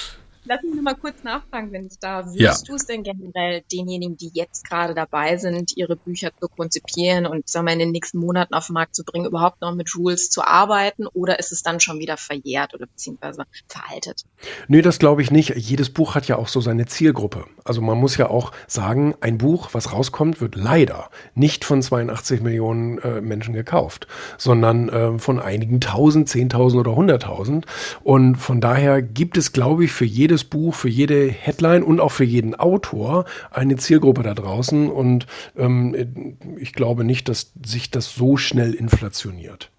lass 0.50 0.64
mich 0.64 0.74
nur 0.74 0.84
mal 0.84 0.96
kurz 0.96 1.24
nachfragen, 1.24 1.72
wenn 1.72 1.86
ich 1.86 2.00
da. 2.00 2.26
Würdest 2.26 2.40
Ja. 2.40 2.56
du 2.68 2.76
es 2.76 2.86
denn 2.86 3.04
generell 3.04 3.62
denjenigen, 3.72 4.18
die 4.18 4.32
jetzt 4.34 4.68
gerade 4.68 4.96
dabei 4.96 5.38
sind, 5.38 5.78
ihre 5.78 5.96
Bücher 5.96 6.32
zu 6.42 6.48
konzipieren 6.50 7.28
und 7.28 7.48
sagen 7.48 7.68
wir 7.68 7.74
in 7.74 7.80
den 7.80 7.92
nächsten 7.92 8.18
Monaten 8.18 8.56
auf 8.56 8.66
den 8.66 8.74
Markt 8.74 8.96
zu 8.96 9.04
bringen, 9.06 9.26
überhaupt 9.28 9.62
noch 9.62 9.74
mit 9.76 9.96
Rules 9.96 10.30
zu 10.32 10.42
arbeiten 10.44 11.06
oder 11.08 11.38
ist 11.40 11.52
es 11.52 11.62
dann 11.62 11.80
schon 11.80 12.00
wieder 12.00 12.18
verjährt 12.18 12.74
oder 12.74 12.88
beziehungsweise 12.88 13.44
veraltet? 13.68 14.24
Nee, 14.68 14.82
das 14.82 14.98
glaube 14.98 15.22
ich 15.22 15.30
nicht. 15.30 15.56
Jedes 15.56 15.92
Buch 15.92 16.16
hat 16.16 16.28
ja 16.28 16.38
auch 16.38 16.48
so 16.48 16.62
seine 16.62 16.88
Zielgruppe. 16.88 17.46
Also 17.64 17.82
man 17.82 18.00
muss 18.00 18.18
ja 18.18 18.30
auch 18.30 18.52
sagen, 18.68 19.14
ein 19.22 19.38
Buch, 19.38 19.70
was 19.74 19.94
rauskommt, 19.94 20.42
wird 20.42 20.56
leider 20.56 21.12
nicht 21.36 21.64
von 21.64 21.84
82 21.84 22.42
Millionen 22.42 22.98
äh, 23.00 23.22
Menschen 23.22 23.54
gekauft, 23.54 24.08
sondern 24.40 24.90
äh, 24.90 25.20
von 25.20 25.40
einigen 25.40 25.80
tausend, 25.80 26.28
zehntausend 26.28 26.80
oder 26.80 26.96
hunderttausend. 26.96 27.68
Und 28.04 28.36
von 28.38 28.62
daher 28.62 29.04
gibt 29.04 29.38
es, 29.38 29.54
glaube 29.54 29.86
ich, 29.86 29.92
für 29.92 30.06
jedes 30.06 30.39
Buch, 30.44 30.74
für 30.76 30.90
jede 30.90 31.28
Headline 31.28 31.84
und 31.84 32.00
auch 32.00 32.12
für 32.12 32.24
jeden 32.24 32.56
Autor 32.56 33.26
eine 33.52 33.76
Zielgruppe 33.78 34.24
da 34.24 34.34
draußen. 34.34 34.90
Und 34.90 35.28
ähm, 35.56 36.38
ich 36.58 36.74
glaube 36.74 37.04
nicht, 37.04 37.30
dass 37.30 37.52
sich 37.66 37.92
das 37.92 38.14
so 38.14 38.38
schnell 38.38 38.74
inflationiert. 38.74 39.72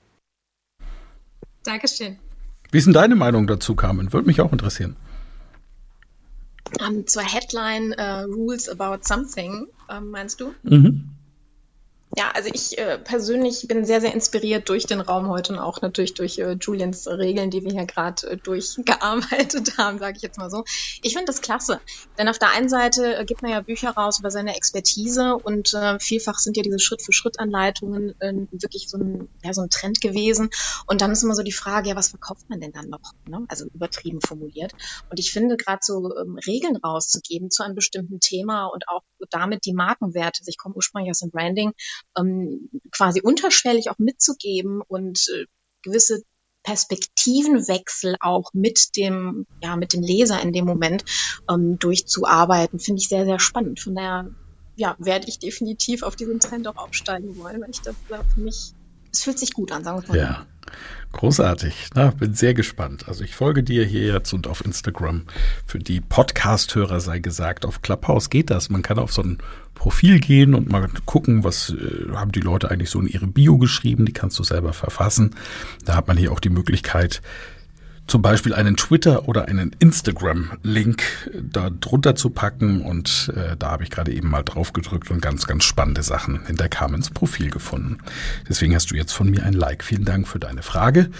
Dankeschön. 1.64 2.18
Wie 2.70 2.78
ist 2.78 2.84
denn 2.84 2.94
deine 2.94 3.16
Meinung 3.16 3.46
dazu, 3.46 3.74
Carmen? 3.74 4.12
Würde 4.12 4.26
mich 4.26 4.40
auch 4.40 4.52
interessieren. 4.52 4.96
Ähm, 6.86 7.06
zur 7.06 7.22
Headline 7.22 7.92
äh, 7.92 8.22
Rules 8.22 8.68
about 8.68 9.02
something, 9.02 9.66
ähm, 9.90 10.10
meinst 10.10 10.40
du? 10.40 10.54
Mhm. 10.62 11.10
Ja, 12.16 12.32
also 12.32 12.50
ich 12.52 12.76
äh, 12.76 12.98
persönlich 12.98 13.68
bin 13.68 13.84
sehr, 13.84 14.00
sehr 14.00 14.12
inspiriert 14.12 14.68
durch 14.68 14.84
den 14.84 15.00
Raum 15.00 15.28
heute 15.28 15.52
und 15.52 15.60
auch 15.60 15.80
natürlich 15.80 16.14
durch 16.14 16.38
äh, 16.38 16.56
Julians 16.60 17.06
Regeln, 17.06 17.50
die 17.50 17.62
wir 17.62 17.70
hier 17.70 17.86
gerade 17.86 18.30
äh, 18.30 18.36
durchgearbeitet 18.36 19.74
haben, 19.78 20.00
sage 20.00 20.16
ich 20.16 20.22
jetzt 20.22 20.36
mal 20.36 20.50
so. 20.50 20.64
Ich 21.02 21.12
finde 21.12 21.26
das 21.26 21.40
klasse, 21.40 21.80
denn 22.18 22.28
auf 22.28 22.40
der 22.40 22.50
einen 22.50 22.68
Seite 22.68 23.14
äh, 23.14 23.24
gibt 23.24 23.42
man 23.42 23.52
ja 23.52 23.60
Bücher 23.60 23.90
raus 23.90 24.18
über 24.18 24.32
seine 24.32 24.56
Expertise 24.56 25.36
und 25.36 25.72
äh, 25.72 26.00
vielfach 26.00 26.38
sind 26.38 26.56
ja 26.56 26.64
diese 26.64 26.80
Schritt-für-Schritt-Anleitungen 26.80 28.16
äh, 28.18 28.32
wirklich 28.50 28.88
so 28.88 28.98
ein, 28.98 29.28
ja, 29.44 29.52
so 29.52 29.62
ein 29.62 29.70
Trend 29.70 30.00
gewesen. 30.00 30.50
Und 30.88 31.02
dann 31.02 31.12
ist 31.12 31.22
immer 31.22 31.36
so 31.36 31.44
die 31.44 31.52
Frage, 31.52 31.90
ja, 31.90 31.96
was 31.96 32.08
verkauft 32.08 32.50
man 32.50 32.60
denn 32.60 32.72
dann 32.72 32.88
noch? 32.88 33.12
Ne? 33.28 33.44
Also 33.46 33.66
übertrieben 33.66 34.18
formuliert. 34.20 34.72
Und 35.10 35.20
ich 35.20 35.30
finde, 35.30 35.56
gerade 35.56 35.80
so 35.82 36.12
ähm, 36.16 36.38
Regeln 36.44 36.74
rauszugeben 36.74 37.52
zu 37.52 37.62
einem 37.62 37.76
bestimmten 37.76 38.18
Thema 38.18 38.66
und 38.66 38.88
auch 38.88 39.02
damit 39.30 39.64
die 39.64 39.74
Markenwerte, 39.74 40.40
also 40.40 40.48
ich 40.48 40.58
komme 40.58 40.74
ursprünglich 40.74 41.10
aus 41.10 41.20
dem 41.20 41.30
Branding, 41.30 41.72
ähm, 42.18 42.70
quasi 42.90 43.20
unterschwellig 43.20 43.90
auch 43.90 43.98
mitzugeben 43.98 44.82
und 44.86 45.26
äh, 45.34 45.46
gewisse 45.82 46.22
Perspektivenwechsel 46.62 48.16
auch 48.20 48.52
mit 48.52 48.96
dem, 48.96 49.46
ja, 49.62 49.76
mit 49.76 49.92
dem 49.92 50.02
Leser 50.02 50.40
in 50.42 50.52
dem 50.52 50.66
Moment 50.66 51.04
ähm, 51.50 51.78
durchzuarbeiten, 51.78 52.78
finde 52.78 53.00
ich 53.00 53.08
sehr, 53.08 53.24
sehr 53.24 53.38
spannend. 53.38 53.80
Von 53.80 53.94
daher, 53.94 54.30
ja, 54.76 54.96
werde 54.98 55.28
ich 55.28 55.38
definitiv 55.38 56.02
auf 56.02 56.16
diesen 56.16 56.40
Trend 56.40 56.68
auch 56.68 56.76
aufsteigen 56.76 57.36
wollen, 57.38 57.62
weil 57.62 57.70
ich 57.70 57.80
das 57.80 57.94
äh, 58.10 58.22
für 58.34 58.40
mich, 58.40 58.72
es 59.12 59.22
fühlt 59.22 59.38
sich 59.38 59.52
gut 59.52 59.72
an, 59.72 59.84
sagen 59.84 60.02
wir 60.02 60.08
mal. 60.08 60.18
Ja, 60.18 60.46
großartig. 61.12 61.90
Na, 61.94 62.10
bin 62.10 62.34
sehr 62.34 62.54
gespannt. 62.54 63.08
Also 63.08 63.24
ich 63.24 63.34
folge 63.34 63.62
dir 63.62 63.84
hier 63.84 64.06
jetzt 64.06 64.32
und 64.32 64.46
auf 64.46 64.64
Instagram. 64.64 65.24
Für 65.66 65.78
die 65.78 66.00
Podcast-Hörer 66.00 67.00
sei 67.00 67.18
gesagt, 67.18 67.64
auf 67.64 67.82
Clubhouse 67.82 68.30
geht 68.30 68.50
das. 68.50 68.70
Man 68.70 68.82
kann 68.82 68.98
auf 68.98 69.12
so 69.12 69.22
ein 69.22 69.38
Profil 69.74 70.20
gehen 70.20 70.54
und 70.54 70.68
mal 70.68 70.88
gucken, 71.06 71.42
was 71.42 71.70
äh, 71.70 72.12
haben 72.12 72.32
die 72.32 72.40
Leute 72.40 72.70
eigentlich 72.70 72.90
so 72.90 73.00
in 73.00 73.06
ihre 73.06 73.26
Bio 73.26 73.58
geschrieben. 73.58 74.06
Die 74.06 74.12
kannst 74.12 74.38
du 74.38 74.44
selber 74.44 74.72
verfassen. 74.72 75.34
Da 75.84 75.96
hat 75.96 76.06
man 76.06 76.16
hier 76.16 76.32
auch 76.32 76.40
die 76.40 76.50
Möglichkeit, 76.50 77.22
zum 78.10 78.22
Beispiel 78.22 78.54
einen 78.54 78.76
Twitter 78.76 79.28
oder 79.28 79.46
einen 79.46 79.70
Instagram-Link 79.78 81.04
da 81.32 81.70
drunter 81.70 82.16
zu 82.16 82.30
packen. 82.30 82.82
Und 82.82 83.32
äh, 83.36 83.56
da 83.56 83.70
habe 83.70 83.84
ich 83.84 83.90
gerade 83.90 84.12
eben 84.12 84.28
mal 84.28 84.42
drauf 84.42 84.72
gedrückt 84.72 85.12
und 85.12 85.22
ganz, 85.22 85.46
ganz 85.46 85.62
spannende 85.62 86.02
Sachen 86.02 86.44
in 86.48 86.56
der 86.56 86.68
Carmens 86.68 87.10
Profil 87.10 87.50
gefunden. 87.50 87.98
Deswegen 88.48 88.74
hast 88.74 88.90
du 88.90 88.96
jetzt 88.96 89.12
von 89.12 89.30
mir 89.30 89.44
ein 89.44 89.52
Like. 89.52 89.84
Vielen 89.84 90.04
Dank 90.04 90.26
für 90.26 90.40
deine 90.40 90.62
Frage. 90.62 91.10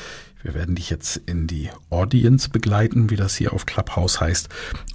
Wir 0.43 0.55
werden 0.55 0.74
dich 0.74 0.91
jetzt 0.91 1.16
in 1.26 1.47
die 1.47 1.70
Audience 1.91 2.49
begleiten, 2.49 3.09
wie 3.09 3.16
das 3.16 3.36
hier 3.36 3.53
auf 3.53 3.66
Clubhouse 3.66 4.20
heißt. 4.20 4.49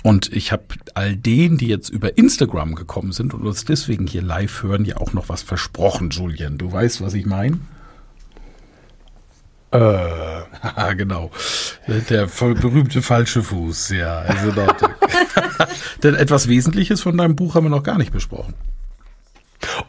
Und 0.04 0.34
ich 0.34 0.52
habe 0.52 0.66
all 0.96 1.16
denen, 1.16 1.58
die 1.58 1.68
jetzt 1.68 1.90
über 1.90 2.18
Instagram 2.18 2.76
gekommen 2.76 3.14
sind 3.14 3.34
und 3.34 3.46
uns 3.48 3.64
deswegen 3.64 4.06
hier 4.06 4.22
live 4.22 4.64
hören, 4.64 4.84
ja 4.84 4.98
auch 4.98 5.14
noch 5.14 5.30
was 5.30 5.44
versprochen, 5.44 6.10
Julian. 6.10 6.58
Du 6.58 6.70
weißt, 6.70 7.00
was 7.00 7.14
ich 7.14 7.26
meine? 7.26 7.60
Äh, 9.76 10.96
genau. 10.96 11.32
Der 12.10 12.28
berühmte 12.28 13.02
falsche 13.02 13.44
Fuß, 13.44 13.90
ja. 13.90 14.20
Also 14.20 14.52
Denn 16.04 16.16
etwas 16.16 16.48
Wesentliches 16.48 17.02
von 17.02 17.18
deinem 17.18 17.36
Buch 17.36 17.56
haben 17.56 17.66
wir 17.66 17.70
noch 17.70 17.84
gar 17.84 17.98
nicht 17.98 18.12
besprochen. 18.12 18.54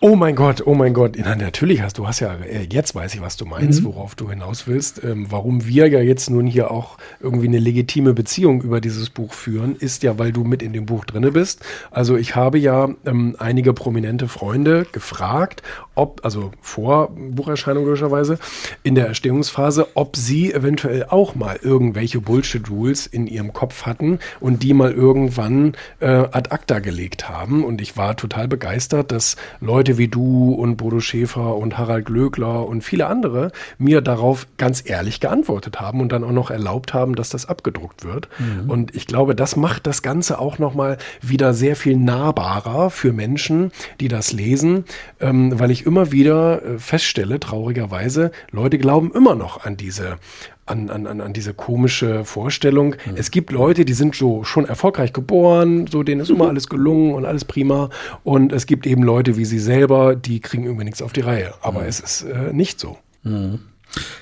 Oh 0.00 0.16
mein 0.16 0.34
Gott, 0.34 0.62
oh 0.66 0.74
mein 0.74 0.94
Gott. 0.94 1.16
Na, 1.18 1.34
natürlich 1.34 1.82
hast 1.82 1.98
du 1.98 2.06
hast 2.06 2.20
ja, 2.20 2.34
äh, 2.34 2.66
jetzt 2.70 2.94
weiß 2.94 3.14
ich, 3.14 3.20
was 3.20 3.36
du 3.36 3.46
meinst, 3.46 3.82
mhm. 3.82 3.86
worauf 3.86 4.14
du 4.14 4.30
hinaus 4.30 4.66
willst. 4.66 5.02
Ähm, 5.04 5.26
warum 5.30 5.66
wir 5.66 5.88
ja 5.88 6.00
jetzt 6.00 6.30
nun 6.30 6.46
hier 6.46 6.70
auch 6.70 6.98
irgendwie 7.20 7.48
eine 7.48 7.58
legitime 7.58 8.14
Beziehung 8.14 8.62
über 8.62 8.80
dieses 8.80 9.10
Buch 9.10 9.32
führen, 9.32 9.76
ist 9.76 10.02
ja, 10.02 10.18
weil 10.18 10.32
du 10.32 10.44
mit 10.44 10.62
in 10.62 10.72
dem 10.72 10.86
Buch 10.86 11.04
drinne 11.04 11.32
bist. 11.32 11.64
Also 11.90 12.16
ich 12.16 12.36
habe 12.36 12.58
ja 12.58 12.90
ähm, 13.04 13.36
einige 13.38 13.72
prominente 13.72 14.28
Freunde 14.28 14.86
gefragt, 14.92 15.62
ob, 15.94 16.24
also 16.24 16.52
vor 16.60 17.10
Bucherscheinung 17.10 17.84
logischerweise, 17.84 18.38
in 18.82 18.94
der 18.94 19.06
Erstehungsphase, 19.08 19.88
ob 19.94 20.16
sie 20.16 20.52
eventuell 20.52 21.06
auch 21.08 21.34
mal 21.34 21.58
irgendwelche 21.62 22.20
Bullshit-Rules 22.20 23.06
in 23.06 23.26
ihrem 23.26 23.52
Kopf 23.52 23.86
hatten 23.86 24.18
und 24.40 24.62
die 24.62 24.74
mal 24.74 24.92
irgendwann 24.92 25.74
äh, 26.00 26.06
ad 26.06 26.50
acta 26.50 26.78
gelegt 26.80 27.28
haben. 27.28 27.64
Und 27.64 27.80
ich 27.80 27.96
war 27.96 28.16
total 28.16 28.48
begeistert, 28.48 29.10
dass 29.10 29.36
Leute 29.60 29.98
wie 29.98 30.08
du 30.08 30.52
und 30.52 30.76
Bodo 30.76 31.00
Schäfer 31.00 31.56
und 31.56 31.78
Harald 31.78 32.06
Glöckler 32.06 32.66
und 32.66 32.82
viele 32.82 33.06
andere 33.06 33.52
mir 33.78 34.00
darauf 34.00 34.46
ganz 34.56 34.82
ehrlich 34.88 35.20
geantwortet 35.20 35.80
haben 35.80 36.00
und 36.00 36.12
dann 36.12 36.24
auch 36.24 36.32
noch 36.32 36.50
erlaubt 36.50 36.94
haben, 36.94 37.14
dass 37.14 37.30
das 37.30 37.46
abgedruckt 37.46 38.04
wird. 38.04 38.28
Mhm. 38.38 38.70
Und 38.70 38.94
ich 38.94 39.06
glaube, 39.06 39.34
das 39.34 39.56
macht 39.56 39.86
das 39.86 40.02
Ganze 40.02 40.38
auch 40.38 40.58
nochmal 40.58 40.98
wieder 41.22 41.54
sehr 41.54 41.76
viel 41.76 41.96
nahbarer 41.96 42.90
für 42.90 43.12
Menschen, 43.12 43.72
die 44.00 44.08
das 44.08 44.32
lesen, 44.32 44.84
ähm, 45.20 45.58
weil 45.58 45.70
ich 45.70 45.86
immer 45.86 46.12
wieder 46.12 46.62
äh, 46.62 46.78
feststelle, 46.78 47.40
traurigerweise, 47.40 48.30
Leute 48.50 48.78
glauben 48.78 49.12
immer 49.12 49.34
noch 49.34 49.64
an 49.64 49.76
diese 49.76 50.18
an, 50.66 50.90
an, 50.90 51.20
an 51.20 51.32
diese 51.32 51.54
komische 51.54 52.24
Vorstellung. 52.24 52.96
Mhm. 53.06 53.16
Es 53.16 53.30
gibt 53.30 53.52
Leute, 53.52 53.84
die 53.84 53.92
sind 53.92 54.14
so 54.14 54.44
schon 54.44 54.66
erfolgreich 54.66 55.12
geboren, 55.12 55.86
so 55.86 56.02
denen 56.02 56.20
ist 56.20 56.30
immer 56.30 56.44
mhm. 56.44 56.50
alles 56.50 56.68
gelungen 56.68 57.14
und 57.14 57.24
alles 57.24 57.44
prima. 57.44 57.88
Und 58.24 58.52
es 58.52 58.66
gibt 58.66 58.86
eben 58.86 59.02
Leute 59.02 59.36
wie 59.36 59.44
sie 59.44 59.60
selber, 59.60 60.16
die 60.16 60.40
kriegen 60.40 60.64
irgendwie 60.64 60.84
nichts 60.84 61.02
auf 61.02 61.12
die 61.12 61.20
Reihe. 61.20 61.54
Aber 61.62 61.82
mhm. 61.82 61.88
es 61.88 62.00
ist 62.00 62.22
äh, 62.22 62.52
nicht 62.52 62.80
so. 62.80 62.98
Mhm. 63.22 63.60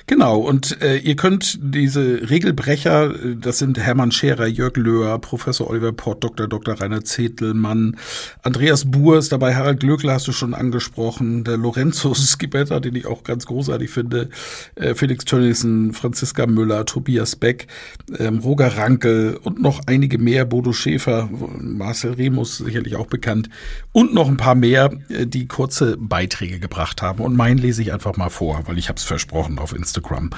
Genau, 0.06 0.38
und 0.38 0.80
äh, 0.82 0.98
ihr 0.98 1.16
könnt 1.16 1.58
diese 1.60 2.28
Regelbrecher, 2.28 3.10
äh, 3.10 3.36
das 3.36 3.58
sind 3.58 3.78
Hermann 3.78 4.12
Scherer, 4.12 4.46
Jörg 4.46 4.76
Löhr, 4.76 5.18
Professor 5.18 5.68
Oliver 5.70 5.92
Port, 5.92 6.22
Dr. 6.22 6.46
Dr. 6.46 6.80
Rainer 6.80 7.04
Zetelmann, 7.04 7.96
Andreas 8.42 8.90
Buhr 8.90 9.18
ist 9.18 9.32
dabei, 9.32 9.54
Harald 9.54 9.80
Glöckler 9.80 10.14
hast 10.14 10.28
du 10.28 10.32
schon 10.32 10.54
angesprochen, 10.54 11.44
der 11.44 11.56
Lorenzo 11.56 12.14
Skibetta, 12.14 12.80
den 12.80 12.94
ich 12.94 13.06
auch 13.06 13.24
ganz 13.24 13.46
großartig 13.46 13.90
finde, 13.90 14.28
äh, 14.74 14.94
Felix 14.94 15.24
Tönnissen, 15.24 15.94
Franziska 15.94 16.46
Müller, 16.46 16.84
Tobias 16.84 17.34
Beck, 17.36 17.66
ähm, 18.18 18.38
Roger 18.40 18.76
Rankel 18.76 19.38
und 19.42 19.60
noch 19.60 19.80
einige 19.86 20.18
mehr, 20.18 20.44
Bodo 20.44 20.72
Schäfer, 20.72 21.30
Marcel 21.58 22.12
Remus 22.12 22.58
sicherlich 22.58 22.96
auch 22.96 23.06
bekannt 23.06 23.48
und 23.92 24.12
noch 24.12 24.28
ein 24.28 24.36
paar 24.36 24.54
mehr, 24.54 24.92
äh, 25.08 25.26
die 25.26 25.46
kurze 25.46 25.96
Beiträge 25.96 26.58
gebracht 26.58 27.00
haben. 27.00 27.24
Und 27.24 27.36
meinen 27.36 27.58
lese 27.58 27.80
ich 27.80 27.92
einfach 27.92 28.16
mal 28.16 28.28
vor, 28.28 28.62
weil 28.66 28.76
ich 28.76 28.88
habe 28.88 28.98
es 28.98 29.04
versprochen 29.04 29.53
auf 29.58 29.74
Instagram. 29.74 30.30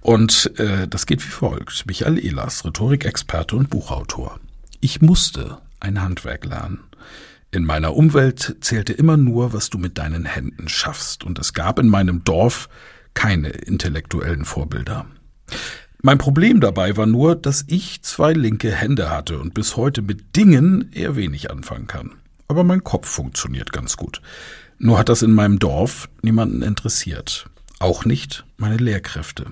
Und 0.00 0.52
äh, 0.58 0.88
das 0.88 1.06
geht 1.06 1.24
wie 1.24 1.30
folgt. 1.30 1.86
Michael 1.86 2.18
Ehlers, 2.18 2.64
Rhetorikexperte 2.64 3.56
und 3.56 3.70
Buchautor. 3.70 4.40
Ich 4.80 5.00
musste 5.00 5.58
ein 5.80 6.00
Handwerk 6.02 6.44
lernen. 6.44 6.80
In 7.50 7.64
meiner 7.64 7.94
Umwelt 7.94 8.56
zählte 8.60 8.92
immer 8.92 9.16
nur, 9.16 9.52
was 9.52 9.70
du 9.70 9.78
mit 9.78 9.96
deinen 9.96 10.26
Händen 10.26 10.68
schaffst, 10.68 11.24
und 11.24 11.38
es 11.38 11.54
gab 11.54 11.78
in 11.78 11.88
meinem 11.88 12.22
Dorf 12.24 12.68
keine 13.14 13.48
intellektuellen 13.48 14.44
Vorbilder. 14.44 15.06
Mein 16.00 16.18
Problem 16.18 16.60
dabei 16.60 16.96
war 16.96 17.06
nur, 17.06 17.34
dass 17.34 17.64
ich 17.66 18.02
zwei 18.02 18.32
linke 18.32 18.70
Hände 18.70 19.10
hatte 19.10 19.38
und 19.38 19.54
bis 19.54 19.76
heute 19.76 20.02
mit 20.02 20.36
Dingen 20.36 20.92
eher 20.92 21.16
wenig 21.16 21.50
anfangen 21.50 21.86
kann. 21.86 22.12
Aber 22.46 22.64
mein 22.64 22.84
Kopf 22.84 23.08
funktioniert 23.08 23.72
ganz 23.72 23.96
gut. 23.96 24.22
Nur 24.78 24.98
hat 24.98 25.08
das 25.08 25.22
in 25.22 25.32
meinem 25.32 25.58
Dorf 25.58 26.08
niemanden 26.22 26.62
interessiert. 26.62 27.50
Auch 27.80 28.04
nicht 28.04 28.44
meine 28.56 28.76
Lehrkräfte. 28.76 29.46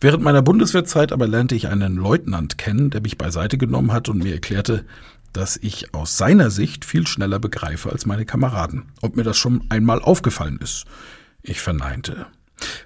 Während 0.00 0.22
meiner 0.22 0.42
Bundeswehrzeit 0.42 1.12
aber 1.12 1.28
lernte 1.28 1.54
ich 1.54 1.68
einen 1.68 1.96
Leutnant 1.96 2.56
kennen, 2.56 2.90
der 2.90 3.02
mich 3.02 3.18
beiseite 3.18 3.58
genommen 3.58 3.92
hat 3.92 4.08
und 4.08 4.18
mir 4.18 4.32
erklärte, 4.32 4.86
dass 5.34 5.58
ich 5.58 5.92
aus 5.92 6.16
seiner 6.16 6.50
Sicht 6.50 6.86
viel 6.86 7.06
schneller 7.06 7.38
begreife 7.38 7.90
als 7.90 8.06
meine 8.06 8.24
Kameraden. 8.24 8.84
Ob 9.02 9.16
mir 9.16 9.24
das 9.24 9.36
schon 9.36 9.64
einmal 9.68 10.00
aufgefallen 10.00 10.58
ist. 10.62 10.86
Ich 11.42 11.60
verneinte. 11.60 12.26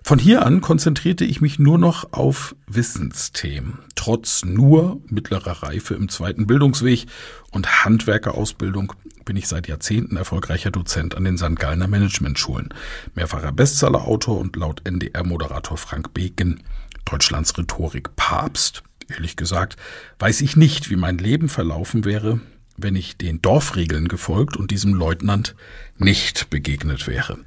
Von 0.02 0.18
hier 0.18 0.44
an 0.44 0.60
konzentrierte 0.60 1.24
ich 1.24 1.40
mich 1.40 1.60
nur 1.60 1.78
noch 1.78 2.12
auf 2.12 2.56
Wissensthemen. 2.66 3.78
Trotz 3.94 4.44
nur 4.44 5.00
mittlerer 5.06 5.62
Reife 5.62 5.94
im 5.94 6.08
zweiten 6.08 6.48
Bildungsweg 6.48 7.06
und 7.52 7.84
Handwerkerausbildung 7.84 8.94
bin 9.30 9.36
ich 9.36 9.46
seit 9.46 9.68
Jahrzehnten 9.68 10.16
erfolgreicher 10.16 10.72
Dozent 10.72 11.16
an 11.16 11.22
den 11.22 11.38
St. 11.38 11.54
Gallner 11.54 11.86
Managementschulen, 11.86 12.74
mehrfacher 13.14 13.52
Bestsellerautor 13.52 14.36
und 14.36 14.56
laut 14.56 14.80
NDR-Moderator 14.84 15.76
Frank 15.76 16.12
Beken 16.12 16.64
Deutschlands 17.04 17.56
Rhetorik-Papst. 17.56 18.82
Ehrlich 19.08 19.36
gesagt, 19.36 19.76
weiß 20.18 20.40
ich 20.40 20.56
nicht, 20.56 20.90
wie 20.90 20.96
mein 20.96 21.16
Leben 21.16 21.48
verlaufen 21.48 22.04
wäre, 22.04 22.40
wenn 22.76 22.96
ich 22.96 23.18
den 23.18 23.40
Dorfregeln 23.40 24.08
gefolgt 24.08 24.56
und 24.56 24.72
diesem 24.72 24.94
Leutnant 24.94 25.54
nicht 25.96 26.50
begegnet 26.50 27.06
wäre. 27.06 27.38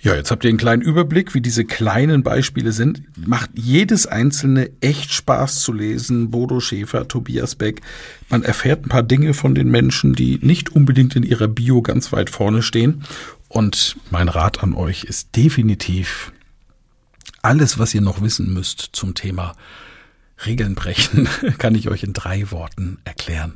Ja, 0.00 0.14
jetzt 0.14 0.30
habt 0.30 0.44
ihr 0.44 0.48
einen 0.50 0.58
kleinen 0.58 0.82
Überblick, 0.82 1.34
wie 1.34 1.40
diese 1.40 1.64
kleinen 1.64 2.22
Beispiele 2.22 2.70
sind. 2.70 3.02
Macht 3.16 3.50
jedes 3.54 4.06
einzelne 4.06 4.70
echt 4.80 5.12
Spaß 5.12 5.60
zu 5.60 5.72
lesen. 5.72 6.30
Bodo 6.30 6.60
Schäfer, 6.60 7.08
Tobias 7.08 7.56
Beck. 7.56 7.80
Man 8.28 8.44
erfährt 8.44 8.86
ein 8.86 8.90
paar 8.90 9.02
Dinge 9.02 9.34
von 9.34 9.56
den 9.56 9.70
Menschen, 9.70 10.12
die 10.12 10.38
nicht 10.40 10.70
unbedingt 10.70 11.16
in 11.16 11.24
ihrer 11.24 11.48
Bio 11.48 11.82
ganz 11.82 12.12
weit 12.12 12.30
vorne 12.30 12.62
stehen. 12.62 13.02
Und 13.48 13.96
mein 14.10 14.28
Rat 14.28 14.62
an 14.62 14.74
euch 14.74 15.02
ist 15.02 15.34
definitiv 15.34 16.32
alles, 17.42 17.78
was 17.78 17.94
ihr 17.94 18.00
noch 18.00 18.20
wissen 18.22 18.52
müsst 18.52 18.90
zum 18.92 19.14
Thema 19.14 19.54
Regeln 20.46 20.76
brechen, 20.76 21.28
kann 21.58 21.74
ich 21.74 21.88
euch 21.88 22.04
in 22.04 22.12
drei 22.12 22.50
Worten 22.52 22.98
erklären. 23.04 23.54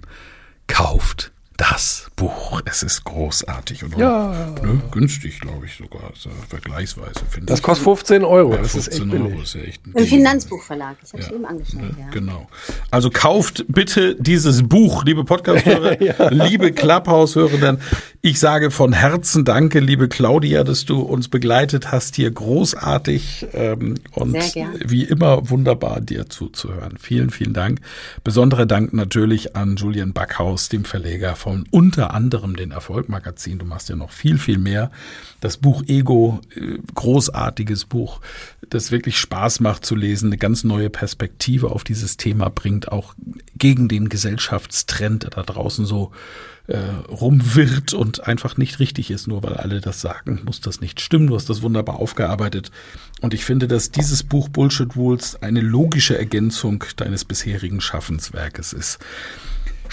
Kauft 0.67 1.33
das 1.57 2.11
Buch. 2.17 2.61
Es 2.65 2.83
ist 2.83 3.05
großartig 3.05 3.85
und 3.85 3.97
ja. 3.99 4.55
ne, 4.63 4.81
günstig, 4.91 5.41
glaube 5.41 5.67
ich 5.67 5.77
sogar, 5.77 6.11
also 6.11 6.31
vergleichsweise. 6.49 7.21
Das 7.43 7.59
ich. 7.59 7.65
kostet 7.65 7.85
15 7.85 8.25
Euro. 8.25 8.53
Ja, 8.53 8.59
das 8.59 8.75
ist 8.75 8.89
echt 8.89 9.03
Euro 9.03 9.43
ist 9.43 9.55
ja 9.55 9.63
echt 9.63 9.87
ein 9.87 9.93
Im 9.95 10.07
Finanzbuchverlag. 10.07 10.97
Ich 11.05 11.13
habe 11.13 11.23
es 11.23 11.29
ja. 11.29 11.35
eben 11.35 11.45
angeschaut. 11.45 11.81
Ne, 11.81 11.91
ja. 11.99 12.11
Genau. 12.11 12.49
Also 12.91 13.11
kauft 13.11 13.65
bitte 13.69 14.17
dieses 14.17 14.63
Buch, 14.69 15.05
liebe 15.05 15.25
Podcast-Hörer, 15.25 16.03
ja. 16.03 16.29
liebe 16.29 16.73
Clubhouse-Hörerinnen. 16.73 17.79
Ich 18.21 18.39
sage 18.39 18.71
von 18.71 18.93
Herzen 18.93 19.45
Danke, 19.45 19.81
liebe 19.81 20.09
Claudia, 20.09 20.63
dass 20.63 20.85
du 20.85 21.01
uns 21.01 21.29
begleitet 21.29 21.91
hast 21.91 22.15
hier 22.15 22.31
großartig 22.31 23.47
ähm, 23.53 23.97
und 24.13 24.37
wie 24.85 25.03
immer 25.03 25.51
wunderbar 25.51 26.01
dir 26.01 26.29
zuzuhören. 26.29 26.99
Vielen, 26.99 27.31
vielen 27.31 27.53
Dank. 27.53 27.81
Besonderer 28.23 28.67
Dank 28.67 28.93
natürlich 28.93 29.57
an 29.57 29.77
Julian 29.77 30.13
Backhaus, 30.13 30.69
dem 30.69 30.85
Verleger 30.85 31.35
von 31.43 31.65
unter 31.73 32.15
anderem 32.15 32.55
den 32.55 32.71
Erfolgmagazin. 32.71 33.59
Du 33.59 33.67
machst 33.67 33.89
ja 33.89 33.97
noch 33.97 34.13
viel, 34.13 34.39
viel 34.39 34.59
mehr. 34.59 34.93
Das 35.41 35.57
Buch 35.57 35.83
Ego, 35.89 36.41
äh, 36.55 36.79
großartiges 36.95 37.87
Buch, 37.87 38.21
das 38.71 38.93
wirklich 38.93 39.19
Spaß 39.19 39.59
macht 39.59 39.85
zu 39.85 39.97
lesen, 39.97 40.29
eine 40.29 40.39
ganz 40.39 40.63
neue 40.63 40.89
Perspektive 40.89 41.73
auf 41.73 41.83
dieses 41.83 42.17
Thema 42.17 42.49
bringt, 42.49 42.93
auch 42.93 43.15
gegen 43.57 43.89
den 43.89 44.09
Gesellschaftstrend, 44.09 45.25
der 45.25 45.31
da 45.31 45.43
draußen 45.43 45.85
so 45.85 46.13
äh, 46.69 46.79
rumwirrt 47.11 47.93
und 47.93 48.25
einfach 48.25 48.57
nicht 48.57 48.79
richtig 48.79 49.11
ist, 49.11 49.27
nur 49.27 49.43
weil 49.43 49.55
alle 49.55 49.81
das 49.81 50.01
sagen, 50.01 50.43
muss 50.45 50.61
das 50.61 50.81
nicht 50.81 51.01
stimmen. 51.01 51.27
Du 51.27 51.35
hast 51.35 51.51
das 51.51 51.61
wunderbar 51.61 51.97
aufgearbeitet. 51.97 52.71
Und 53.21 53.35
ich 53.35 53.45
finde, 53.45 53.67
dass 53.67 53.91
dieses 53.91 54.23
Buch 54.23 54.49
Bullshit 54.49 54.95
Rules 54.95 55.43
eine 55.43 55.61
logische 55.61 56.17
Ergänzung 56.17 56.85
deines 56.97 57.25
bisherigen 57.25 57.81
Schaffenswerkes 57.81 58.73
ist 58.73 59.01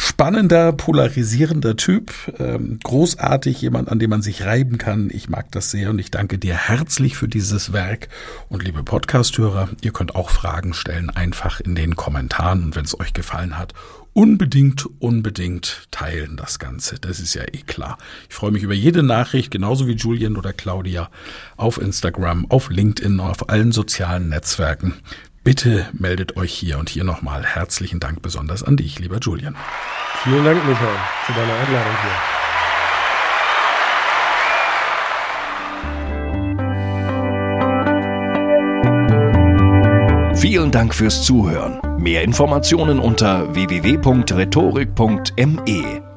spannender, 0.02 0.72
polarisierender 0.72 1.76
Typ, 1.76 2.14
ähm, 2.40 2.80
großartig, 2.82 3.62
jemand, 3.62 3.90
an 3.90 4.00
dem 4.00 4.10
man 4.10 4.22
sich 4.22 4.46
reiben 4.46 4.78
kann. 4.78 5.10
Ich 5.12 5.28
mag 5.28 5.52
das 5.52 5.72
sehr 5.72 5.90
und 5.90 6.00
ich 6.00 6.10
danke 6.10 6.38
dir 6.38 6.56
herzlich 6.56 7.18
für 7.18 7.28
dieses 7.28 7.74
Werk. 7.74 8.08
Und 8.48 8.64
liebe 8.64 8.82
Podcasthörer, 8.82 9.68
ihr 9.82 9.92
könnt 9.92 10.16
auch 10.16 10.30
Fragen 10.30 10.74
stellen, 10.74 11.10
einfach 11.10 11.60
in 11.60 11.76
den 11.76 11.98
Kommentaren. 11.98 12.64
Und 12.64 12.78
wenn 12.78 12.86
es 12.86 12.98
euch 12.98 13.12
gefallen 13.12 13.58
hat, 13.58 13.74
unbedingt, 14.14 14.88
unbedingt 15.00 15.88
teilen 15.92 16.38
das 16.38 16.60
Ganze. 16.60 16.96
Das 17.00 17.20
ist 17.20 17.34
ja 17.34 17.44
eh 17.44 17.64
klar. 17.68 17.98
Ich 18.30 18.36
freue 18.36 18.52
mich 18.52 18.64
über 18.64 18.74
jede 18.74 19.04
Nachricht, 19.04 19.52
genauso 19.52 19.86
wie 19.86 19.94
Julian 19.94 20.38
oder 20.38 20.54
Claudia, 20.54 21.10
auf 21.58 21.78
Instagram, 21.78 22.50
auf 22.50 22.70
LinkedIn, 22.70 23.20
auf 23.20 23.50
allen 23.50 23.74
sozialen 23.74 24.30
Netzwerken. 24.30 24.94
Bitte 25.50 25.90
meldet 25.94 26.38
euch 26.38 26.54
hier 26.54 26.78
und 26.78 26.90
hier 26.90 27.04
nochmal 27.04 27.44
herzlichen 27.44 28.00
Dank 28.00 28.22
besonders 28.22 28.62
an 28.62 28.78
dich, 28.78 29.00
lieber 29.00 29.18
Julian. 29.18 29.56
Vielen 30.24 30.46
Dank, 30.46 30.64
Michael, 30.64 30.96
für 31.26 31.34
deine 31.34 31.52
Einladung 31.52 31.94
hier. 40.30 40.38
Vielen 40.38 40.70
Dank 40.70 40.94
fürs 40.94 41.24
Zuhören. 41.24 41.82
Mehr 41.98 42.22
Informationen 42.22 43.00
unter 43.00 43.52
www.rhetorik.me. 43.56 46.09